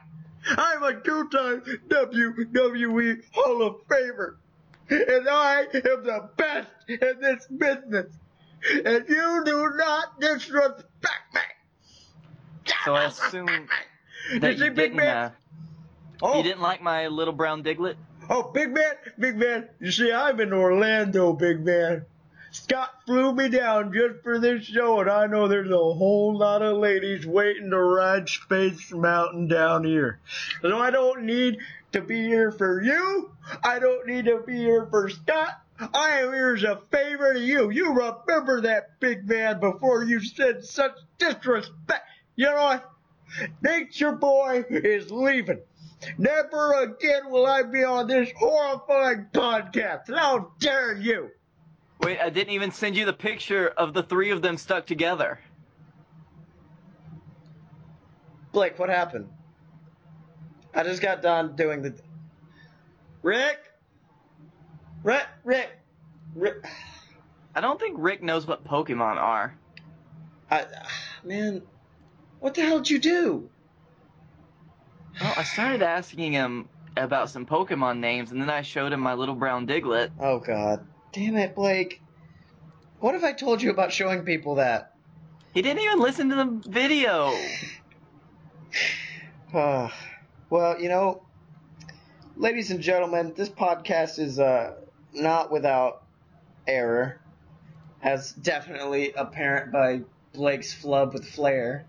I'm 0.49 0.82
a 0.82 1.01
two 1.01 1.28
time 1.28 1.62
WWE 1.88 3.22
Hall 3.32 3.62
of 3.62 3.86
Famer. 3.88 4.36
And 4.90 5.28
I 5.28 5.62
am 5.72 6.05
the 6.05 6.28
best 6.36 6.68
in 6.88 6.99
this 7.20 7.47
business. 7.47 8.12
And 8.84 9.09
you 9.09 9.43
do 9.45 9.70
not 9.76 10.20
disrespect 10.20 10.84
me. 11.34 11.40
So 12.84 12.95
I 12.95 13.05
assume 13.05 13.47
me. 13.47 13.59
That 14.40 14.59
You 14.59 14.66
big 14.66 14.76
didn't. 14.76 14.97
man? 14.97 15.16
Uh, 15.16 15.30
Oh, 16.24 16.36
You 16.36 16.45
didn't 16.45 16.61
like 16.61 16.80
my 16.80 17.09
little 17.09 17.34
brown 17.34 17.64
Diglett? 17.64 17.97
Oh, 18.30 18.45
big 18.53 18.72
man, 18.72 18.93
big 19.18 19.36
man. 19.36 19.68
You 19.80 19.90
see, 19.90 20.12
I'm 20.12 20.38
in 20.38 20.53
Orlando, 20.53 21.32
big 21.32 21.64
man. 21.64 22.05
Scott 22.53 22.90
flew 23.07 23.34
me 23.34 23.48
down 23.48 23.94
just 23.94 24.22
for 24.22 24.38
this 24.38 24.64
show, 24.64 25.00
and 25.00 25.11
I 25.11 25.26
know 25.26 25.48
there's 25.48 25.70
a 25.70 25.74
whole 25.74 26.36
lot 26.36 26.61
of 26.61 26.76
ladies 26.76 27.26
waiting 27.26 27.70
to 27.70 27.78
ride 27.78 28.28
Space 28.28 28.92
Mountain 28.92 29.48
down 29.48 29.84
here. 29.84 30.20
So 30.61 30.78
I 30.78 30.90
don't 30.90 31.22
need 31.24 31.57
to 31.92 32.03
be 32.03 32.26
here 32.26 32.50
for 32.53 32.82
you. 32.82 33.32
I 33.64 33.78
don't 33.78 34.07
need 34.07 34.26
to 34.26 34.42
be 34.46 34.57
here 34.57 34.86
for 34.90 35.09
Scott. 35.09 35.62
I 35.94 36.20
am 36.20 36.34
here 36.34 36.55
as 36.55 36.62
a 36.62 36.82
favor 36.90 37.32
to 37.32 37.40
you. 37.40 37.70
You 37.70 37.88
remember 37.94 38.61
that, 38.61 39.00
big 39.00 39.26
man, 39.26 39.59
before 39.59 40.05
you 40.05 40.20
said 40.20 40.62
such 40.62 40.98
disrespect. 41.16 42.07
You 42.36 42.46
know 42.46 42.55
what? 42.55 42.90
Nature 43.62 44.12
Boy 44.12 44.66
is 44.68 45.11
leaving. 45.11 45.62
Never 46.18 46.82
again 46.82 47.30
will 47.30 47.46
I 47.46 47.62
be 47.62 47.82
on 47.82 48.09
this 48.09 48.30
horrifying 48.36 49.28
podcast. 49.32 50.14
How 50.14 50.53
dare 50.59 50.98
you? 50.98 51.30
Wait, 52.03 52.18
I 52.18 52.30
didn't 52.30 52.53
even 52.53 52.72
send 52.72 52.96
you 52.96 53.05
the 53.05 53.12
picture 53.12 53.68
of 53.68 53.94
the 53.94 54.03
three 54.03 54.30
of 54.30 54.42
them 54.42 54.57
stuck 54.57 54.86
together. 54.86 55.38
Blake, 58.53 58.78
what 58.78 58.88
happened? 58.88 59.28
I 60.74 60.82
just 60.82 61.00
got 61.00 61.22
done 61.22 61.55
doing 61.55 61.82
the. 61.82 61.94
Rick? 63.22 63.61
Rick? 65.05 65.26
Rick? 65.44 65.78
Rick? 66.34 66.64
I 67.55 67.61
don't 67.61 67.78
think 67.78 67.96
Rick 67.98 68.22
knows 68.22 68.46
what 68.46 68.64
Pokemon 68.64 69.16
are. 69.16 69.55
I, 70.50 70.66
man, 71.22 71.62
what 72.40 72.55
the 72.55 72.62
hell 72.62 72.78
did 72.78 72.90
you 72.90 72.98
do? 72.98 73.48
Well, 75.20 75.34
I 75.36 75.44
started 75.44 75.82
asking 75.82 76.32
him 76.32 76.68
about 76.96 77.30
some 77.30 77.46
Pokemon 77.46 77.98
names, 77.98 78.32
and 78.32 78.40
then 78.40 78.50
I 78.50 78.62
showed 78.62 78.92
him 78.92 79.00
my 79.00 79.14
little 79.14 79.34
brown 79.34 79.66
Diglett. 79.66 80.11
Oh, 80.18 80.38
God. 80.38 80.86
Damn 81.12 81.36
it, 81.36 81.54
Blake. 81.54 82.00
What 83.00 83.14
if 83.14 83.22
I 83.22 83.32
told 83.32 83.60
you 83.60 83.70
about 83.70 83.92
showing 83.92 84.24
people 84.24 84.54
that? 84.56 84.94
He 85.52 85.60
didn't 85.60 85.82
even 85.82 86.00
listen 86.00 86.30
to 86.30 86.36
the 86.36 86.70
video. 86.70 87.36
Uh, 89.52 89.90
well, 90.50 90.80
you 90.80 90.88
know, 90.88 91.22
ladies 92.36 92.70
and 92.70 92.80
gentlemen, 92.80 93.34
this 93.36 93.50
podcast 93.50 94.18
is 94.18 94.38
uh, 94.38 94.76
not 95.12 95.52
without 95.52 96.04
error, 96.66 97.20
as 98.02 98.32
definitely 98.32 99.12
apparent 99.12 99.70
by 99.70 100.00
Blake's 100.32 100.72
flub 100.72 101.12
with 101.12 101.28
flair. 101.28 101.84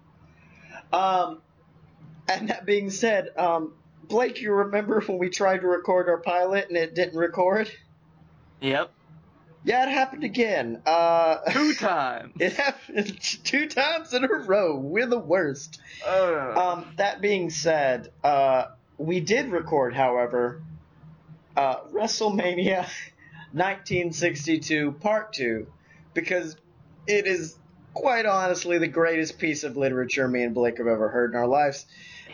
Um, 0.91 1.41
and 2.28 2.49
that 2.49 2.65
being 2.65 2.89
said, 2.89 3.30
um, 3.38 3.74
Blake, 4.03 4.41
you 4.41 4.51
remember 4.51 4.99
when 5.01 5.17
we 5.17 5.30
tried 5.30 5.61
to 5.61 5.67
record 5.67 6.09
our 6.09 6.17
pilot 6.17 6.67
and 6.67 6.78
it 6.78 6.93
didn't 6.93 7.17
record? 7.17 7.71
Yep, 8.59 8.91
Yeah, 9.66 9.88
it 9.88 9.91
happened 9.91 10.24
again. 10.24 10.82
Uh, 10.86 11.38
two 11.51 11.74
times. 11.74 12.34
it 12.39 12.53
happened 12.53 13.20
two 13.43 13.68
times 13.68 14.14
in 14.14 14.24
a 14.24 14.28
row. 14.28 14.76
We're 14.76 15.07
the 15.07 15.20
worst. 15.20 15.80
Ugh. 16.05 16.57
Um, 16.57 16.86
that 16.97 17.22
being 17.22 17.49
said, 17.49 18.11
uh, 18.24 18.66
we 18.97 19.20
did 19.20 19.51
record, 19.51 19.95
however, 19.95 20.61
uh, 21.55 21.82
WrestleMania 21.91 22.88
1962 23.53 24.93
Part 24.93 25.34
2 25.34 25.68
because 26.14 26.55
it 27.07 27.28
is 27.28 27.55
quite 27.93 28.26
honestly 28.26 28.80
the 28.80 28.88
greatest 28.88 29.38
piece 29.38 29.64
of 29.64 29.78
literature 29.78 30.28
me 30.28 30.43
and 30.43 30.53
Blake 30.53 30.78
have 30.78 30.88
ever 30.88 31.09
heard 31.09 31.32
in 31.32 31.38
our 31.38 31.47
lives. 31.47 31.86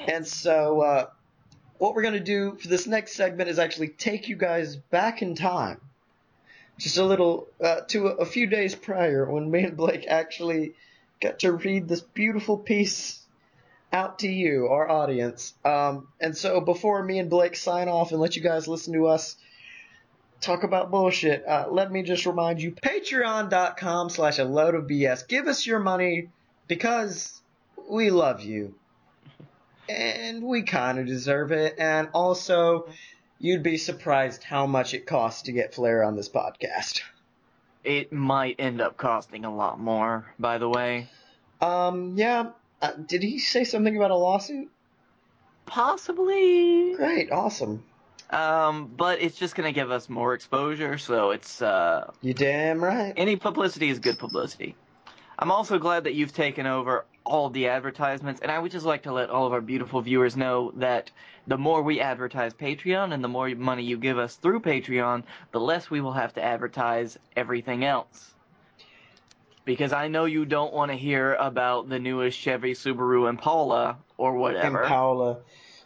And 0.08 0.26
so, 0.26 0.82
uh, 0.82 1.06
what 1.78 1.96
we're 1.96 2.02
going 2.02 2.14
to 2.14 2.20
do 2.20 2.56
for 2.56 2.68
this 2.68 2.88
next 2.88 3.14
segment 3.14 3.50
is 3.50 3.60
actually 3.60 3.90
take 3.90 4.28
you 4.28 4.36
guys 4.36 4.76
back 4.76 5.22
in 5.22 5.36
time. 5.36 5.80
Just 6.80 6.98
a 6.98 7.06
little, 7.06 7.48
uh, 7.64 7.82
to 7.90 8.08
a, 8.08 8.26
few 8.26 8.48
days 8.48 8.74
prior 8.74 9.30
when 9.30 9.52
me 9.52 9.66
and 9.66 9.78
Blake 9.78 10.06
actually 10.08 10.74
got 11.22 11.40
to 11.40 11.52
read 11.52 11.88
this 11.88 12.02
beautiful 12.02 12.58
piece 12.58 13.20
out 13.94 14.20
to 14.20 14.28
you, 14.28 14.68
our 14.70 14.90
audience. 14.90 15.54
Um, 15.64 16.08
and 16.20 16.36
so 16.36 16.62
before 16.62 17.04
me 17.04 17.20
and 17.20 17.30
Blake 17.30 17.56
sign 17.56 17.90
off 17.90 18.12
and 18.12 18.20
let 18.20 18.36
you 18.36 18.42
guys 18.42 18.68
listen 18.68 18.94
to 18.94 19.08
us 19.08 19.36
talk 20.42 20.64
about 20.64 20.92
bullshit. 20.92 21.46
Uh, 21.46 21.68
let 21.70 21.92
me 21.92 22.04
just 22.04 22.26
remind 22.26 22.62
you, 22.62 22.72
patreon.com 22.72 24.10
slash 24.10 24.40
a 24.40 24.46
load 24.46 24.76
of 24.76 24.86
BS. 24.86 25.28
Give 25.28 25.48
us 25.48 25.66
your 25.66 25.80
money 25.80 26.30
because 26.68 27.42
we 27.90 28.10
love 28.10 28.42
you. 28.42 28.76
And 29.88 30.44
we 30.44 30.62
kind 30.64 31.00
of 31.00 31.08
deserve 31.08 31.52
it. 31.52 31.76
And 31.80 32.10
also, 32.14 32.90
you'd 33.40 33.64
be 33.64 33.78
surprised 33.78 34.44
how 34.44 34.66
much 34.68 34.94
it 34.94 35.06
costs 35.08 35.44
to 35.44 35.52
get 35.52 35.74
Flair 35.74 36.04
on 36.04 36.16
this 36.16 36.30
podcast. 36.30 37.02
It 37.84 38.12
might 38.12 38.58
end 38.60 38.82
up 38.82 38.98
costing 38.98 39.46
a 39.46 39.56
lot 39.56 39.80
more, 39.80 40.34
by 40.38 40.58
the 40.58 40.70
way. 40.70 41.08
Um, 41.62 42.14
yeah. 42.18 42.52
Uh, 42.82 42.92
did 42.94 43.24
he 43.24 43.40
say 43.40 43.64
something 43.64 43.96
about 43.96 44.12
a 44.12 44.16
lawsuit? 44.16 44.70
Possibly. 45.66 46.96
Great, 46.96 47.32
awesome. 47.32 47.84
Um, 48.32 48.92
but 48.96 49.22
it's 49.22 49.38
just 49.38 49.56
gonna 49.56 49.72
give 49.72 49.92
us 49.92 50.10
more 50.10 50.34
exposure, 50.34 50.98
so 50.98 51.32
it's 51.32 51.62
uh 51.62 52.12
You 52.22 52.34
damn 52.34 52.84
right. 52.84 53.14
any 53.18 53.36
publicity 53.38 53.90
is 53.90 54.00
good 54.00 54.20
publicity. 54.20 54.76
I'm 55.40 55.52
also 55.52 55.80
glad 55.80 56.04
that 56.04 56.14
you've 56.14 56.34
taken 56.34 56.66
over 56.68 57.06
all 57.30 57.50
the 57.52 57.68
advertisements, 57.68 58.42
and 58.42 58.52
I 58.52 58.58
would 58.58 58.72
just 58.72 58.86
like 58.86 59.04
to 59.04 59.14
let 59.14 59.30
all 59.30 59.46
of 59.46 59.54
our 59.54 59.62
beautiful 59.62 60.02
viewers 60.02 60.36
know 60.36 60.74
that 60.78 61.12
the 61.48 61.58
more 61.58 61.82
we 61.84 62.02
advertise 62.02 62.54
Patreon 62.54 63.14
and 63.14 63.24
the 63.24 63.28
more 63.28 63.48
money 63.50 63.84
you 63.84 63.98
give 63.98 64.18
us 64.18 64.36
through 64.36 64.62
Patreon, 64.62 65.24
the 65.52 65.60
less 65.60 65.90
we 65.90 66.02
will 66.02 66.14
have 66.14 66.34
to 66.34 66.44
advertise 66.44 67.18
everything 67.36 67.86
else. 67.86 68.34
Because 69.64 69.94
I 69.94 70.08
know 70.08 70.26
you 70.26 70.46
don't 70.46 70.74
want 70.74 70.90
to 70.92 70.98
hear 70.98 71.36
about 71.36 71.88
the 71.88 72.00
newest 72.00 72.40
Chevy 72.40 72.74
Subaru 72.74 73.30
Impala 73.30 74.00
or 74.18 74.34
whatever. 74.34 74.84
Impala. 74.84 75.38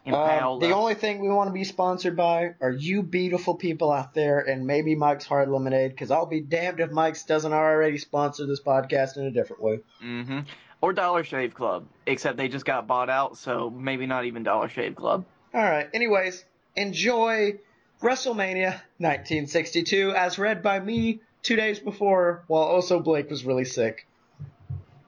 Impala. 0.06 0.54
Um, 0.54 0.60
the 0.60 0.76
only 0.76 0.96
thing 0.96 1.20
we 1.20 1.30
want 1.30 1.50
to 1.50 1.54
be 1.54 1.64
sponsored 1.64 2.16
by 2.16 2.56
are 2.62 2.72
you 2.72 3.04
beautiful 3.04 3.56
people 3.56 3.92
out 3.92 4.14
there, 4.14 4.40
and 4.40 4.66
maybe 4.66 4.96
Mike's 4.96 5.26
Hard 5.26 5.50
Lemonade, 5.50 5.92
because 5.92 6.12
I'll 6.12 6.26
be 6.26 6.42
damned 6.42 6.80
if 6.80 6.92
Mike's 6.92 7.24
doesn't 7.24 7.54
already 7.54 7.98
sponsor 7.98 8.46
this 8.46 8.62
podcast 8.62 9.18
in 9.18 9.26
a 9.26 9.32
different 9.32 9.62
way. 9.62 9.80
hmm 10.00 10.40
Or 10.84 10.92
Dollar 10.92 11.24
Shave 11.24 11.54
Club, 11.54 11.88
except 12.06 12.36
they 12.36 12.50
just 12.50 12.66
got 12.66 12.88
bought 12.88 13.10
out, 13.10 13.38
so 13.38 13.70
maybe 13.70 14.06
not 14.06 14.26
even 14.26 14.44
Dollar 14.44 14.68
Shave 14.68 14.98
Club. 14.98 15.24
All 15.54 15.62
right. 15.64 15.88
Anyways, 15.94 16.44
enjoy 16.76 17.58
WrestleMania 18.02 18.82
1962 18.98 20.12
as 20.12 20.38
read 20.38 20.62
by 20.62 20.82
me 20.82 21.22
two 21.42 21.56
days 21.56 21.80
before, 21.80 22.44
while 22.48 22.64
also 22.64 23.00
Blake 23.00 23.30
was 23.30 23.46
really 23.46 23.64
sick. 23.64 24.06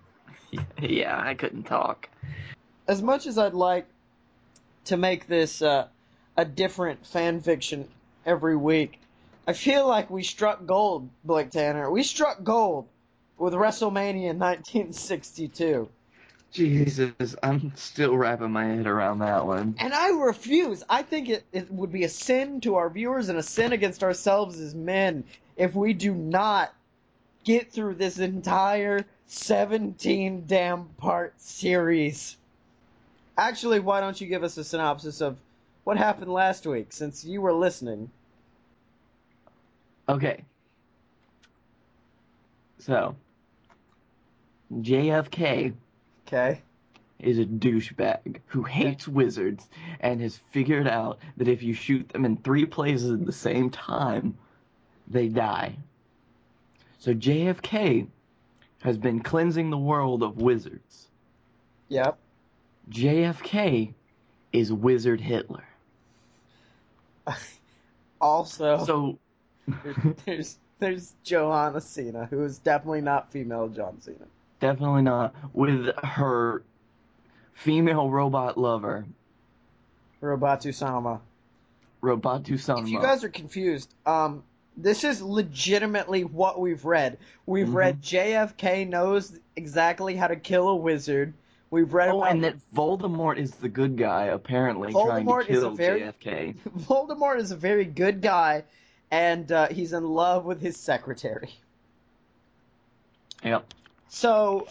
yeah, 0.81 1.19
I 1.21 1.33
couldn't 1.33 1.63
talk. 1.63 2.07
As 2.87 3.01
much 3.01 3.27
as 3.27 3.37
I'd 3.37 3.53
like 3.53 3.85
to 4.85 4.95
make 4.95 5.27
this 5.27 5.61
uh, 5.61 5.87
a 6.37 6.45
different 6.45 7.05
fan 7.05 7.41
fiction 7.41 7.89
every 8.25 8.55
week, 8.55 8.97
I 9.45 9.51
feel 9.51 9.85
like 9.85 10.09
we 10.09 10.23
struck 10.23 10.65
gold, 10.65 11.09
Blake 11.25 11.51
Tanner. 11.51 11.91
We 11.91 12.03
struck 12.03 12.45
gold 12.45 12.87
with 13.37 13.53
WrestleMania 13.53 14.35
1962. 14.35 15.89
Jesus, 16.51 17.35
I'm 17.43 17.73
still 17.75 18.15
wrapping 18.15 18.51
my 18.51 18.65
head 18.65 18.87
around 18.87 19.19
that 19.19 19.45
one. 19.45 19.75
And 19.77 19.93
I 19.93 20.11
refuse. 20.11 20.83
I 20.89 21.01
think 21.01 21.27
it, 21.27 21.43
it 21.51 21.69
would 21.69 21.91
be 21.91 22.05
a 22.05 22.09
sin 22.09 22.61
to 22.61 22.75
our 22.75 22.89
viewers 22.89 23.27
and 23.27 23.37
a 23.37 23.43
sin 23.43 23.73
against 23.73 24.03
ourselves 24.03 24.59
as 24.59 24.73
men 24.73 25.25
if 25.57 25.75
we 25.75 25.93
do 25.93 26.13
not 26.13 26.73
get 27.43 27.71
through 27.71 27.95
this 27.95 28.19
entire 28.19 29.05
17 29.27 30.45
damn 30.47 30.85
part 30.97 31.33
series. 31.41 32.37
Actually, 33.37 33.79
why 33.81 33.99
don't 33.99 34.19
you 34.19 34.27
give 34.27 34.43
us 34.43 34.57
a 34.57 34.63
synopsis 34.63 35.21
of 35.21 35.37
what 35.83 35.97
happened 35.97 36.31
last 36.31 36.65
week 36.65 36.93
since 36.93 37.25
you 37.25 37.41
were 37.41 37.53
listening? 37.53 38.09
Okay. 40.07 40.43
So, 42.79 43.15
JFK 44.73 45.73
Okay. 46.27 46.61
is 47.19 47.37
a 47.39 47.45
douchebag 47.45 48.41
who 48.47 48.63
hates 48.63 49.07
wizards 49.07 49.67
and 49.99 50.21
has 50.21 50.39
figured 50.51 50.87
out 50.87 51.19
that 51.37 51.47
if 51.47 51.61
you 51.63 51.73
shoot 51.73 52.09
them 52.09 52.25
in 52.25 52.37
three 52.37 52.65
places 52.65 53.11
at 53.11 53.25
the 53.25 53.31
same 53.31 53.69
time, 53.69 54.37
they 55.07 55.27
die. 55.27 55.75
So 56.99 57.13
JFK 57.13 58.07
has 58.81 58.97
been 58.97 59.21
cleansing 59.21 59.69
the 59.69 59.77
world 59.77 60.23
of 60.23 60.37
wizards. 60.41 61.07
Yep. 61.89 62.17
JFK 62.89 63.93
is 64.51 64.71
Wizard 64.73 65.21
Hitler. 65.21 65.63
Also, 68.21 68.83
So 68.85 69.19
there's 70.25 70.57
there's 70.79 71.13
Johanna 71.23 71.81
Cena, 71.81 72.25
who 72.25 72.43
is 72.43 72.57
definitely 72.59 73.01
not 73.01 73.31
female 73.31 73.67
John 73.67 73.99
Cena. 74.01 74.25
Definitely 74.65 75.01
not 75.03 75.33
with 75.53 75.89
her 76.03 76.63
female 77.53 78.09
robot 78.09 78.57
lover, 78.57 79.05
Robatu 80.21 80.73
Sama. 80.73 81.21
Robatu 82.01 82.59
Sama. 82.59 82.81
If 82.83 82.89
you 82.89 83.01
guys 83.01 83.23
are 83.23 83.29
confused, 83.29 83.93
um, 84.05 84.43
this 84.77 85.03
is 85.03 85.21
legitimately 85.21 86.23
what 86.23 86.59
we've 86.59 86.83
read. 86.83 87.17
We've 87.45 87.67
Mhm. 87.67 87.73
read 87.75 88.01
JFK 88.01 88.85
knows 88.85 89.37
exactly 89.55 90.15
how 90.15 90.27
to 90.27 90.35
kill 90.35 90.67
a 90.69 90.75
wizard. 90.75 91.33
We've 91.71 91.93
read 91.93 92.09
Oh, 92.09 92.19
about 92.21 92.31
and 92.31 92.43
that 92.43 92.55
Voldemort 92.73 93.37
is 93.37 93.51
the 93.51 93.69
good 93.69 93.97
guy, 93.97 94.25
apparently, 94.25 94.91
trying 94.91 95.25
to 95.25 95.31
Voldemort 95.31 95.47
is 95.49 95.57
a 95.57 95.61
kill 95.61 95.75
very- 95.75 95.99
JFK. 96.01 96.55
Voldemort 96.79 97.37
is 97.39 97.51
a 97.51 97.55
very 97.55 97.85
good 97.85 98.21
guy, 98.21 98.63
and 99.11 99.51
uh, 99.51 99.67
he's 99.67 99.93
in 99.93 100.03
love 100.05 100.45
with 100.45 100.61
his 100.61 100.77
secretary. 100.77 101.49
Yep. 103.43 103.73
So, 104.09 104.67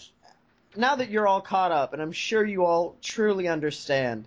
now 0.77 0.97
that 0.97 1.11
you're 1.11 1.27
all 1.27 1.41
caught 1.41 1.73
up, 1.73 1.93
and 1.93 2.01
I'm 2.01 2.13
sure 2.13 2.45
you 2.45 2.65
all 2.65 2.97
truly 3.03 3.49
understand, 3.49 4.27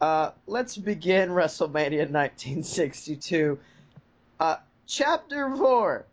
uh, 0.00 0.30
let's 0.46 0.76
begin 0.76 1.30
WrestleMania 1.30 2.10
1962. 2.10 3.58
Uh, 4.38 4.56
chapter 4.86 5.54
4. 5.56 6.04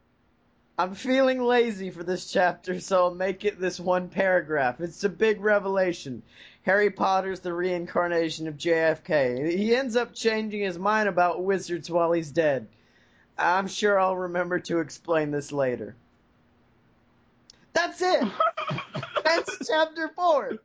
I'm 0.77 0.95
feeling 0.95 1.43
lazy 1.43 1.89
for 1.91 2.01
this 2.01 2.31
chapter, 2.31 2.79
so 2.79 3.03
I'll 3.03 3.13
make 3.13 3.45
it 3.45 3.59
this 3.59 3.79
one 3.79 4.07
paragraph. 4.07 4.79
It's 4.79 5.03
a 5.03 5.09
big 5.09 5.41
revelation. 5.41 6.23
Harry 6.63 6.89
Potter's 6.89 7.41
the 7.41 7.53
reincarnation 7.53 8.47
of 8.47 8.57
JFK. 8.57 9.51
He 9.51 9.75
ends 9.75 9.95
up 9.95 10.13
changing 10.13 10.61
his 10.61 10.79
mind 10.79 11.09
about 11.09 11.43
wizards 11.43 11.89
while 11.91 12.11
he's 12.11 12.31
dead. 12.31 12.67
I'm 13.37 13.67
sure 13.67 13.99
I'll 13.99 14.15
remember 14.17 14.59
to 14.59 14.79
explain 14.79 15.31
this 15.31 15.51
later. 15.51 15.95
That's 17.81 18.01
it! 18.01 18.23
That's 19.23 19.67
chapter 19.67 20.09
4! 20.15 20.57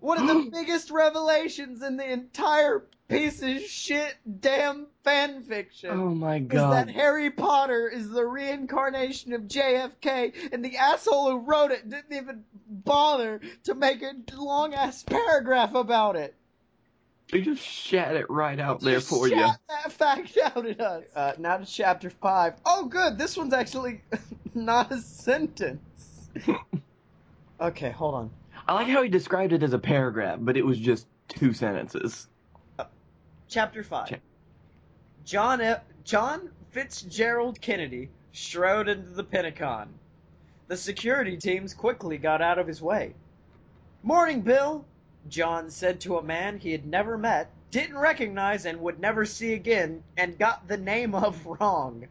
One 0.00 0.18
of 0.18 0.26
the 0.26 0.50
biggest 0.52 0.90
revelations 0.90 1.82
in 1.82 1.96
the 1.96 2.10
entire 2.12 2.84
piece 3.08 3.40
of 3.42 3.60
shit 3.62 4.14
damn 4.40 4.86
fan 5.04 5.42
fiction 5.44 5.90
Oh 5.92 6.10
my 6.10 6.40
god. 6.40 6.56
is 6.80 6.86
that. 6.86 6.94
Harry 6.94 7.30
Potter 7.30 7.88
is 7.88 8.10
the 8.10 8.24
reincarnation 8.24 9.32
of 9.32 9.42
JFK, 9.42 10.52
and 10.52 10.62
the 10.64 10.76
asshole 10.76 11.30
who 11.30 11.38
wrote 11.38 11.70
it 11.70 11.88
didn't 11.88 12.12
even 12.14 12.44
bother 12.68 13.40
to 13.64 13.74
make 13.74 14.02
a 14.02 14.12
long 14.36 14.74
ass 14.74 15.02
paragraph 15.04 15.74
about 15.74 16.16
it. 16.16 16.34
They 17.32 17.40
just 17.40 17.62
shat 17.62 18.14
it 18.14 18.28
right 18.30 18.58
out 18.60 18.80
there 18.82 18.96
Just 18.96 19.08
for 19.08 19.26
you. 19.26 19.36
shout 19.36 19.56
that 19.68 19.90
fact 19.92 20.36
out 20.44 20.66
at 20.66 20.80
us. 20.80 21.04
Uh, 21.14 21.32
now 21.38 21.56
to 21.56 21.64
chapter 21.64 22.10
five. 22.10 22.54
Oh, 22.66 22.84
good. 22.86 23.16
This 23.18 23.36
one's 23.36 23.54
actually 23.54 24.02
not 24.54 24.92
a 24.92 24.98
sentence. 24.98 25.80
okay, 27.60 27.90
hold 27.90 28.14
on. 28.14 28.30
I 28.68 28.74
like 28.74 28.88
how 28.88 29.02
he 29.02 29.08
described 29.08 29.52
it 29.52 29.62
as 29.62 29.72
a 29.72 29.78
paragraph, 29.78 30.38
but 30.40 30.56
it 30.56 30.64
was 30.64 30.78
just 30.78 31.06
two 31.28 31.52
sentences. 31.52 32.26
Uh, 32.78 32.84
chapter 33.48 33.82
five. 33.82 34.08
Check. 34.08 34.20
John 35.24 35.60
F- 35.60 35.84
John 36.04 36.50
Fitzgerald 36.70 37.60
Kennedy 37.60 38.08
strode 38.32 38.88
into 38.88 39.10
the 39.10 39.24
Pentagon. 39.24 39.88
The 40.68 40.76
security 40.76 41.36
teams 41.36 41.74
quickly 41.74 42.18
got 42.18 42.42
out 42.42 42.58
of 42.58 42.66
his 42.66 42.82
way. 42.82 43.14
Morning, 44.02 44.42
Bill, 44.42 44.84
John 45.28 45.70
said 45.70 46.00
to 46.00 46.18
a 46.18 46.22
man 46.22 46.58
he 46.58 46.72
had 46.72 46.86
never 46.86 47.16
met, 47.16 47.50
didn't 47.70 47.98
recognize, 47.98 48.66
and 48.66 48.80
would 48.80 49.00
never 49.00 49.24
see 49.24 49.52
again, 49.52 50.02
and 50.16 50.38
got 50.38 50.68
the 50.68 50.76
name 50.76 51.14
of 51.14 51.44
wrong. 51.46 52.06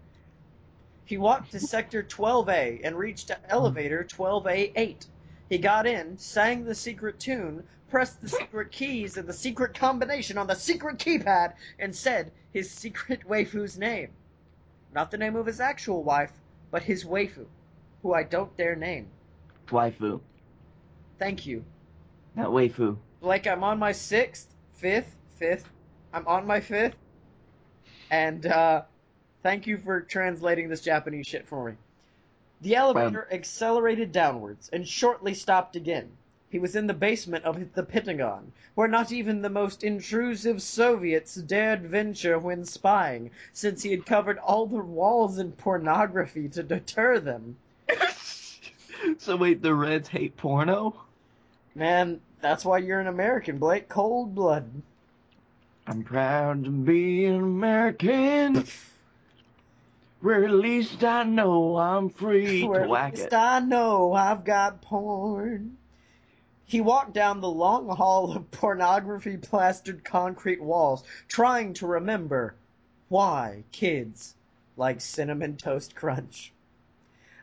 He 1.06 1.18
walked 1.18 1.52
to 1.52 1.60
Sector 1.60 2.04
12A 2.04 2.82
and 2.84 2.98
reached 2.98 3.32
elevator 3.48 4.04
12A8. 4.04 5.06
He 5.50 5.58
got 5.60 5.86
in, 5.86 6.18
sang 6.18 6.66
the 6.66 6.74
secret 6.74 7.20
tune, 7.20 7.64
pressed 7.90 8.20
the 8.22 8.30
secret 8.30 8.72
keys 8.72 9.16
and 9.16 9.28
the 9.28 9.34
secret 9.34 9.76
combination 9.76 10.40
on 10.40 10.48
the 10.48 10.56
secret 10.56 10.98
keypad, 10.98 11.54
and 11.78 11.96
said 11.96 12.32
his 12.52 12.72
secret 12.72 13.22
waifu's 13.30 13.78
name. 13.78 14.10
Not 14.94 15.12
the 15.12 15.20
name 15.20 15.36
of 15.36 15.46
his 15.46 15.60
actual 15.60 16.04
wife, 16.04 16.32
but 16.72 16.82
his 16.82 17.06
waifu, 17.06 17.46
who 18.02 18.14
I 18.14 18.24
don't 18.24 18.58
dare 18.58 18.76
name. 18.76 19.08
Waifu. 19.68 20.22
Thank 21.20 21.46
you. 21.46 21.64
Not 22.36 22.50
waifu. 22.50 22.98
Like 23.22 23.46
I'm 23.46 23.64
on 23.64 23.78
my 23.78 23.92
sixth, 23.92 24.48
fifth, 24.74 25.16
fifth. 25.38 25.70
I'm 26.12 26.28
on 26.28 26.48
my 26.48 26.62
fifth. 26.62 26.96
And, 28.10 28.46
uh, 28.46 28.84
Thank 29.46 29.68
you 29.68 29.78
for 29.78 30.02
translating 30.02 30.70
this 30.70 30.82
Japanese 30.82 31.28
shit 31.28 31.46
for 31.46 31.70
me. 31.70 31.74
The 32.62 32.78
elevator 32.78 33.28
accelerated 33.32 34.12
downwards 34.12 34.72
and 34.74 34.88
shortly 34.88 35.36
stopped 35.36 35.76
again. 35.76 36.10
He 36.50 36.58
was 36.58 36.76
in 36.76 36.88
the 36.88 36.96
basement 36.96 37.46
of 37.46 37.74
the 37.76 37.84
Pentagon, 37.84 38.52
where 38.74 38.88
not 38.88 39.12
even 39.12 39.44
the 39.44 39.52
most 39.52 39.84
intrusive 39.84 40.64
Soviets 40.64 41.36
dared 41.36 41.84
venture 41.84 42.40
when 42.40 42.66
spying, 42.66 43.30
since 43.54 43.84
he 43.84 43.92
had 43.92 44.08
covered 44.08 44.40
all 44.40 44.66
the 44.66 44.78
walls 44.78 45.38
in 45.38 45.52
pornography 45.52 46.50
to 46.50 46.64
deter 46.64 47.20
them. 47.20 47.56
so 49.20 49.36
wait, 49.36 49.62
the 49.62 49.76
Reds 49.76 50.10
hate 50.10 50.36
porno? 50.38 50.96
Man, 51.76 52.20
that's 52.42 52.66
why 52.66 52.80
you're 52.80 53.00
an 53.00 53.06
American, 53.06 53.60
Blake. 53.60 53.90
Cold 53.90 54.34
blood. 54.34 54.68
I'm 55.86 56.02
proud 56.02 56.64
to 56.64 56.72
be 56.72 57.26
an 57.26 57.36
American. 57.36 58.66
Least 60.26 61.04
I 61.04 61.22
know 61.22 61.78
I'm 61.78 62.10
free 62.10 62.64
Where 62.64 62.82
at 62.82 62.90
least. 62.90 63.32
I 63.32 63.60
know 63.60 64.12
I've 64.12 64.44
got 64.44 64.82
porn. 64.82 65.78
He 66.66 66.82
walked 66.82 67.14
down 67.14 67.42
the 67.42 67.50
long 67.50 67.88
hall 67.90 68.36
of 68.36 68.50
pornography 68.50 69.38
plastered 69.38 70.04
concrete 70.04 70.60
walls, 70.60 71.04
trying 71.28 71.76
to 71.76 71.86
remember 71.86 72.56
why 73.08 73.66
kids 73.72 74.34
like 74.76 75.00
Cinnamon 75.00 75.58
Toast 75.58 75.94
Crunch. 75.94 76.52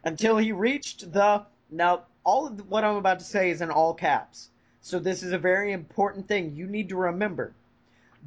Until 0.03 0.37
he 0.37 0.51
reached 0.51 1.13
the. 1.13 1.47
Now, 1.71 2.07
all 2.25 2.49
of 2.49 2.69
what 2.69 2.83
I'm 2.83 2.97
about 2.97 3.21
to 3.21 3.25
say 3.25 3.51
is 3.51 3.61
in 3.61 3.71
all 3.71 3.95
caps. 3.95 4.51
So, 4.81 4.99
this 4.99 5.23
is 5.23 5.31
a 5.31 5.39
very 5.39 5.71
important 5.71 6.27
thing 6.27 6.57
you 6.57 6.67
need 6.67 6.89
to 6.89 6.97
remember. 6.97 7.55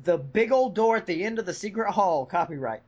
The 0.06 0.18
big 0.18 0.54
old 0.54 0.76
door 0.76 0.96
at 0.96 1.06
the 1.06 1.26
end 1.26 1.40
of 1.40 1.46
the 1.46 1.54
secret 1.54 1.92
hall, 1.92 2.26
copyright. 2.26 2.84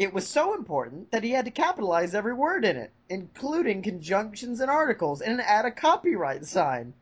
It 0.00 0.14
was 0.14 0.26
so 0.26 0.54
important 0.54 1.10
that 1.10 1.24
he 1.24 1.32
had 1.32 1.44
to 1.44 1.50
capitalize 1.50 2.14
every 2.14 2.32
word 2.32 2.64
in 2.64 2.78
it, 2.78 2.90
including 3.10 3.82
conjunctions 3.82 4.60
and 4.60 4.70
articles, 4.70 5.20
and 5.20 5.42
add 5.42 5.66
a 5.66 5.70
copyright 5.70 6.46
sign. 6.46 6.94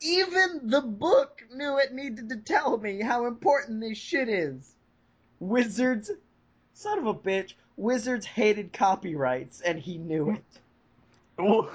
Even 0.00 0.70
the 0.70 0.80
book 0.80 1.42
knew 1.52 1.76
it 1.76 1.92
needed 1.92 2.30
to 2.30 2.36
tell 2.36 2.78
me 2.78 3.02
how 3.02 3.26
important 3.26 3.82
this 3.82 3.98
shit 3.98 4.30
is. 4.30 4.74
Wizards, 5.38 6.10
son 6.72 7.00
of 7.00 7.06
a 7.08 7.12
bitch, 7.12 7.52
wizards 7.76 8.24
hated 8.24 8.72
copyrights, 8.72 9.60
and 9.60 9.78
he 9.78 9.98
knew 9.98 10.30
it. 10.30 11.38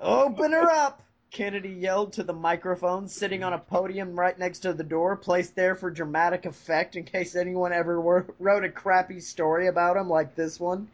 Open 0.00 0.50
her 0.50 0.68
up! 0.68 1.00
Kennedy 1.32 1.68
yelled 1.68 2.12
to 2.14 2.24
the 2.24 2.32
microphone 2.32 3.06
sitting 3.06 3.44
on 3.44 3.52
a 3.52 3.58
podium 3.58 4.18
right 4.18 4.36
next 4.36 4.58
to 4.60 4.72
the 4.72 4.82
door, 4.82 5.14
placed 5.14 5.54
there 5.54 5.76
for 5.76 5.88
dramatic 5.88 6.44
effect 6.44 6.96
in 6.96 7.04
case 7.04 7.36
anyone 7.36 7.72
ever 7.72 8.00
wrote 8.00 8.64
a 8.64 8.68
crappy 8.68 9.20
story 9.20 9.68
about 9.68 9.96
him 9.96 10.08
like 10.08 10.34
this 10.34 10.58
one. 10.58 10.88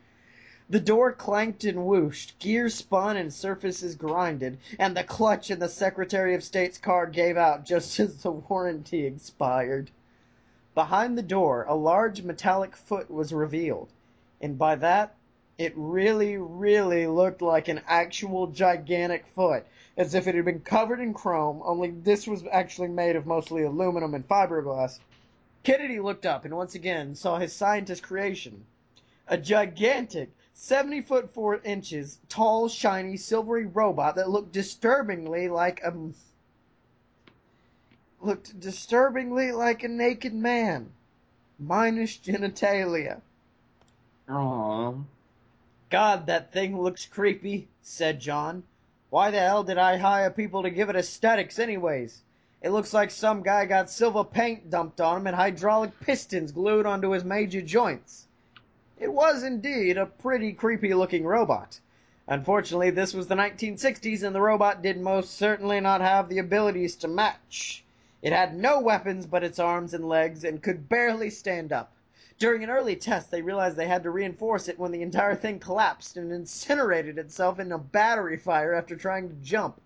The 0.69 0.79
door 0.79 1.13
clanked 1.13 1.65
and 1.65 1.87
whooshed, 1.87 2.39
gears 2.39 2.75
spun 2.75 3.17
and 3.17 3.33
surfaces 3.33 3.95
grinded, 3.95 4.59
and 4.79 4.95
the 4.95 5.05
clutch 5.05 5.51
in 5.51 5.59
the 5.59 5.71
Secretary 5.71 6.35
of 6.35 6.45
State's 6.45 6.77
car 6.77 7.07
gave 7.07 7.39
out 7.39 7.65
just 7.65 7.99
as 7.99 8.23
the 8.23 8.33
warranty 8.33 9.07
expired. 9.07 9.91
Behind 10.75 11.17
the 11.17 11.23
door, 11.23 11.65
a 11.67 11.75
large 11.75 12.21
metallic 12.21 12.77
foot 12.77 13.11
was 13.11 13.33
revealed, 13.33 13.89
and 14.43 14.59
by 14.59 14.75
that, 14.77 15.15
it 15.57 15.73
really, 15.75 16.37
really 16.37 17.07
looked 17.07 17.41
like 17.41 17.69
an 17.69 17.81
actual 17.87 18.49
gigantic 18.49 19.25
foot, 19.35 19.65
as 19.97 20.15
if 20.15 20.27
it 20.27 20.35
had 20.35 20.45
been 20.45 20.61
covered 20.61 21.01
in 21.01 21.15
chrome, 21.15 21.63
only 21.65 21.91
this 21.91 22.27
was 22.27 22.45
actually 22.53 22.89
made 22.89 23.17
of 23.17 23.27
mostly 23.27 23.63
aluminum 23.63 24.15
and 24.15 24.29
fiberglass. 24.29 24.99
Kennedy 25.63 26.01
looked 26.01 26.27
up 26.27 26.45
and 26.45 26.55
once 26.57 26.75
again 26.75 27.15
saw 27.15 27.39
his 27.39 27.53
scientist 27.53 28.03
creation. 28.03 28.65
A 29.27 29.39
gigantic, 29.39 30.31
70 30.55 31.01
foot 31.03 31.35
4 31.35 31.61
inches, 31.65 32.19
tall, 32.29 32.69
shiny, 32.69 33.17
silvery 33.17 33.67
robot 33.67 34.17
that 34.17 34.31
looked 34.31 34.53
disturbingly 34.53 35.49
like 35.49 35.83
a. 35.83 35.93
looked 38.21 38.61
disturbingly 38.61 39.51
like 39.53 39.83
a 39.83 39.89
naked 39.89 40.35
man. 40.35 40.93
Minus 41.59 42.19
genitalia. 42.19 43.21
Aww. 44.29 45.05
God, 45.89 46.27
that 46.27 46.53
thing 46.53 46.81
looks 46.81 47.07
creepy, 47.07 47.69
said 47.83 48.21
John. 48.21 48.63
Why 49.17 49.31
the 49.31 49.39
hell 49.39 49.65
did 49.65 49.79
I 49.79 49.97
hire 49.97 50.29
people 50.29 50.63
to 50.63 50.69
give 50.69 50.91
it 50.91 50.95
aesthetics 50.95 51.59
anyways? 51.59 52.21
It 52.61 52.69
looks 52.69 52.93
like 52.93 53.11
some 53.11 53.43
guy 53.43 53.65
got 53.65 53.89
silver 53.89 54.23
paint 54.25 54.69
dumped 54.69 55.01
on 55.01 55.17
him 55.23 55.27
and 55.27 55.35
hydraulic 55.35 55.99
pistons 56.01 56.53
glued 56.53 56.85
onto 56.85 57.13
his 57.13 57.25
major 57.25 57.63
joints. 57.63 58.27
It 58.99 59.11
was 59.11 59.43
indeed 59.43 59.97
a 59.97 60.05
pretty 60.05 60.53
creepy 60.53 60.93
looking 60.93 61.25
robot. 61.25 61.81
Unfortunately, 62.29 62.91
this 62.91 63.15
was 63.15 63.27
the 63.27 63.37
1960s 63.37 64.23
and 64.23 64.35
the 64.35 64.43
robot 64.43 64.83
did 64.83 65.01
most 65.01 65.39
certainly 65.39 65.81
not 65.81 66.03
have 66.03 66.29
the 66.29 66.39
abilities 66.39 66.95
to 66.97 67.09
match. 67.09 67.87
It 68.21 68.35
had 68.35 68.55
no 68.55 68.81
weapons 68.81 69.25
but 69.25 69.43
its 69.43 69.59
arms 69.59 69.95
and 69.95 70.07
legs 70.07 70.45
and 70.45 70.63
could 70.63 70.91
barely 70.91 71.31
stand 71.31 71.73
up. 71.73 71.91
During 72.39 72.63
an 72.63 72.71
early 72.71 72.97
test, 72.97 73.31
they 73.31 73.41
realized 73.41 73.77
they 73.77 73.89
had 73.89 74.03
to 74.03 74.11
reinforce 74.11 74.69
it 74.69 74.79
when 74.79 74.93
the 74.93 75.01
entire 75.03 75.35
thing 75.35 75.59
collapsed 75.59 76.19
and 76.19 76.31
incinerated 76.31 77.17
itself 77.17 77.59
in 77.59 77.73
a 77.73 77.79
battery 77.79 78.37
fire 78.37 78.75
after 78.75 78.95
trying 78.95 79.29
to 79.29 79.35
jump. 79.37 79.81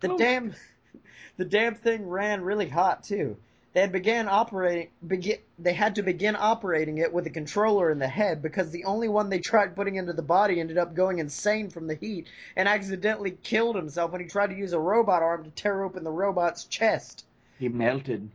The 0.00 0.12
Oh. 0.12 0.18
damn, 0.18 0.54
the 1.38 1.44
damn 1.46 1.74
thing 1.74 2.08
ran 2.08 2.42
really 2.42 2.68
hot 2.68 3.02
too. 3.04 3.36
They 3.72 3.80
had 3.82 3.92
began 3.92 4.28
operating, 4.28 4.88
begin, 5.06 5.38
they 5.58 5.72
had 5.72 5.94
to 5.94 6.02
begin 6.02 6.36
operating 6.36 6.98
it 6.98 7.12
with 7.12 7.26
a 7.26 7.30
controller 7.30 7.90
in 7.90 8.00
the 8.00 8.08
head 8.08 8.42
because 8.42 8.70
the 8.70 8.84
only 8.84 9.08
one 9.08 9.30
they 9.30 9.38
tried 9.38 9.76
putting 9.76 9.94
into 9.94 10.12
the 10.12 10.22
body 10.22 10.58
ended 10.58 10.76
up 10.76 10.92
going 10.92 11.18
insane 11.20 11.70
from 11.70 11.86
the 11.86 11.94
heat 11.94 12.26
and 12.56 12.68
accidentally 12.68 13.30
killed 13.44 13.76
himself 13.76 14.10
when 14.10 14.20
he 14.20 14.26
tried 14.26 14.48
to 14.48 14.56
use 14.56 14.72
a 14.72 14.78
robot 14.78 15.22
arm 15.22 15.44
to 15.44 15.50
tear 15.50 15.84
open 15.84 16.02
the 16.02 16.10
robot's 16.10 16.64
chest. 16.64 17.24
He 17.58 17.68
melted. 17.68 18.28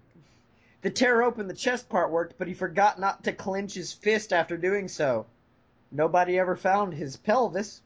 The 0.86 0.92
tear 0.92 1.24
open 1.24 1.48
the 1.48 1.56
chest 1.56 1.90
part 1.90 2.12
worked, 2.12 2.38
but 2.38 2.48
he 2.48 2.54
forgot 2.54 3.00
not 3.00 3.24
to 3.24 3.34
clench 3.34 3.74
his 3.74 3.92
fist 3.92 4.32
after 4.32 4.56
doing 4.56 4.88
so. 4.88 5.26
Nobody 5.92 6.38
ever 6.38 6.56
found 6.56 6.94
his 6.94 7.18
pelvis. 7.18 7.82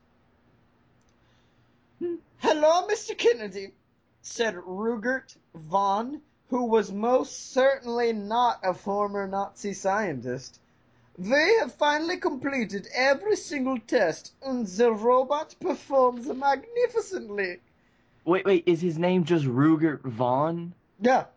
Hello, 2.40 2.88
Mr. 2.90 3.18
Kennedy, 3.18 3.72
said 4.22 4.56
Rugert 4.56 5.34
Vaughn, 5.56 6.20
who 6.50 6.66
was 6.66 6.92
most 6.92 7.54
certainly 7.54 8.12
not 8.12 8.60
a 8.66 8.74
former 8.74 9.26
Nazi 9.28 9.72
scientist. 9.72 10.60
They 11.18 11.54
have 11.62 11.74
finally 11.76 12.18
completed 12.18 12.90
every 12.94 13.38
single 13.38 13.80
test, 13.80 14.34
and 14.44 14.68
the 14.68 14.92
robot 14.92 15.56
performs 15.62 16.28
magnificently. 16.28 17.62
Wait, 18.26 18.44
wait, 18.44 18.64
is 18.66 18.82
his 18.82 18.98
name 18.98 19.24
just 19.24 19.46
Rugert 19.46 20.02
Vaughn? 20.02 20.74
Yeah, 21.00 21.28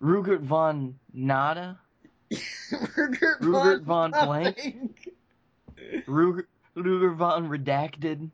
Rugert 0.00 0.40
Von 0.42 0.98
Nada? 1.12 1.78
Rugert, 2.30 3.40
Rugert 3.40 3.84
von 3.84 4.10
Blank? 4.10 4.56
nothing. 4.56 4.94
Ruger, 6.06 6.44
Ruger 6.76 7.14
Von 7.16 7.48
Redacted? 7.48 8.30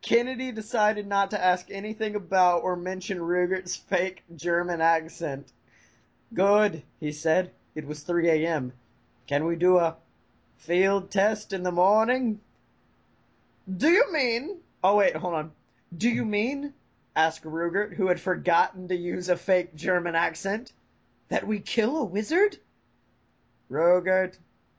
Kennedy 0.00 0.52
decided 0.52 1.06
not 1.06 1.30
to 1.30 1.42
ask 1.42 1.70
anything 1.70 2.16
about 2.16 2.62
or 2.62 2.76
mention 2.76 3.18
Rugert's 3.18 3.76
fake 3.76 4.24
German 4.34 4.80
accent. 4.80 5.52
Good, 6.34 6.82
he 6.98 7.12
said. 7.12 7.50
It 7.74 7.86
was 7.86 8.00
3 8.02 8.28
a.m. 8.28 8.72
Can 9.26 9.44
we 9.44 9.56
do 9.56 9.78
a 9.78 9.96
field 10.58 11.10
test 11.10 11.52
in 11.52 11.62
the 11.62 11.72
morning? 11.72 12.40
Do 13.76 13.88
you 13.88 14.12
mean? 14.12 14.58
Oh, 14.82 14.96
wait, 14.96 15.14
hold 15.16 15.34
on. 15.34 15.52
Do 15.96 16.08
you 16.08 16.24
mean? 16.24 16.74
asked 17.14 17.44
Rugert, 17.44 17.94
who 17.94 18.08
had 18.08 18.18
forgotten 18.20 18.88
to 18.88 18.96
use 18.96 19.28
a 19.28 19.36
fake 19.36 19.74
German 19.74 20.14
accent. 20.14 20.72
That 21.32 21.46
we 21.46 21.60
kill 21.60 21.96
a 21.96 22.04
wizard? 22.04 22.58
Rugert, 23.70 24.36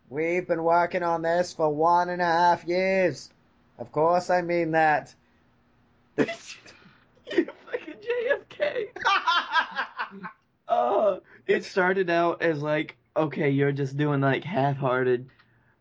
we've 0.08 0.48
been 0.48 0.64
working 0.64 1.02
on 1.02 1.24
this 1.24 1.52
for 1.52 1.74
one 1.74 2.10
and 2.10 2.22
a 2.22 2.26
half 2.26 2.64
years. 2.66 3.32
Of 3.80 3.92
course 3.92 4.30
I 4.30 4.44
mean 4.44 4.70
that. 4.74 5.16
you 6.16 6.26
fucking 6.26 7.96
JFK. 8.06 8.86
Uh, 10.68 11.18
it 11.48 11.66
started 11.66 12.12
out 12.12 12.44
as 12.44 12.62
like, 12.62 12.98
okay, 13.18 13.50
you're 13.50 13.72
just 13.72 13.98
doing 13.98 14.22
like 14.22 14.44
half-hearted. 14.44 15.28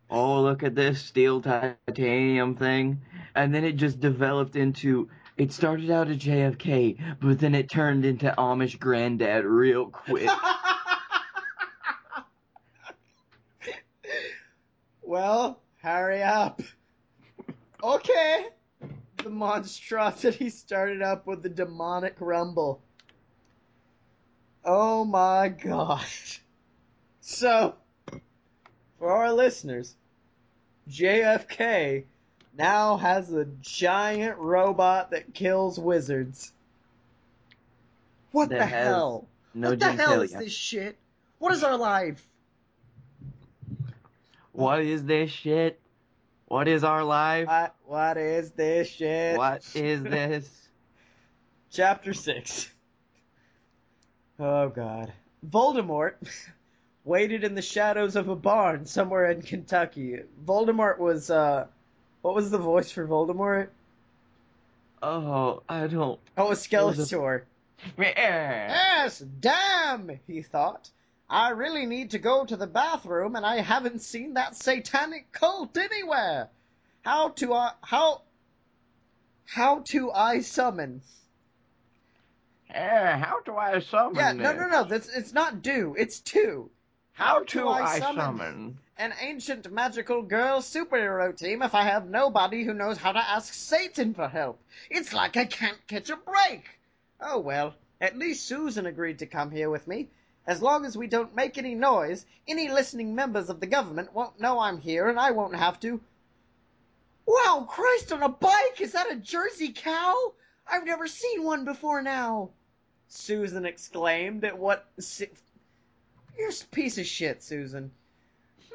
Oh, 0.09 0.41
look 0.41 0.63
at 0.63 0.73
this 0.73 0.99
steel 0.99 1.39
titanium 1.39 2.55
thing, 2.55 3.01
and 3.35 3.53
then 3.53 3.63
it 3.63 3.73
just 3.73 3.99
developed 3.99 4.55
into. 4.55 5.09
It 5.37 5.51
started 5.51 5.89
out 5.89 6.09
as 6.09 6.17
JFK, 6.17 7.19
but 7.19 7.39
then 7.39 7.53
it 7.55 7.69
turned 7.69 8.05
into 8.05 8.33
Amish 8.37 8.79
granddad 8.79 9.45
real 9.45 9.87
quick. 9.87 10.29
well, 15.05 15.59
hurry 15.77 16.21
up. 16.23 16.61
Okay. 17.81 18.47
The 19.17 19.29
monstrosity 19.29 20.49
started 20.49 21.01
up 21.01 21.27
with 21.27 21.43
the 21.43 21.49
demonic 21.49 22.15
rumble. 22.19 22.81
Oh 24.65 25.03
my 25.05 25.49
gosh. 25.49 26.41
So, 27.21 27.75
for 28.99 29.11
our 29.11 29.31
listeners, 29.33 29.95
JFK 30.89 32.03
now 32.57 32.97
has 32.97 33.31
a 33.33 33.45
giant 33.61 34.37
robot 34.37 35.11
that 35.11 35.33
kills 35.33 35.79
wizards. 35.79 36.51
What 38.31 38.49
That 38.49 38.59
the 38.59 38.65
has 38.65 38.85
hell? 38.87 39.27
No 39.53 39.69
what 39.71 39.79
the 39.79 39.91
hell 39.91 40.21
is 40.21 40.33
genitalia. 40.33 40.39
this 40.39 40.53
shit? 40.53 40.97
What 41.39 41.53
is 41.53 41.63
our 41.63 41.77
life? 41.77 42.25
What 44.53 44.81
is 44.81 45.03
this 45.03 45.31
shit? 45.31 45.79
What 46.47 46.67
is 46.67 46.83
our 46.83 47.03
life? 47.03 47.47
What, 47.47 47.75
what 47.85 48.17
is 48.17 48.51
this 48.51 48.87
shit? 48.87 49.37
What 49.37 49.65
is 49.75 50.03
this? 50.03 50.49
Chapter 51.71 52.13
6. 52.13 52.69
Oh 54.39 54.69
god. 54.69 55.11
Voldemort 55.47 56.13
waited 57.03 57.43
in 57.43 57.55
the 57.55 57.61
shadows 57.63 58.15
of 58.15 58.29
a 58.29 58.35
barn 58.35 58.85
somewhere 58.85 59.31
in 59.31 59.41
Kentucky. 59.41 60.19
Voldemort 60.45 60.99
was, 60.99 61.31
uh, 61.31 61.65
what 62.21 62.35
was 62.35 62.51
the 62.51 62.59
voice 62.59 62.91
for 62.91 63.07
Voldemort? 63.07 63.69
Oh, 65.01 65.63
I 65.67 65.87
don't. 65.87 66.19
Oh, 66.37 66.51
a 66.51 66.55
Skeletor. 66.55 67.41
Yes, 67.97 69.19
damn, 69.19 70.19
he 70.25 70.41
thought. 70.41 70.89
I 71.33 71.49
really 71.49 71.87
need 71.87 72.11
to 72.11 72.19
go 72.19 72.45
to 72.45 72.55
the 72.55 72.67
bathroom 72.67 73.35
and 73.35 73.43
I 73.43 73.55
haven't 73.59 74.03
seen 74.03 74.35
that 74.35 74.55
satanic 74.55 75.31
cult 75.31 75.75
anywhere. 75.75 76.49
How 77.01 77.29
to 77.29 77.55
I, 77.55 77.71
how, 77.81 78.21
how 79.45 79.79
to 79.79 80.11
I 80.11 80.41
summon? 80.41 81.01
Eh, 82.69 83.17
how 83.17 83.39
do 83.39 83.57
I 83.57 83.79
summon 83.79 84.15
Yeah, 84.15 84.33
no, 84.33 84.53
no, 84.53 84.67
no, 84.67 84.83
that's, 84.83 85.09
it's 85.09 85.33
not 85.33 85.63
do, 85.63 85.95
it's 85.97 86.19
to. 86.19 86.69
How 87.13 87.43
do 87.43 87.67
I 87.67 87.99
summon? 87.99 88.77
An 88.99 89.13
ancient 89.19 89.71
magical 89.71 90.21
girl 90.21 90.59
superhero 90.59 91.35
team 91.35 91.63
if 91.63 91.73
I 91.73 91.85
have 91.85 92.07
nobody 92.07 92.63
who 92.63 92.75
knows 92.75 92.97
how 92.97 93.11
to 93.11 93.19
ask 93.19 93.51
Satan 93.55 94.13
for 94.13 94.27
help. 94.27 94.59
It's 94.87 95.13
like 95.13 95.35
I 95.35 95.45
can't 95.45 95.87
catch 95.87 96.11
a 96.11 96.15
break. 96.15 96.63
Oh 97.19 97.39
well, 97.39 97.73
at 97.99 98.19
least 98.19 98.45
Susan 98.45 98.85
agreed 98.85 99.19
to 99.19 99.25
come 99.25 99.49
here 99.49 99.71
with 99.71 99.87
me. 99.87 100.09
As 100.45 100.61
long 100.61 100.85
as 100.85 100.97
we 100.97 101.07
don't 101.07 101.35
make 101.35 101.57
any 101.57 101.73
noise, 101.73 102.25
any 102.47 102.67
listening 102.69 103.15
members 103.15 103.49
of 103.49 103.59
the 103.59 103.65
government 103.67 104.13
won't 104.13 104.39
know 104.39 104.59
I'm 104.59 104.77
here 104.79 105.07
and 105.07 105.17
I 105.19 105.31
won't 105.31 105.55
have 105.55 105.79
to. 105.81 106.01
Wow, 107.25 107.65
Christ 107.69 108.11
on 108.11 108.21
a 108.21 108.29
bike! 108.29 108.81
Is 108.81 108.91
that 108.91 109.11
a 109.11 109.15
Jersey 109.15 109.71
cow? 109.71 110.33
I've 110.67 110.85
never 110.85 111.07
seen 111.07 111.43
one 111.43 111.63
before 111.63 112.01
now. 112.01 112.49
Susan 113.07 113.65
exclaimed 113.65 114.43
at 114.43 114.57
what. 114.57 114.85
si- 114.99 115.29
You're 116.37 116.49
a 116.49 116.75
piece 116.75 116.97
of 116.97 117.05
shit, 117.05 117.41
Susan. 117.41 117.91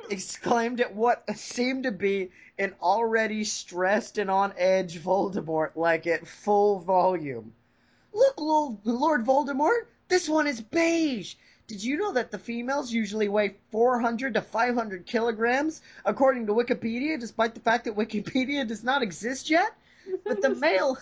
Exclaimed 0.09 0.81
at 0.81 0.95
what 0.95 1.37
seemed 1.37 1.83
to 1.85 1.93
be 1.93 2.31
an 2.59 2.75
already 2.81 3.45
stressed 3.45 4.17
and 4.17 4.31
on 4.31 4.55
edge 4.57 4.99
Voldemort, 4.99 5.77
like 5.77 6.07
at 6.07 6.27
full 6.27 6.79
volume. 6.81 7.53
Look, 8.15 8.41
Lord 8.41 9.27
Voldemort, 9.27 9.87
this 10.09 10.29
one 10.29 10.47
is 10.47 10.61
beige. 10.61 11.35
Did 11.69 11.85
you 11.85 11.99
know 11.99 12.13
that 12.13 12.31
the 12.31 12.39
females 12.39 12.91
usually 12.91 13.29
weigh 13.29 13.57
400 13.71 14.35
to 14.35 14.41
500 14.41 15.05
kilograms, 15.05 15.83
according 16.03 16.47
to 16.47 16.55
Wikipedia, 16.55 17.21
despite 17.21 17.55
the 17.55 17.61
fact 17.61 17.85
that 17.85 17.95
Wikipedia 17.95 18.67
does 18.67 18.83
not 18.83 19.03
exist 19.03 19.51
yet? 19.51 19.71
But 20.25 20.41
the 20.41 20.55
male, 20.55 20.97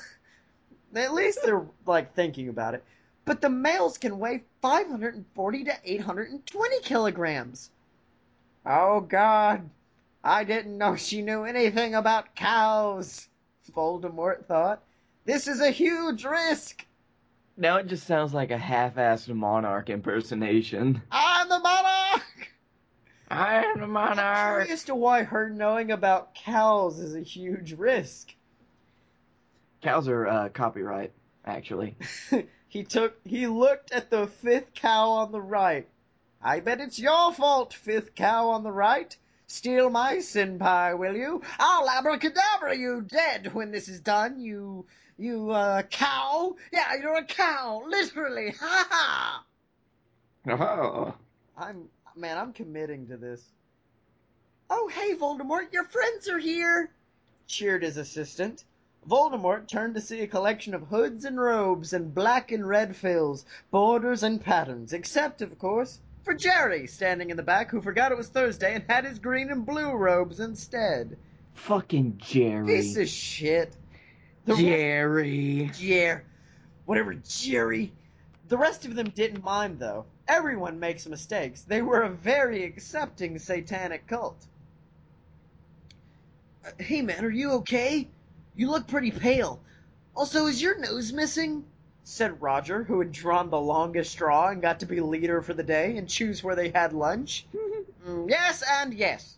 at 0.94 1.14
least 1.14 1.38
they're 1.44 1.64
like 1.86 2.14
thinking 2.14 2.48
about 2.48 2.74
it. 2.74 2.84
But 3.24 3.40
the 3.40 3.48
males 3.48 3.96
can 3.98 4.18
weigh 4.18 4.42
540 4.60 5.64
to 5.64 5.76
820 5.84 6.80
kilograms. 6.80 7.70
Oh 8.64 9.00
God, 9.00 9.70
I 10.24 10.42
didn't 10.42 10.78
know 10.78 10.96
she 10.96 11.22
knew 11.22 11.44
anything 11.44 11.94
about 11.94 12.34
cows. 12.34 13.28
Voldemort 13.72 14.46
thought. 14.46 14.82
This 15.24 15.46
is 15.46 15.60
a 15.60 15.70
huge 15.70 16.24
risk. 16.24 16.84
Now 17.56 17.76
it 17.78 17.86
just 17.86 18.06
sounds 18.06 18.34
like 18.34 18.50
a 18.50 18.58
half-assed 18.58 19.34
monarch 19.34 19.88
impersonation. 19.88 21.00
I'm 21.10 21.48
the 21.48 21.58
monarch. 21.58 22.50
I 23.30 23.64
am 23.64 23.78
the 23.78 23.84
I'm 23.84 23.92
monarch. 23.92 24.64
curious 24.64 24.84
to 24.84 24.94
why 24.94 25.22
her 25.22 25.48
knowing 25.48 25.90
about 25.90 26.34
cows 26.34 26.98
is 26.98 27.14
a 27.14 27.20
huge 27.20 27.72
risk. 27.72 28.34
Cows 29.80 30.06
are 30.06 30.26
uh, 30.26 30.48
copyright, 30.50 31.12
actually. 31.46 31.96
he 32.68 32.84
took 32.84 33.16
he 33.24 33.46
looked 33.46 33.90
at 33.90 34.10
the 34.10 34.26
fifth 34.26 34.74
cow 34.74 35.10
on 35.10 35.32
the 35.32 35.40
right. 35.40 35.88
I 36.42 36.60
bet 36.60 36.80
it's 36.80 36.98
your 36.98 37.32
fault, 37.32 37.72
fifth 37.72 38.14
cow 38.14 38.50
on 38.50 38.64
the 38.64 38.72
right. 38.72 39.16
Steal 39.48 39.88
my 39.90 40.18
sin 40.20 40.58
pie, 40.58 40.94
will 40.94 41.16
you? 41.16 41.40
I'll 41.58 41.88
abracadabra 41.88 42.76
you 42.76 43.00
dead 43.00 43.54
when 43.54 43.70
this 43.70 43.88
is 43.88 44.00
done, 44.00 44.40
you 44.40 44.86
you 45.18 45.50
uh 45.50 45.82
cow. 45.82 46.56
Yeah, 46.72 46.94
you're 47.00 47.16
a 47.16 47.24
cow, 47.24 47.82
literally. 47.86 48.54
Ha 48.60 48.86
ha. 48.90 49.44
Oh. 50.48 51.14
I'm 51.56 51.88
man, 52.14 52.38
I'm 52.38 52.52
committing 52.52 53.08
to 53.08 53.16
this. 53.16 53.42
Oh, 54.68 54.88
hey, 54.88 55.14
Voldemort, 55.14 55.72
your 55.72 55.84
friends 55.84 56.28
are 56.28 56.38
here! 56.38 56.90
cheered 57.46 57.82
his 57.82 57.96
assistant. 57.96 58.64
Voldemort 59.08 59.68
turned 59.68 59.94
to 59.94 60.00
see 60.00 60.20
a 60.20 60.26
collection 60.26 60.74
of 60.74 60.82
hoods 60.82 61.24
and 61.24 61.40
robes 61.40 61.92
and 61.92 62.12
black 62.12 62.50
and 62.50 62.66
red 62.66 62.96
frills, 62.96 63.44
borders 63.70 64.24
and 64.24 64.40
patterns, 64.40 64.92
except, 64.92 65.42
of 65.42 65.56
course, 65.60 66.00
for 66.24 66.34
Jerry, 66.34 66.88
standing 66.88 67.30
in 67.30 67.36
the 67.36 67.42
back, 67.44 67.70
who 67.70 67.80
forgot 67.80 68.10
it 68.10 68.18
was 68.18 68.28
Thursday 68.28 68.74
and 68.74 68.84
had 68.88 69.04
his 69.04 69.20
green 69.20 69.50
and 69.50 69.64
blue 69.64 69.92
robes 69.92 70.40
instead. 70.40 71.16
Fucking 71.54 72.18
Jerry. 72.18 72.66
Piece 72.66 72.96
of 72.96 73.08
shit. 73.08 73.72
The 74.46 74.52
rest- 74.54 74.64
Jerry. 74.64 75.70
Jer. 75.74 76.24
Whatever, 76.86 77.14
Jerry. 77.14 77.92
The 78.48 78.56
rest 78.56 78.84
of 78.86 78.94
them 78.94 79.10
didn't 79.10 79.44
mind, 79.44 79.78
though. 79.78 80.06
Everyone 80.28 80.80
makes 80.80 81.06
mistakes. 81.06 81.62
They 81.62 81.82
were 81.82 82.02
a 82.02 82.08
very 82.10 82.64
accepting 82.64 83.38
satanic 83.38 84.06
cult. 84.06 84.36
Uh, 86.64 86.70
hey, 86.78 87.02
man, 87.02 87.24
are 87.24 87.30
you 87.30 87.52
okay? 87.54 88.08
You 88.54 88.70
look 88.70 88.86
pretty 88.86 89.10
pale. 89.10 89.60
Also, 90.14 90.46
is 90.46 90.60
your 90.62 90.78
nose 90.78 91.12
missing? 91.12 91.64
said 92.08 92.40
Roger, 92.40 92.84
who 92.84 93.00
had 93.00 93.10
drawn 93.10 93.50
the 93.50 93.60
longest 93.60 94.12
straw 94.12 94.48
and 94.48 94.62
got 94.62 94.78
to 94.78 94.86
be 94.86 95.00
leader 95.00 95.42
for 95.42 95.54
the 95.54 95.64
day 95.64 95.96
and 95.96 96.08
choose 96.08 96.40
where 96.42 96.54
they 96.54 96.68
had 96.70 96.92
lunch. 96.92 97.44
"Mm, 98.06 98.30
yes, 98.30 98.62
and 98.80 98.94
yes. 98.94 99.36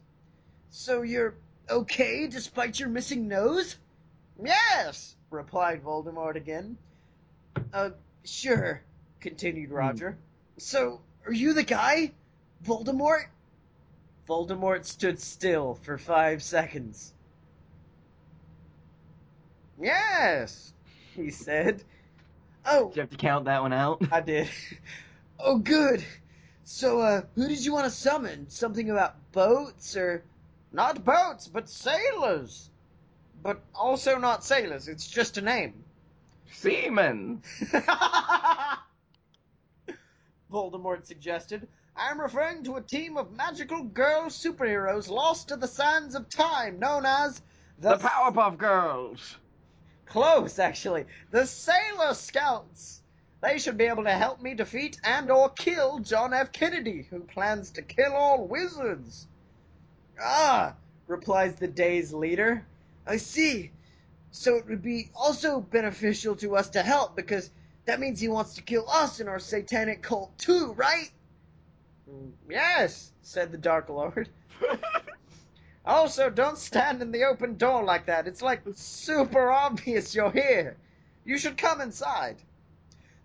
So 0.71 1.01
you're 1.01 1.35
okay 1.71 2.27
despite 2.27 2.79
your 2.79 2.91
missing 2.91 3.27
nose? 3.27 3.77
Yes, 4.43 5.17
replied 5.31 5.83
Voldemort 5.83 6.37
again. 6.37 6.77
Uh, 7.73 7.91
sure, 8.25 8.83
continued 9.21 9.71
Roger. 9.71 10.17
So, 10.59 11.01
are 11.27 11.33
you 11.33 11.55
the 11.55 11.65
guy? 11.65 12.13
Voldemort? 12.65 13.25
Voldemort 14.29 14.85
stood 14.85 15.21
still 15.21 15.75
for 15.75 15.99
five 15.99 16.43
seconds. 16.43 17.13
Yes, 19.81 20.73
he 21.15 21.31
said. 21.31 21.83
Oh, 22.67 22.89
Did 22.89 22.97
you 22.97 23.01
have 23.03 23.11
to 23.11 23.17
count 23.17 23.45
that 23.47 23.63
one 23.63 23.73
out? 23.73 24.03
I 24.13 24.21
did. 24.21 24.49
Oh, 25.41 25.59
good. 25.59 26.05
So, 26.65 27.01
uh, 27.01 27.23
who 27.37 27.47
did 27.47 27.65
you 27.65 27.73
want 27.73 27.85
to 27.85 27.93
summon? 27.93 28.51
Something 28.51 28.91
about 28.91 29.15
boats 29.31 29.97
or. 29.97 30.25
Not 30.73 31.05
boats, 31.05 31.47
but 31.47 31.69
sailors! 31.69 32.69
But 33.43 33.61
also 33.75 34.19
not 34.19 34.45
sailors, 34.45 34.89
it's 34.89 35.07
just 35.07 35.39
a 35.39 35.43
name. 35.43 35.85
Seamen. 36.53 37.43
Voldemort 40.53 41.07
suggested. 41.07 41.69
I'm 41.97 42.21
referring 42.21 42.65
to 42.65 42.77
a 42.77 42.81
team 42.81 43.17
of 43.17 43.37
magical 43.37 43.83
girl 43.83 44.27
superheroes 44.27 45.09
lost 45.09 45.49
to 45.49 45.57
the 45.57 45.67
sands 45.69 46.15
of 46.15 46.29
time, 46.29 46.79
known 46.79 47.05
as 47.05 47.43
The 47.79 47.97
Powerpuff 47.97 48.57
Girls. 48.57 49.37
Close, 50.07 50.59
actually. 50.59 51.07
The 51.31 51.47
Sailor 51.47 52.15
Scouts. 52.15 53.03
They 53.41 53.59
should 53.59 53.77
be 53.77 53.85
able 53.85 54.05
to 54.05 54.13
help 54.13 54.41
me 54.41 54.55
defeat 54.55 54.99
and 55.05 55.31
or 55.31 55.51
kill 55.51 55.99
John 56.01 56.33
F. 56.33 56.51
Kennedy, 56.51 57.03
who 57.03 57.21
plans 57.21 57.73
to 57.73 57.83
kill 57.83 58.13
all 58.15 58.47
wizards. 58.47 59.27
Ah, 60.21 60.75
replies 61.07 61.55
the 61.55 61.69
day's 61.69 62.13
leader. 62.13 62.65
I 63.09 63.17
see. 63.17 63.73
So 64.31 64.57
it 64.57 64.67
would 64.69 64.83
be 64.83 65.11
also 65.15 65.61
beneficial 65.61 66.37
to 66.37 66.55
us 66.57 66.71
to 66.71 66.83
help 66.83 67.17
because 67.17 67.51
that 67.87 67.99
means 67.99 68.21
he 68.21 68.29
wants 68.29 68.55
to 68.55 68.63
kill 68.63 68.89
us 68.89 69.19
and 69.21 69.29
our 69.29 69.39
satanic 69.39 70.03
cult 70.03 70.37
too, 70.39 70.75
right? 70.75 71.11
"Mm, 72.09 72.33
Yes, 72.49 73.11
said 73.23 73.51
the 73.51 73.59
Dark 73.59 73.89
Lord. 73.89 74.29
Also, 75.87 76.29
don't 76.29 76.59
stand 76.59 77.01
in 77.01 77.13
the 77.13 77.25
open 77.25 77.57
door 77.57 77.83
like 77.83 78.05
that. 78.07 78.27
It's 78.27 78.43
like 78.43 78.61
super 78.75 79.51
obvious 79.51 80.15
you're 80.15 80.31
here. 80.31 80.77
You 81.25 81.39
should 81.39 81.57
come 81.57 81.81
inside. 81.81 82.37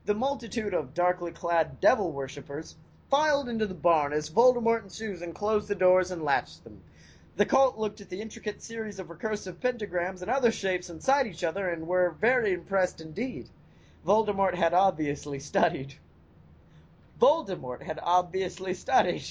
The 0.06 0.14
multitude 0.14 0.74
of 0.74 0.94
darkly 0.94 1.34
clad 1.34 1.82
devil 1.82 2.14
worshippers 2.14 2.76
filed 3.10 3.50
into 3.50 3.68
the 3.68 3.74
barn 3.74 4.14
as 4.14 4.30
Voldemort 4.30 4.84
and 4.84 4.92
Susan 4.92 5.34
closed 5.34 5.68
the 5.68 5.76
doors 5.76 6.12
and 6.12 6.24
latched 6.24 6.64
them. 6.64 6.82
The 7.36 7.46
cult 7.46 7.78
looked 7.78 8.00
at 8.00 8.10
the 8.10 8.22
intricate 8.22 8.62
series 8.62 9.00
of 9.00 9.08
recursive 9.08 9.56
pentagrams 9.56 10.22
and 10.22 10.30
other 10.30 10.52
shapes 10.52 10.90
inside 10.90 11.26
each 11.26 11.44
other 11.44 11.70
and 11.70 11.88
were 11.88 12.12
very 12.22 12.54
impressed 12.54 13.02
indeed. 13.02 13.50
Voldemort 14.06 14.54
had 14.54 14.74
obviously 14.74 15.40
studied. 15.40 15.96
Voldemort 17.20 17.82
had 17.82 18.00
obviously 18.04 18.74
studied. 18.76 19.26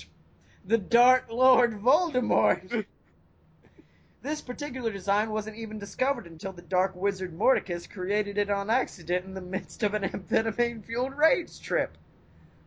The 0.65 0.79
Dark 0.79 1.31
Lord 1.31 1.81
Voldemort! 1.81 2.87
This 4.23 4.41
particular 4.41 4.93
design 4.93 5.31
wasn't 5.31 5.57
even 5.57 5.79
discovered 5.79 6.27
until 6.27 6.53
the 6.53 6.63
Dark 6.63 6.95
Wizard 6.95 7.33
Mordecus 7.37 7.89
created 7.89 8.39
it 8.39 8.51
on 8.51 8.71
accident 8.71 9.25
in 9.25 9.35
the 9.35 9.41
midst 9.41 9.83
of 9.83 9.95
an 9.95 10.03
amphetamine-fueled 10.09 11.17
rage 11.17 11.61
trip. 11.61 11.97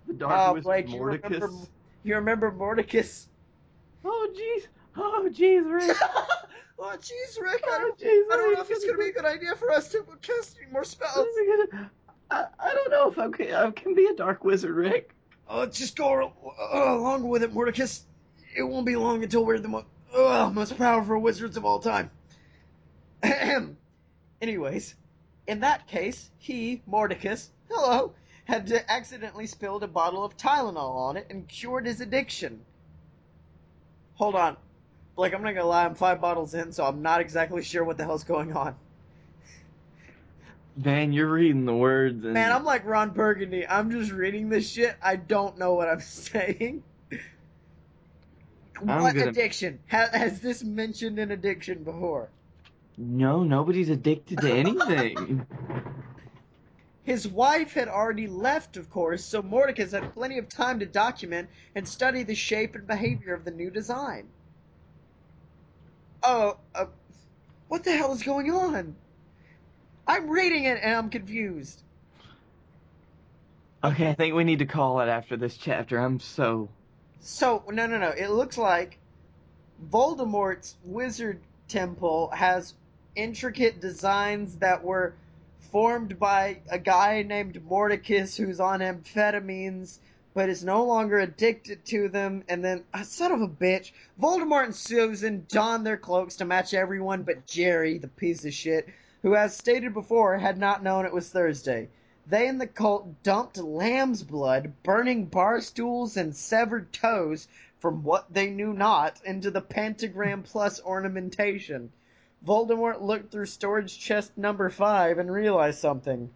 The 0.07 0.13
Dark 0.13 0.39
Oh, 0.39 0.53
Wizard 0.53 0.63
Blake, 0.63 0.89
you 0.89 1.01
remember, 1.01 1.49
you 2.03 2.15
remember 2.15 2.51
Mordecus? 2.51 3.27
Oh 4.03 4.33
jeez. 4.33 4.67
Oh 4.97 5.29
jeez, 5.31 5.69
Rick. 5.69 5.97
oh, 6.79 6.97
jeez, 6.99 7.41
Rick, 7.41 7.63
I 7.67 7.77
Oh 7.77 7.79
don't, 7.79 7.99
jeez, 7.99 8.33
I 8.33 8.37
don't 8.37 8.53
know 8.53 8.61
if 8.61 8.71
it's 8.71 8.85
going 8.85 8.97
to 8.97 9.03
be 9.03 9.09
a 9.09 9.13
good 9.13 9.25
idea 9.25 9.55
for 9.55 9.71
us 9.71 9.89
to 9.89 10.05
cast 10.21 10.57
any 10.61 10.71
more 10.71 10.83
spells. 10.83 11.27
I, 12.31 12.45
I 12.59 12.73
don't 12.73 12.91
know 12.91 13.09
if 13.09 13.19
I 13.19 13.29
can, 13.29 13.53
I 13.53 13.71
can 13.71 13.93
be 13.93 14.05
a 14.07 14.15
dark 14.15 14.43
wizard, 14.43 14.75
Rick. 14.75 15.13
Oh, 15.47 15.65
just 15.65 15.95
go 15.95 16.33
uh, 16.73 16.95
along 16.95 17.27
with 17.27 17.43
it, 17.43 17.53
Mordecus. 17.53 18.01
It 18.55 18.63
won't 18.63 18.85
be 18.85 18.95
long 18.95 19.23
until 19.23 19.45
we're 19.45 19.59
the 19.59 19.67
mo- 19.67 19.85
uh, 20.15 20.49
most 20.51 20.77
powerful 20.77 21.19
wizards 21.19 21.57
of 21.57 21.65
all 21.65 21.79
time. 21.79 22.09
Ahem. 23.21 23.77
Anyways, 24.41 24.95
in 25.47 25.59
that 25.59 25.87
case, 25.87 26.29
he, 26.37 26.81
Mordecus, 26.87 27.49
hello, 27.69 28.13
had 28.45 28.71
uh, 28.71 28.79
accidentally 28.87 29.47
spilled 29.47 29.83
a 29.83 29.87
bottle 29.87 30.23
of 30.23 30.37
Tylenol 30.37 30.95
on 30.95 31.17
it 31.17 31.27
and 31.29 31.47
cured 31.47 31.85
his 31.85 32.01
addiction. 32.01 32.61
Hold 34.15 34.35
on. 34.35 34.57
Like, 35.17 35.33
I'm 35.33 35.41
not 35.43 35.53
gonna 35.53 35.65
lie, 35.67 35.85
I'm 35.85 35.95
five 35.95 36.19
bottles 36.19 36.53
in, 36.53 36.71
so 36.73 36.85
I'm 36.85 37.01
not 37.01 37.21
exactly 37.21 37.63
sure 37.63 37.83
what 37.83 37.97
the 37.97 38.03
hell's 38.03 38.23
going 38.25 38.53
on. 38.53 38.75
Man, 40.77 41.13
you're 41.13 41.31
reading 41.31 41.65
the 41.65 41.73
words 41.73 42.23
and 42.25 42.33
Man, 42.33 42.51
I'm 42.51 42.65
like 42.65 42.85
Ron 42.85 43.11
Burgundy. 43.11 43.65
I'm 43.65 43.91
just 43.91 44.11
reading 44.11 44.49
this 44.49 44.69
shit. 44.69 44.93
I 45.01 45.15
don't 45.15 45.57
know 45.57 45.73
what 45.73 45.87
I'm 45.87 46.01
saying. 46.01 46.83
I'm 48.77 49.01
what 49.01 49.15
gonna- 49.15 49.29
addiction? 49.29 49.79
Ha- 49.89 50.09
has 50.11 50.41
this 50.41 50.63
mentioned 50.63 51.17
an 51.19 51.31
addiction 51.31 51.83
before? 51.83 52.29
no, 52.97 53.43
nobody's 53.43 53.89
addicted 53.89 54.39
to 54.39 54.51
anything. 54.53 55.45
His 57.03 57.27
wife 57.27 57.73
had 57.73 57.87
already 57.87 58.25
left, 58.27 58.77
of 58.77 58.89
course, 58.89 59.23
so 59.23 59.41
Mordecus 59.41 59.91
had 59.91 60.13
plenty 60.13 60.37
of 60.39 60.49
time 60.49 60.79
to 60.79 60.85
document 60.85 61.49
and 61.75 61.87
study 61.87 62.23
the 62.23 62.35
shape 62.35 62.73
and 62.73 62.87
behavior 62.87 63.33
of 63.33 63.45
the 63.45 63.51
new 63.51 63.69
design. 63.69 64.27
Oh, 66.27 66.57
uh, 66.73 66.85
what 67.67 67.83
the 67.83 67.95
hell 67.95 68.13
is 68.13 68.23
going 68.23 68.51
on? 68.51 68.95
I'm 70.07 70.27
reading 70.29 70.65
it 70.65 70.79
and 70.81 70.95
I'm 70.95 71.09
confused. 71.09 71.81
okay, 73.83 74.09
I 74.09 74.13
think 74.15 74.33
we 74.33 74.43
need 74.43 74.59
to 74.59 74.65
call 74.65 74.99
it 75.01 75.07
after 75.07 75.37
this 75.37 75.55
chapter. 75.55 75.99
I'm 75.99 76.19
so 76.19 76.69
So 77.19 77.63
no, 77.71 77.85
no, 77.87 77.99
no. 77.99 78.09
It 78.09 78.29
looks 78.29 78.57
like 78.57 78.97
Voldemort's 79.91 80.75
wizard 80.83 81.39
temple 81.67 82.29
has 82.33 82.73
intricate 83.15 83.79
designs 83.81 84.55
that 84.57 84.83
were 84.83 85.13
formed 85.71 86.17
by 86.19 86.59
a 86.69 86.79
guy 86.79 87.21
named 87.23 87.63
Mordecus 87.65 88.35
who's 88.35 88.59
on 88.59 88.79
amphetamines 88.79 89.99
but 90.35 90.49
is 90.49 90.65
no 90.65 90.83
longer 90.83 91.17
addicted 91.17 91.85
to 91.85 92.09
them. 92.09 92.43
And 92.49 92.63
then, 92.63 92.83
uh, 92.93 93.03
son 93.03 93.31
of 93.31 93.41
a 93.41 93.47
bitch, 93.47 93.93
Voldemort 94.21 94.65
and 94.65 94.75
Susan 94.75 95.45
don 95.47 95.85
their 95.85 95.95
cloaks 95.95 96.35
to 96.35 96.45
match 96.45 96.73
everyone 96.73 97.23
but 97.23 97.47
Jerry, 97.47 97.97
the 97.97 98.09
piece 98.09 98.43
of 98.43 98.53
shit, 98.53 98.89
who, 99.21 99.33
as 99.33 99.55
stated 99.55 99.93
before, 99.93 100.37
had 100.37 100.57
not 100.57 100.83
known 100.83 101.05
it 101.05 101.13
was 101.13 101.29
Thursday. 101.29 101.87
They 102.27 102.47
and 102.49 102.59
the 102.59 102.67
cult 102.67 103.23
dumped 103.23 103.57
lamb's 103.57 104.23
blood, 104.23 104.73
burning 104.83 105.25
bar 105.25 105.61
stools 105.61 106.17
and 106.17 106.35
severed 106.35 106.91
toes 106.91 107.47
from 107.79 108.03
what 108.03 108.25
they 108.29 108.49
knew 108.49 108.73
not 108.73 109.21
into 109.23 109.51
the 109.51 109.61
pentagram 109.61 110.43
plus 110.43 110.81
ornamentation. 110.83 111.93
Voldemort 112.45 113.01
looked 113.01 113.31
through 113.31 113.45
storage 113.45 113.97
chest 113.97 114.37
number 114.37 114.69
five 114.69 115.17
and 115.17 115.31
realized 115.31 115.79
something. 115.79 116.29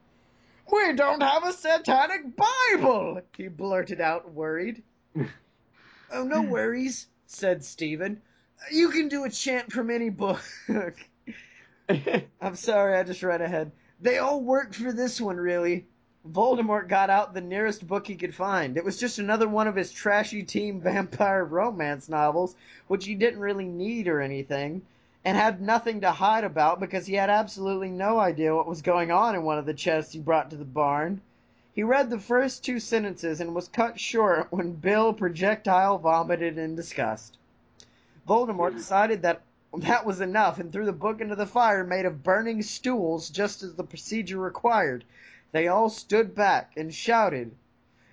We 0.71 0.93
don't 0.93 1.21
have 1.21 1.45
a 1.45 1.53
satanic 1.53 2.35
Bible, 2.35 3.21
he 3.35 3.47
blurted 3.47 4.01
out, 4.01 4.31
worried. 4.33 4.83
oh, 6.11 6.23
no 6.23 6.41
worries, 6.41 7.07
said 7.25 7.63
Stephen. 7.63 8.21
You 8.71 8.89
can 8.89 9.07
do 9.07 9.23
a 9.23 9.29
chant 9.29 9.71
from 9.71 9.89
any 9.89 10.09
book. 10.09 10.41
I'm 12.41 12.55
sorry, 12.55 12.97
I 12.97 13.03
just 13.03 13.23
read 13.23 13.41
ahead. 13.41 13.71
They 14.01 14.17
all 14.17 14.41
worked 14.41 14.75
for 14.75 14.91
this 14.91 15.19
one, 15.19 15.37
really. 15.37 15.85
Voldemort 16.27 16.87
got 16.87 17.09
out 17.09 17.33
the 17.33 17.41
nearest 17.41 17.87
book 17.87 18.05
he 18.05 18.15
could 18.15 18.35
find. 18.35 18.77
It 18.77 18.83
was 18.83 18.97
just 18.97 19.19
another 19.19 19.47
one 19.47 19.67
of 19.67 19.75
his 19.75 19.91
trashy 19.91 20.43
teen 20.43 20.81
vampire 20.81 21.43
romance 21.43 22.09
novels, 22.09 22.55
which 22.87 23.05
he 23.05 23.15
didn't 23.15 23.39
really 23.39 23.67
need 23.67 24.07
or 24.07 24.21
anything, 24.21 24.83
and 25.25 25.35
had 25.35 25.61
nothing 25.61 26.01
to 26.01 26.11
hide 26.11 26.43
about 26.43 26.79
because 26.79 27.05
he 27.05 27.15
had 27.15 27.29
absolutely 27.29 27.89
no 27.89 28.19
idea 28.19 28.55
what 28.55 28.67
was 28.67 28.81
going 28.81 29.11
on 29.11 29.35
in 29.35 29.43
one 29.43 29.57
of 29.57 29.65
the 29.65 29.73
chests 29.73 30.13
he 30.13 30.19
brought 30.19 30.49
to 30.49 30.55
the 30.55 30.65
barn. 30.65 31.21
He 31.73 31.83
read 31.83 32.09
the 32.09 32.19
first 32.19 32.63
two 32.63 32.79
sentences 32.79 33.41
and 33.41 33.53
was 33.53 33.67
cut 33.67 33.99
short 33.99 34.47
when 34.49 34.73
Bill 34.73 35.13
projectile 35.13 35.97
vomited 35.97 36.57
in 36.57 36.75
disgust. 36.75 37.37
Voldemort 38.27 38.75
decided 38.75 39.21
that 39.23 39.41
that 39.77 40.05
was 40.05 40.21
enough 40.21 40.59
and 40.59 40.71
threw 40.71 40.85
the 40.85 40.91
book 40.91 41.21
into 41.21 41.35
the 41.35 41.45
fire 41.45 41.83
made 41.83 42.05
of 42.05 42.23
burning 42.23 42.61
stools 42.61 43.29
just 43.29 43.61
as 43.61 43.75
the 43.75 43.83
procedure 43.83 44.39
required. 44.39 45.03
They 45.51 45.67
all 45.67 45.89
stood 45.89 46.33
back 46.33 46.73
and 46.77 46.93
shouted, 46.93 47.55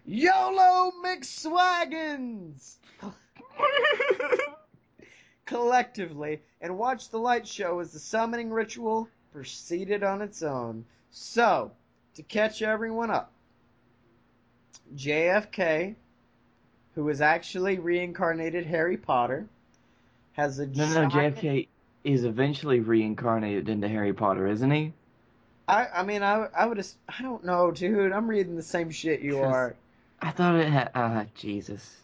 YOLO 0.05 0.93
McSwaggins! 1.03 2.77
collectively 5.47 6.43
and 6.61 6.77
watched 6.77 7.11
the 7.11 7.19
light 7.19 7.47
show 7.47 7.79
as 7.81 7.93
the 7.93 7.99
summoning 7.99 8.51
ritual 8.51 9.09
proceeded 9.33 10.03
on 10.03 10.21
its 10.21 10.43
own. 10.43 10.85
So, 11.11 11.71
to 12.15 12.23
catch 12.23 12.61
everyone 12.63 13.11
up, 13.11 13.33
JFK, 14.95 15.95
who 16.95 17.09
is 17.09 17.21
actually 17.21 17.79
reincarnated 17.79 18.67
Harry 18.67 18.97
Potter, 18.97 19.47
has 20.33 20.59
a 20.59 20.67
no, 20.67 20.87
no, 20.93 21.09
JFK 21.09 21.69
is 22.05 22.25
eventually 22.25 22.81
reincarnated 22.81 23.69
into 23.69 23.89
Harry 23.89 24.13
Potter, 24.13 24.47
isn't 24.47 24.71
he? 24.71 24.93
I, 25.69 25.87
I 25.89 26.03
mean, 26.05 26.23
I, 26.23 26.47
I 26.57 26.67
would, 26.67 26.77
just 26.77 26.97
I 27.09 27.23
don't 27.23 27.45
know, 27.45 27.71
dude. 27.71 28.13
I'm 28.13 28.29
reading 28.29 28.57
the 28.57 28.63
same 28.63 28.91
shit 28.91 29.21
you 29.21 29.41
are. 29.41 29.75
I 30.21 30.31
thought 30.31 30.55
it 30.57 30.69
had. 30.69 30.91
Ah, 30.95 31.25
Jesus. 31.35 31.97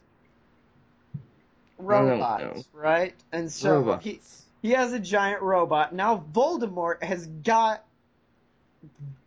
Robots, 1.83 2.65
oh, 2.75 2.79
right? 2.79 3.15
And 3.33 3.51
so 3.51 3.79
Robots. 3.79 4.05
he, 4.05 4.21
He 4.63 4.71
has 4.71 4.93
a 4.93 4.99
giant 4.99 5.43
robot. 5.43 5.95
Now 5.95 6.25
Voldemort 6.33 7.03
has 7.03 7.27
got 7.27 7.85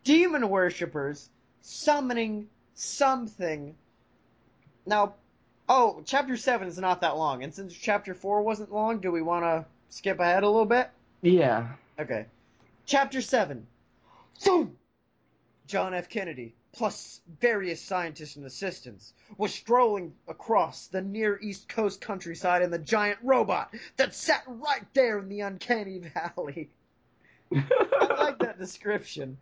demon 0.03 0.49
worshippers 0.49 1.29
summoning 1.61 2.47
something. 2.75 3.75
Now, 4.85 5.15
oh, 5.67 6.01
chapter 6.05 6.37
7 6.37 6.67
is 6.67 6.77
not 6.77 7.01
that 7.01 7.17
long. 7.17 7.43
And 7.43 7.53
since 7.53 7.73
chapter 7.73 8.13
4 8.13 8.41
wasn't 8.41 8.71
long, 8.71 8.99
do 8.99 9.11
we 9.11 9.21
want 9.21 9.43
to 9.43 9.65
skip 9.89 10.19
ahead 10.19 10.43
a 10.43 10.49
little 10.49 10.65
bit? 10.65 10.89
Yeah. 11.21 11.69
Okay. 11.99 12.25
Chapter 12.85 13.21
7. 13.21 13.65
Boom! 14.43 14.77
John 15.67 15.93
F. 15.93 16.09
Kennedy, 16.09 16.53
plus 16.75 17.21
various 17.39 17.81
scientists 17.81 18.35
and 18.35 18.45
assistants, 18.45 19.13
was 19.37 19.53
strolling 19.53 20.13
across 20.27 20.87
the 20.87 21.01
near 21.01 21.39
East 21.41 21.69
Coast 21.69 22.01
countryside 22.01 22.61
in 22.61 22.69
the 22.69 22.79
giant 22.79 23.19
robot 23.23 23.73
that 23.97 24.13
sat 24.13 24.43
right 24.47 24.85
there 24.93 25.19
in 25.19 25.29
the 25.29 25.41
uncanny 25.41 25.99
valley. 26.13 26.69
I 27.53 28.15
like 28.17 28.39
that 28.39 28.59
description. 28.59 29.37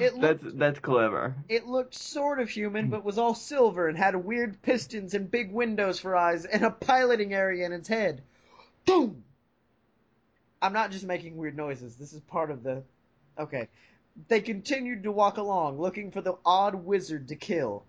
It 0.00 0.12
that's 0.20 0.42
that's 0.54 0.80
clever. 0.80 1.36
It 1.48 1.66
looked 1.66 1.94
sort 1.94 2.40
of 2.40 2.48
human, 2.48 2.88
but 2.88 3.04
was 3.04 3.18
all 3.18 3.34
silver 3.34 3.88
and 3.88 3.96
had 3.96 4.16
weird 4.16 4.60
pistons 4.62 5.14
and 5.14 5.30
big 5.30 5.52
windows 5.52 6.00
for 6.00 6.16
eyes 6.16 6.44
and 6.44 6.64
a 6.64 6.70
piloting 6.70 7.32
area 7.32 7.66
in 7.66 7.72
its 7.72 7.88
head. 7.88 8.22
Boom! 8.86 9.22
I'm 10.60 10.72
not 10.72 10.90
just 10.90 11.04
making 11.04 11.36
weird 11.36 11.56
noises. 11.56 11.94
This 11.96 12.12
is 12.12 12.20
part 12.20 12.50
of 12.50 12.62
the. 12.62 12.82
Okay. 13.38 13.68
They 14.28 14.40
continued 14.40 15.02
to 15.02 15.10
walk 15.10 15.38
along, 15.38 15.80
looking 15.80 16.12
for 16.12 16.20
the 16.20 16.36
odd 16.46 16.76
wizard 16.76 17.26
to 17.26 17.34
kill. 17.34 17.82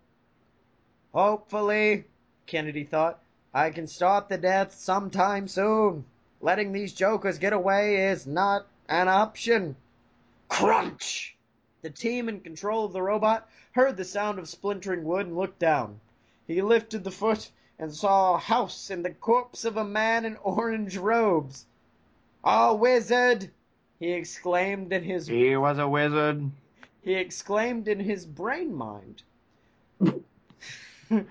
Hopefully, 1.14 2.06
Kennedy 2.48 2.84
thought, 2.84 3.20
I 3.54 3.70
can 3.70 3.86
stop 3.86 4.28
the 4.28 4.40
death 4.40 4.74
sometime 4.74 5.48
soon. 5.48 6.04
Letting 6.42 6.72
these 6.72 6.94
jokers 6.94 7.38
get 7.38 7.54
away 7.54 8.08
is 8.08 8.26
not 8.26 8.66
an 8.90 9.08
option. 9.08 9.76
Crunch! 10.50 11.38
The 11.84 11.92
team 11.92 12.28
in 12.28 12.40
control 12.42 12.86
of 12.86 12.94
the 12.94 13.04
robot 13.04 13.48
heard 13.74 13.96
the 13.96 14.04
sound 14.04 14.40
of 14.40 14.50
splintering 14.50 15.04
wood 15.04 15.28
and 15.28 15.38
looked 15.38 15.60
down. 15.60 16.02
He 16.48 16.60
lifted 16.64 17.04
the 17.04 17.12
foot 17.12 17.52
and 17.78 17.94
saw 17.94 18.34
a 18.34 18.40
house 18.40 18.90
and 18.90 19.06
the 19.06 19.12
corpse 19.12 19.64
of 19.64 19.78
a 19.78 19.86
man 19.86 20.26
in 20.26 20.38
orange 20.38 20.98
robes. 20.98 21.68
"A 22.44 22.74
wizard!" 22.74 23.52
He 24.00 24.12
exclaimed 24.12 24.92
in 24.94 25.04
his 25.04 25.28
He 25.28 25.56
was 25.56 25.78
a 25.78 25.88
wizard. 25.88 26.50
he 27.02 27.14
exclaimed 27.14 27.88
in 27.88 28.00
his 28.00 28.26
brain 28.26 28.74
mind. 28.74 29.24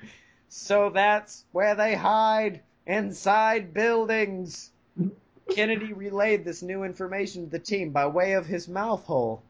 so 0.48 0.90
that's 0.90 1.44
where 1.52 1.74
they 1.74 1.94
hide 1.94 2.60
inside 2.86 3.74
buildings. 3.74 4.70
Kennedy 5.54 5.92
relayed 5.92 6.44
this 6.44 6.62
new 6.62 6.84
information 6.84 7.44
to 7.44 7.50
the 7.50 7.58
team 7.58 7.90
by 7.90 8.06
way 8.06 8.32
of 8.32 8.46
his 8.46 8.66
mouth 8.68 9.04
hole. 9.04 9.42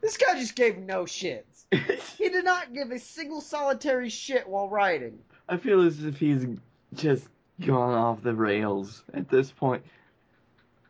This 0.00 0.16
guy 0.16 0.38
just 0.38 0.54
gave 0.56 0.78
no 0.78 1.04
shits. 1.04 1.44
He 2.18 2.28
did 2.28 2.44
not 2.44 2.74
give 2.74 2.90
a 2.90 2.98
single 2.98 3.40
solitary 3.40 4.10
shit 4.10 4.46
while 4.46 4.68
writing. 4.68 5.18
I 5.48 5.56
feel 5.56 5.80
as 5.86 6.04
if 6.04 6.18
he's 6.18 6.44
just 6.92 7.26
gone 7.64 7.94
off 7.94 8.22
the 8.22 8.34
rails 8.34 9.02
at 9.14 9.30
this 9.30 9.50
point. 9.50 9.82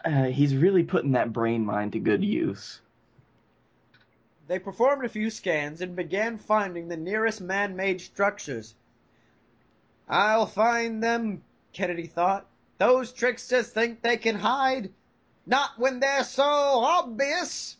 Uh, 0.05 0.25
he's 0.25 0.55
really 0.57 0.83
putting 0.83 1.13
that 1.13 1.33
brain 1.33 1.65
mind 1.65 1.93
to 1.93 1.99
good 1.99 2.25
use. 2.25 2.81
They 4.49 4.59
performed 4.59 5.05
a 5.05 5.09
few 5.09 5.31
scans 5.31 5.81
and 5.81 5.95
began 5.95 6.39
finding 6.39 6.89
the 6.89 6.97
nearest 6.97 7.41
man 7.41 7.77
made 7.77 8.01
structures. 8.01 8.75
I'll 10.09 10.47
find 10.47 11.03
them, 11.03 11.43
Kennedy 11.73 12.07
thought. 12.07 12.47
Those 12.79 13.13
tricksters 13.13 13.69
think 13.69 14.03
they 14.03 14.17
can 14.17 14.35
hide. 14.35 14.91
Not 15.47 15.79
when 15.79 16.01
they're 16.01 16.25
so 16.25 16.43
obvious. 16.45 17.77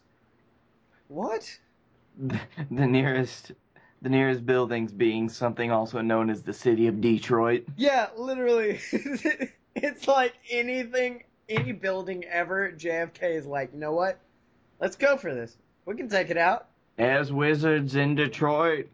What? 1.09 1.59
The 2.71 2.87
nearest, 2.87 3.53
the 4.03 4.11
nearest 4.11 4.45
buildings 4.45 4.93
being 4.93 5.29
something 5.29 5.73
also 5.73 6.03
known 6.03 6.31
as 6.31 6.43
the 6.43 6.53
city 6.53 6.87
of 6.87 7.01
Detroit. 7.01 7.65
Yeah, 7.77 8.09
literally. 8.17 8.79
it's 9.75 10.07
like 10.07 10.35
anything, 10.51 11.25
any 11.51 11.73
building 11.73 12.25
ever, 12.25 12.71
JFK 12.71 13.35
is 13.35 13.47
like, 13.47 13.73
you 13.75 13.81
know 13.81 13.93
what? 13.93 14.19
Let's 14.81 14.97
go 14.97 15.17
for 15.17 15.35
this. 15.35 15.57
We 15.85 15.97
can 15.97 16.09
take 16.09 16.31
it 16.31 16.37
out. 16.37 16.69
As 16.97 17.33
wizards 17.33 17.97
in 17.97 18.15
Detroit, 18.15 18.89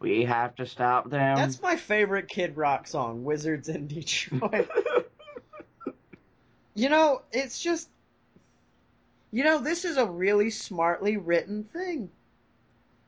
we 0.00 0.24
have 0.24 0.54
to 0.56 0.66
stop 0.66 1.10
them. 1.10 1.36
That's 1.36 1.62
my 1.62 1.76
favorite 1.76 2.28
Kid 2.28 2.56
Rock 2.56 2.86
song, 2.86 3.24
Wizards 3.24 3.68
in 3.68 3.86
Detroit. 3.86 4.68
you 6.74 6.88
know, 6.88 7.22
it's 7.32 7.60
just, 7.60 7.88
you 9.30 9.44
know, 9.44 9.58
this 9.58 9.84
is 9.84 9.96
a 9.96 10.06
really 10.06 10.50
smartly 10.50 11.16
written 11.16 11.64
thing. 11.64 12.10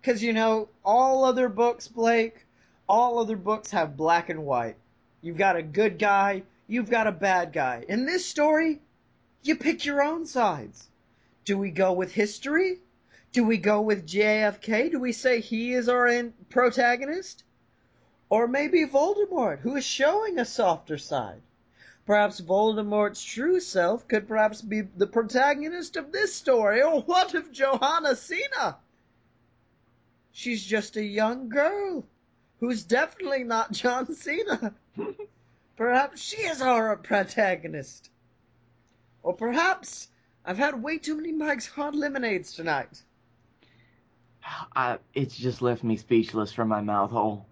Because, 0.01 0.23
you 0.23 0.33
know, 0.33 0.69
all 0.85 1.25
other 1.25 1.49
books, 1.49 1.89
Blake, 1.89 2.47
all 2.89 3.19
other 3.19 3.37
books 3.37 3.71
have 3.73 3.97
black 3.97 4.29
and 4.29 4.45
white. 4.45 4.77
You've 5.21 5.37
got 5.37 5.57
a 5.57 5.63
good 5.63 5.99
guy, 5.99 6.43
you've 6.67 6.91
got 6.91 7.07
a 7.07 7.13
bad 7.13 7.53
guy. 7.53 7.85
In 7.89 8.07
this 8.07 8.27
story, 8.27 8.81
you 9.43 9.57
pick 9.57 9.85
your 9.85 10.03
own 10.03 10.27
sides. 10.27 10.89
Do 11.45 11.57
we 11.59 11.71
go 11.71 11.93
with 11.93 12.13
history? 12.13 12.81
Do 13.33 13.45
we 13.45 13.59
go 13.59 13.83
with 13.83 14.07
JFK? 14.07 14.91
Do 14.91 14.99
we 14.99 15.13
say 15.13 15.41
he 15.41 15.73
is 15.73 15.89
our 15.89 16.33
protagonist? 16.49 17.45
Or 18.29 18.49
maybe 18.49 18.85
Voldemort, 18.87 19.61
who 19.61 19.77
is 19.77 19.85
showing 19.85 20.39
a 20.39 20.45
softer 20.45 20.99
side. 20.99 21.43
Perhaps 22.07 22.41
Voldemort's 22.41 23.23
true 23.23 23.61
self 23.61 24.07
could 24.09 24.27
perhaps 24.27 24.63
be 24.63 24.81
the 24.81 25.07
protagonist 25.07 25.97
of 25.97 26.13
this 26.13 26.35
story. 26.35 26.83
Or 26.83 27.03
what 27.03 27.35
of 27.35 27.53
Johanna 27.53 28.17
Cena? 28.17 28.79
She's 30.33 30.65
just 30.65 30.97
a 30.97 31.05
young 31.05 31.49
girl 31.49 32.05
who's 32.61 32.83
definitely 32.83 33.45
not 33.45 33.73
John 33.73 34.15
Cena. 34.15 34.75
perhaps 35.77 36.21
she 36.21 36.39
is 36.39 36.61
our 36.61 36.97
protagonist. 36.97 38.11
Or 39.23 39.35
perhaps 39.35 40.09
I've 40.45 40.59
had 40.59 40.83
way 40.83 40.99
too 40.99 41.17
many 41.17 41.33
Mike's 41.33 41.67
Hot 41.67 41.95
Lemonades 41.95 42.55
tonight. 42.55 43.03
I, 44.75 44.99
it's 45.15 45.37
just 45.37 45.61
left 45.61 45.83
me 45.83 45.97
speechless 45.97 46.53
from 46.53 46.69
my 46.69 46.81
mouth 46.81 47.11
hole. 47.11 47.47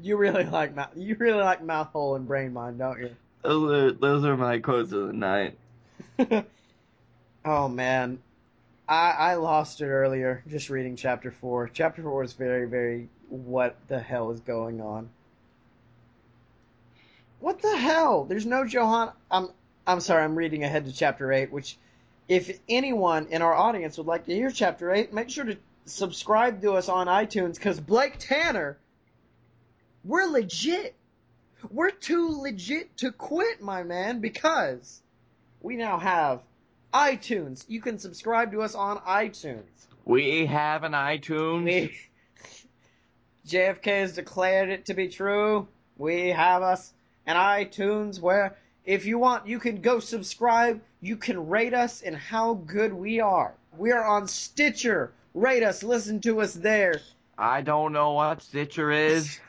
You 0.00 0.16
really 0.16 0.44
like 0.44 0.74
mouth. 0.74 0.90
You 0.96 1.16
really 1.18 1.40
like 1.40 1.62
mouth 1.62 1.88
hole 1.88 2.16
and 2.16 2.26
brain 2.26 2.52
mind, 2.52 2.78
don't 2.78 2.98
you? 3.00 3.16
Those 3.42 3.72
are, 3.72 3.92
those 3.92 4.24
are 4.24 4.36
my 4.36 4.58
quotes 4.58 4.92
of 4.92 5.06
the 5.06 5.12
night. 5.12 5.56
oh 7.44 7.68
man, 7.68 8.18
I 8.88 9.10
I 9.10 9.34
lost 9.36 9.80
it 9.80 9.86
earlier 9.86 10.42
just 10.48 10.68
reading 10.68 10.96
chapter 10.96 11.30
four. 11.30 11.70
Chapter 11.72 12.02
four 12.02 12.24
is 12.24 12.32
very 12.32 12.66
very. 12.68 13.08
What 13.28 13.76
the 13.88 13.98
hell 13.98 14.30
is 14.30 14.40
going 14.40 14.80
on? 14.80 15.08
What 17.44 17.60
the 17.60 17.76
hell? 17.76 18.24
There's 18.24 18.46
no 18.46 18.62
Johann. 18.62 19.10
I'm 19.30 19.50
I'm 19.86 20.00
sorry. 20.00 20.24
I'm 20.24 20.34
reading 20.34 20.64
ahead 20.64 20.86
to 20.86 20.92
chapter 20.92 21.30
eight, 21.30 21.52
which. 21.52 21.76
If 22.26 22.58
anyone 22.70 23.26
in 23.26 23.42
our 23.42 23.52
audience 23.52 23.98
would 23.98 24.06
like 24.06 24.24
to 24.24 24.34
hear 24.34 24.50
chapter 24.50 24.90
8, 24.90 25.12
make 25.12 25.28
sure 25.28 25.44
to 25.44 25.58
subscribe 25.84 26.62
to 26.62 26.72
us 26.72 26.88
on 26.88 27.06
iTunes 27.06 27.56
because 27.56 27.78
Blake 27.78 28.14
Tanner 28.18 28.78
we're 30.04 30.24
legit. 30.24 30.94
We're 31.70 31.90
too 31.90 32.40
legit 32.40 32.96
to 32.98 33.12
quit, 33.12 33.60
my 33.60 33.82
man, 33.82 34.20
because 34.20 35.02
we 35.60 35.76
now 35.76 35.98
have 35.98 36.40
iTunes. 36.94 37.64
You 37.68 37.82
can 37.82 37.98
subscribe 37.98 38.52
to 38.52 38.62
us 38.62 38.74
on 38.74 38.98
iTunes. 39.00 39.64
We 40.06 40.46
have 40.46 40.82
an 40.84 40.92
iTunes. 40.92 41.64
We, 41.64 41.96
JFK 43.48 43.84
has 44.00 44.14
declared 44.14 44.70
it 44.70 44.86
to 44.86 44.94
be 44.94 45.08
true. 45.08 45.68
We 45.98 46.28
have 46.30 46.62
us 46.62 46.90
an 47.26 47.36
iTunes 47.36 48.20
where 48.20 48.56
if 48.84 49.06
you 49.06 49.18
want, 49.18 49.46
you 49.46 49.58
can 49.58 49.80
go 49.80 49.98
subscribe. 49.98 50.80
You 51.00 51.16
can 51.16 51.48
rate 51.48 51.72
us 51.72 52.02
and 52.02 52.14
how 52.14 52.54
good 52.54 52.92
we 52.92 53.20
are. 53.20 53.54
We 53.76 53.92
are 53.92 54.04
on 54.04 54.28
Stitcher. 54.28 55.12
Rate 55.32 55.62
us, 55.62 55.82
listen 55.82 56.20
to 56.20 56.42
us 56.42 56.52
there. 56.52 57.00
I 57.36 57.62
don't 57.62 57.92
know 57.92 58.12
what 58.12 58.42
Stitcher 58.42 58.90
is. 58.92 59.40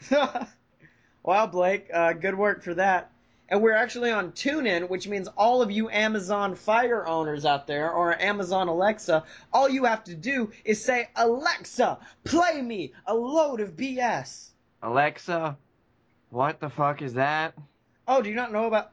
well, 1.23 1.47
Blake, 1.47 1.89
uh, 1.93 2.13
good 2.13 2.35
work 2.35 2.63
for 2.63 2.73
that. 2.75 3.11
And 3.47 3.61
we're 3.61 3.73
actually 3.73 4.11
on 4.11 4.31
TuneIn, 4.31 4.89
which 4.89 5.07
means 5.07 5.27
all 5.37 5.61
of 5.61 5.69
you 5.69 5.89
Amazon 5.89 6.55
Fire 6.55 7.05
owners 7.05 7.45
out 7.45 7.67
there, 7.67 7.91
or 7.91 8.19
Amazon 8.19 8.69
Alexa, 8.69 9.23
all 9.53 9.69
you 9.69 9.83
have 9.83 10.03
to 10.05 10.15
do 10.15 10.51
is 10.63 10.83
say, 10.83 11.09
Alexa, 11.15 11.99
play 12.23 12.59
me 12.59 12.93
a 13.05 13.13
load 13.13 13.59
of 13.59 13.75
BS. 13.75 14.47
Alexa, 14.81 15.57
what 16.35 16.59
the 16.59 16.69
fuck 16.69 17.01
is 17.01 17.13
that? 17.13 17.53
Oh, 18.09 18.21
do 18.21 18.29
you 18.29 18.35
not 18.35 18.51
know 18.51 18.65
about. 18.65 18.91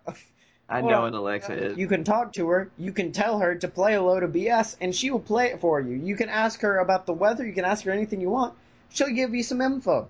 I 0.69 0.81
know 0.81 1.03
what 1.03 1.13
Alexa 1.13 1.53
is. 1.53 1.77
You 1.77 1.89
can 1.89 2.05
talk 2.05 2.33
to 2.35 2.49
her, 2.49 2.71
you 2.79 2.93
can 2.93 3.11
tell 3.11 3.41
her 3.41 3.57
to 3.57 3.67
play 3.67 3.95
a 3.95 4.03
load 4.03 4.23
of 4.23 4.31
BS, 4.31 4.77
and 4.81 4.95
she 4.95 5.11
will 5.11 5.21
play 5.21 5.47
it 5.47 5.61
for 5.61 5.81
you. 5.81 5.97
You 5.97 6.15
can 6.15 6.29
ask 6.29 6.61
her 6.61 6.79
about 6.79 7.05
the 7.05 7.13
weather, 7.13 7.45
you 7.45 7.53
can 7.53 7.65
ask 7.65 7.85
her 7.85 7.91
anything 7.91 8.21
you 8.21 8.31
want. 8.31 8.55
She'll 8.91 9.11
give 9.11 9.35
you 9.35 9.43
some 9.43 9.61
info. 9.61 10.09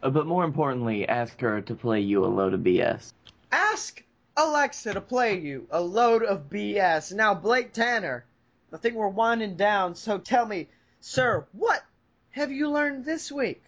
Uh, 0.00 0.10
but 0.10 0.26
more 0.26 0.44
importantly, 0.44 1.08
ask 1.08 1.40
her 1.40 1.60
to 1.62 1.74
play 1.74 2.00
you 2.00 2.24
a 2.24 2.28
load 2.28 2.54
of 2.54 2.60
BS. 2.60 3.12
Ask 3.50 4.04
Alexa 4.36 4.94
to 4.94 5.00
play 5.00 5.40
you 5.40 5.66
a 5.72 5.80
load 5.80 6.22
of 6.22 6.48
BS. 6.48 7.12
Now, 7.12 7.34
Blake 7.34 7.72
Tanner, 7.72 8.24
I 8.72 8.76
think 8.76 8.94
we're 8.94 9.08
winding 9.08 9.56
down, 9.56 9.96
so 9.96 10.18
tell 10.18 10.46
me, 10.46 10.68
sir, 11.00 11.44
what 11.52 11.82
have 12.30 12.52
you 12.52 12.70
learned 12.70 13.04
this 13.04 13.32
week? 13.32 13.60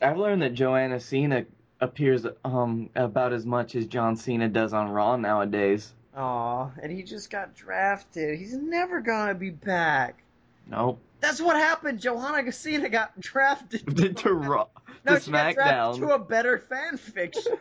I've 0.00 0.16
learned 0.18 0.42
that 0.42 0.54
Johanna 0.54 1.00
Cena 1.00 1.46
appears 1.80 2.26
um 2.44 2.90
about 2.94 3.32
as 3.32 3.46
much 3.46 3.74
as 3.74 3.86
John 3.86 4.16
Cena 4.16 4.48
does 4.48 4.72
on 4.72 4.90
Raw 4.90 5.16
nowadays. 5.16 5.92
Aw, 6.16 6.70
and 6.82 6.90
he 6.90 7.02
just 7.02 7.30
got 7.30 7.54
drafted. 7.54 8.38
He's 8.38 8.54
never 8.54 9.00
gonna 9.00 9.34
be 9.34 9.50
back. 9.50 10.22
Nope. 10.66 11.00
That's 11.20 11.40
what 11.40 11.56
happened. 11.56 12.00
Johanna 12.00 12.50
Cena 12.52 12.88
got 12.88 13.18
drafted 13.20 14.16
to 14.18 14.32
Raw. 14.32 14.66
No, 15.04 15.14
to 15.14 15.20
she 15.20 15.30
got 15.30 15.54
drafted 15.54 16.02
SmackDown. 16.02 16.08
to 16.08 16.14
a 16.14 16.18
better 16.18 16.58
fan 16.58 16.96
fiction. 16.96 17.56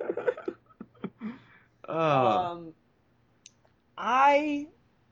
oh. 1.87 2.27
Um, 2.27 2.73
I 3.97 4.67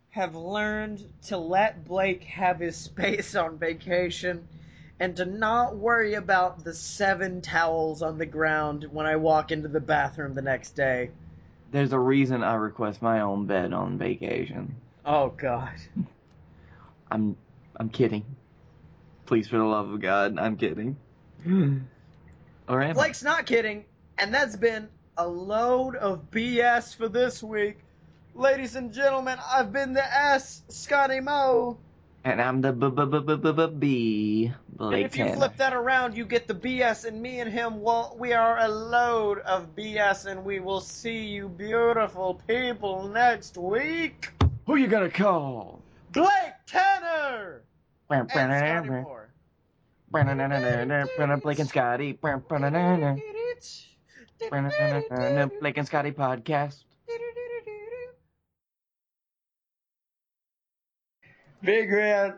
have 0.10 0.36
learned 0.36 1.04
to 1.28 1.38
let 1.38 1.86
Blake 1.86 2.24
have 2.24 2.60
his 2.60 2.76
space 2.76 3.36
on 3.36 3.58
vacation 3.58 4.48
and 5.00 5.16
to 5.18 5.26
not 5.26 5.76
worry 5.76 6.16
about 6.16 6.64
the 6.64 6.74
seven 6.74 7.42
towels 7.42 8.02
on 8.02 8.18
the 8.18 8.26
ground 8.26 8.88
when 8.92 9.06
I 9.06 9.16
walk 9.18 9.52
into 9.52 9.68
the 9.68 9.80
bathroom 9.80 10.34
the 10.34 10.42
next 10.42 10.72
day. 10.72 11.12
There's 11.72 11.94
a 11.94 12.00
reason 12.00 12.44
I 12.44 12.56
request 12.56 13.02
my 13.02 13.22
own 13.22 13.46
bed 13.46 13.74
on 13.74 13.98
vacation. 13.98 14.76
Oh 15.06 15.30
god. 15.30 15.76
I'm 17.12 17.38
I'm 17.76 17.90
kidding. 17.90 18.26
Please, 19.26 19.48
for 19.48 19.58
the 19.58 19.64
love 19.64 19.90
of 19.92 20.02
God, 20.02 20.40
I'm 20.40 20.58
kidding. 20.58 20.98
All 22.68 22.78
right. 22.78 22.94
Blake's 22.94 23.24
not 23.24 23.46
kidding, 23.46 23.86
and 24.18 24.34
that's 24.34 24.56
been 24.56 24.90
a 25.18 25.28
load 25.28 25.96
of 25.96 26.32
BS 26.32 26.96
for 26.96 27.10
this 27.10 27.44
week. 27.44 27.78
Ladies 28.36 28.76
and 28.76 28.94
gentlemen, 28.94 29.38
I've 29.46 29.74
been 29.74 29.94
the 29.94 30.04
S, 30.04 30.62
Scottye 30.70 31.24
Moe. 31.24 31.78
And 32.28 32.42
I'm 32.42 32.60
the 32.60 32.74
b 32.74 32.90
b 32.90 33.06
b 33.06 33.20
b 33.22 33.36
b 33.38 33.52
b 33.54 33.68
B. 33.80 34.46
And 34.48 34.90
Blake 34.90 35.06
if 35.06 35.16
you 35.18 35.24
Tanner. 35.24 35.38
flip 35.38 35.56
that 35.56 35.74
around, 35.74 36.18
you 36.18 36.26
get 36.26 36.46
the 36.46 36.54
BS, 36.54 37.06
and 37.06 37.22
me 37.22 37.40
and 37.40 37.50
him, 37.50 37.80
well, 37.80 38.18
we 38.20 38.34
are 38.34 38.60
a 38.60 38.68
load 38.68 39.40
of 39.40 39.74
BS, 39.78 40.26
and 40.26 40.44
we 40.44 40.60
will 40.60 40.82
see 40.82 41.24
you 41.24 41.48
beautiful 41.48 42.42
people 42.46 43.08
next 43.08 43.58
week. 43.58 44.30
Who 44.66 44.76
you 44.76 44.88
gonna 44.88 45.10
call? 45.10 45.82
Blake 46.12 46.28
Tanner! 46.66 47.62
And 48.10 48.30
Scottye 48.30 49.04
Moore. 49.04 49.30
Blake 50.12 50.26
and 50.28 51.70
Scottye. 51.70 52.20
Blake 55.62 55.78
and 55.78 55.90
Scottye 55.90 56.14
podcast. 56.14 56.84
Big 61.64 61.92
Red, 61.92 62.36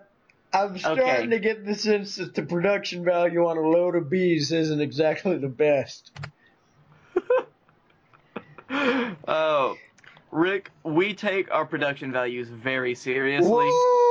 I'm 0.54 0.78
starting 0.78 1.04
Okay. 1.04 1.28
to 1.28 1.40
get 1.40 1.66
the 1.66 1.76
sense 1.76 2.16
that 2.16 2.34
the 2.34 2.44
production 2.44 3.04
value 3.04 3.46
on 3.46 3.58
a 3.58 3.62
load 3.62 3.96
of 3.96 4.10
bees 4.10 4.52
isn't 4.52 4.82
exactly 4.82 5.38
the 5.38 5.50
best. 5.50 6.12
Oh, 9.28 9.78
Ric, 10.32 10.72
we 10.84 11.14
take 11.16 11.52
our 11.52 11.66
production 11.66 12.12
values 12.12 12.50
very 12.50 12.94
seriously. 12.96 13.50
Woo! 13.52 14.09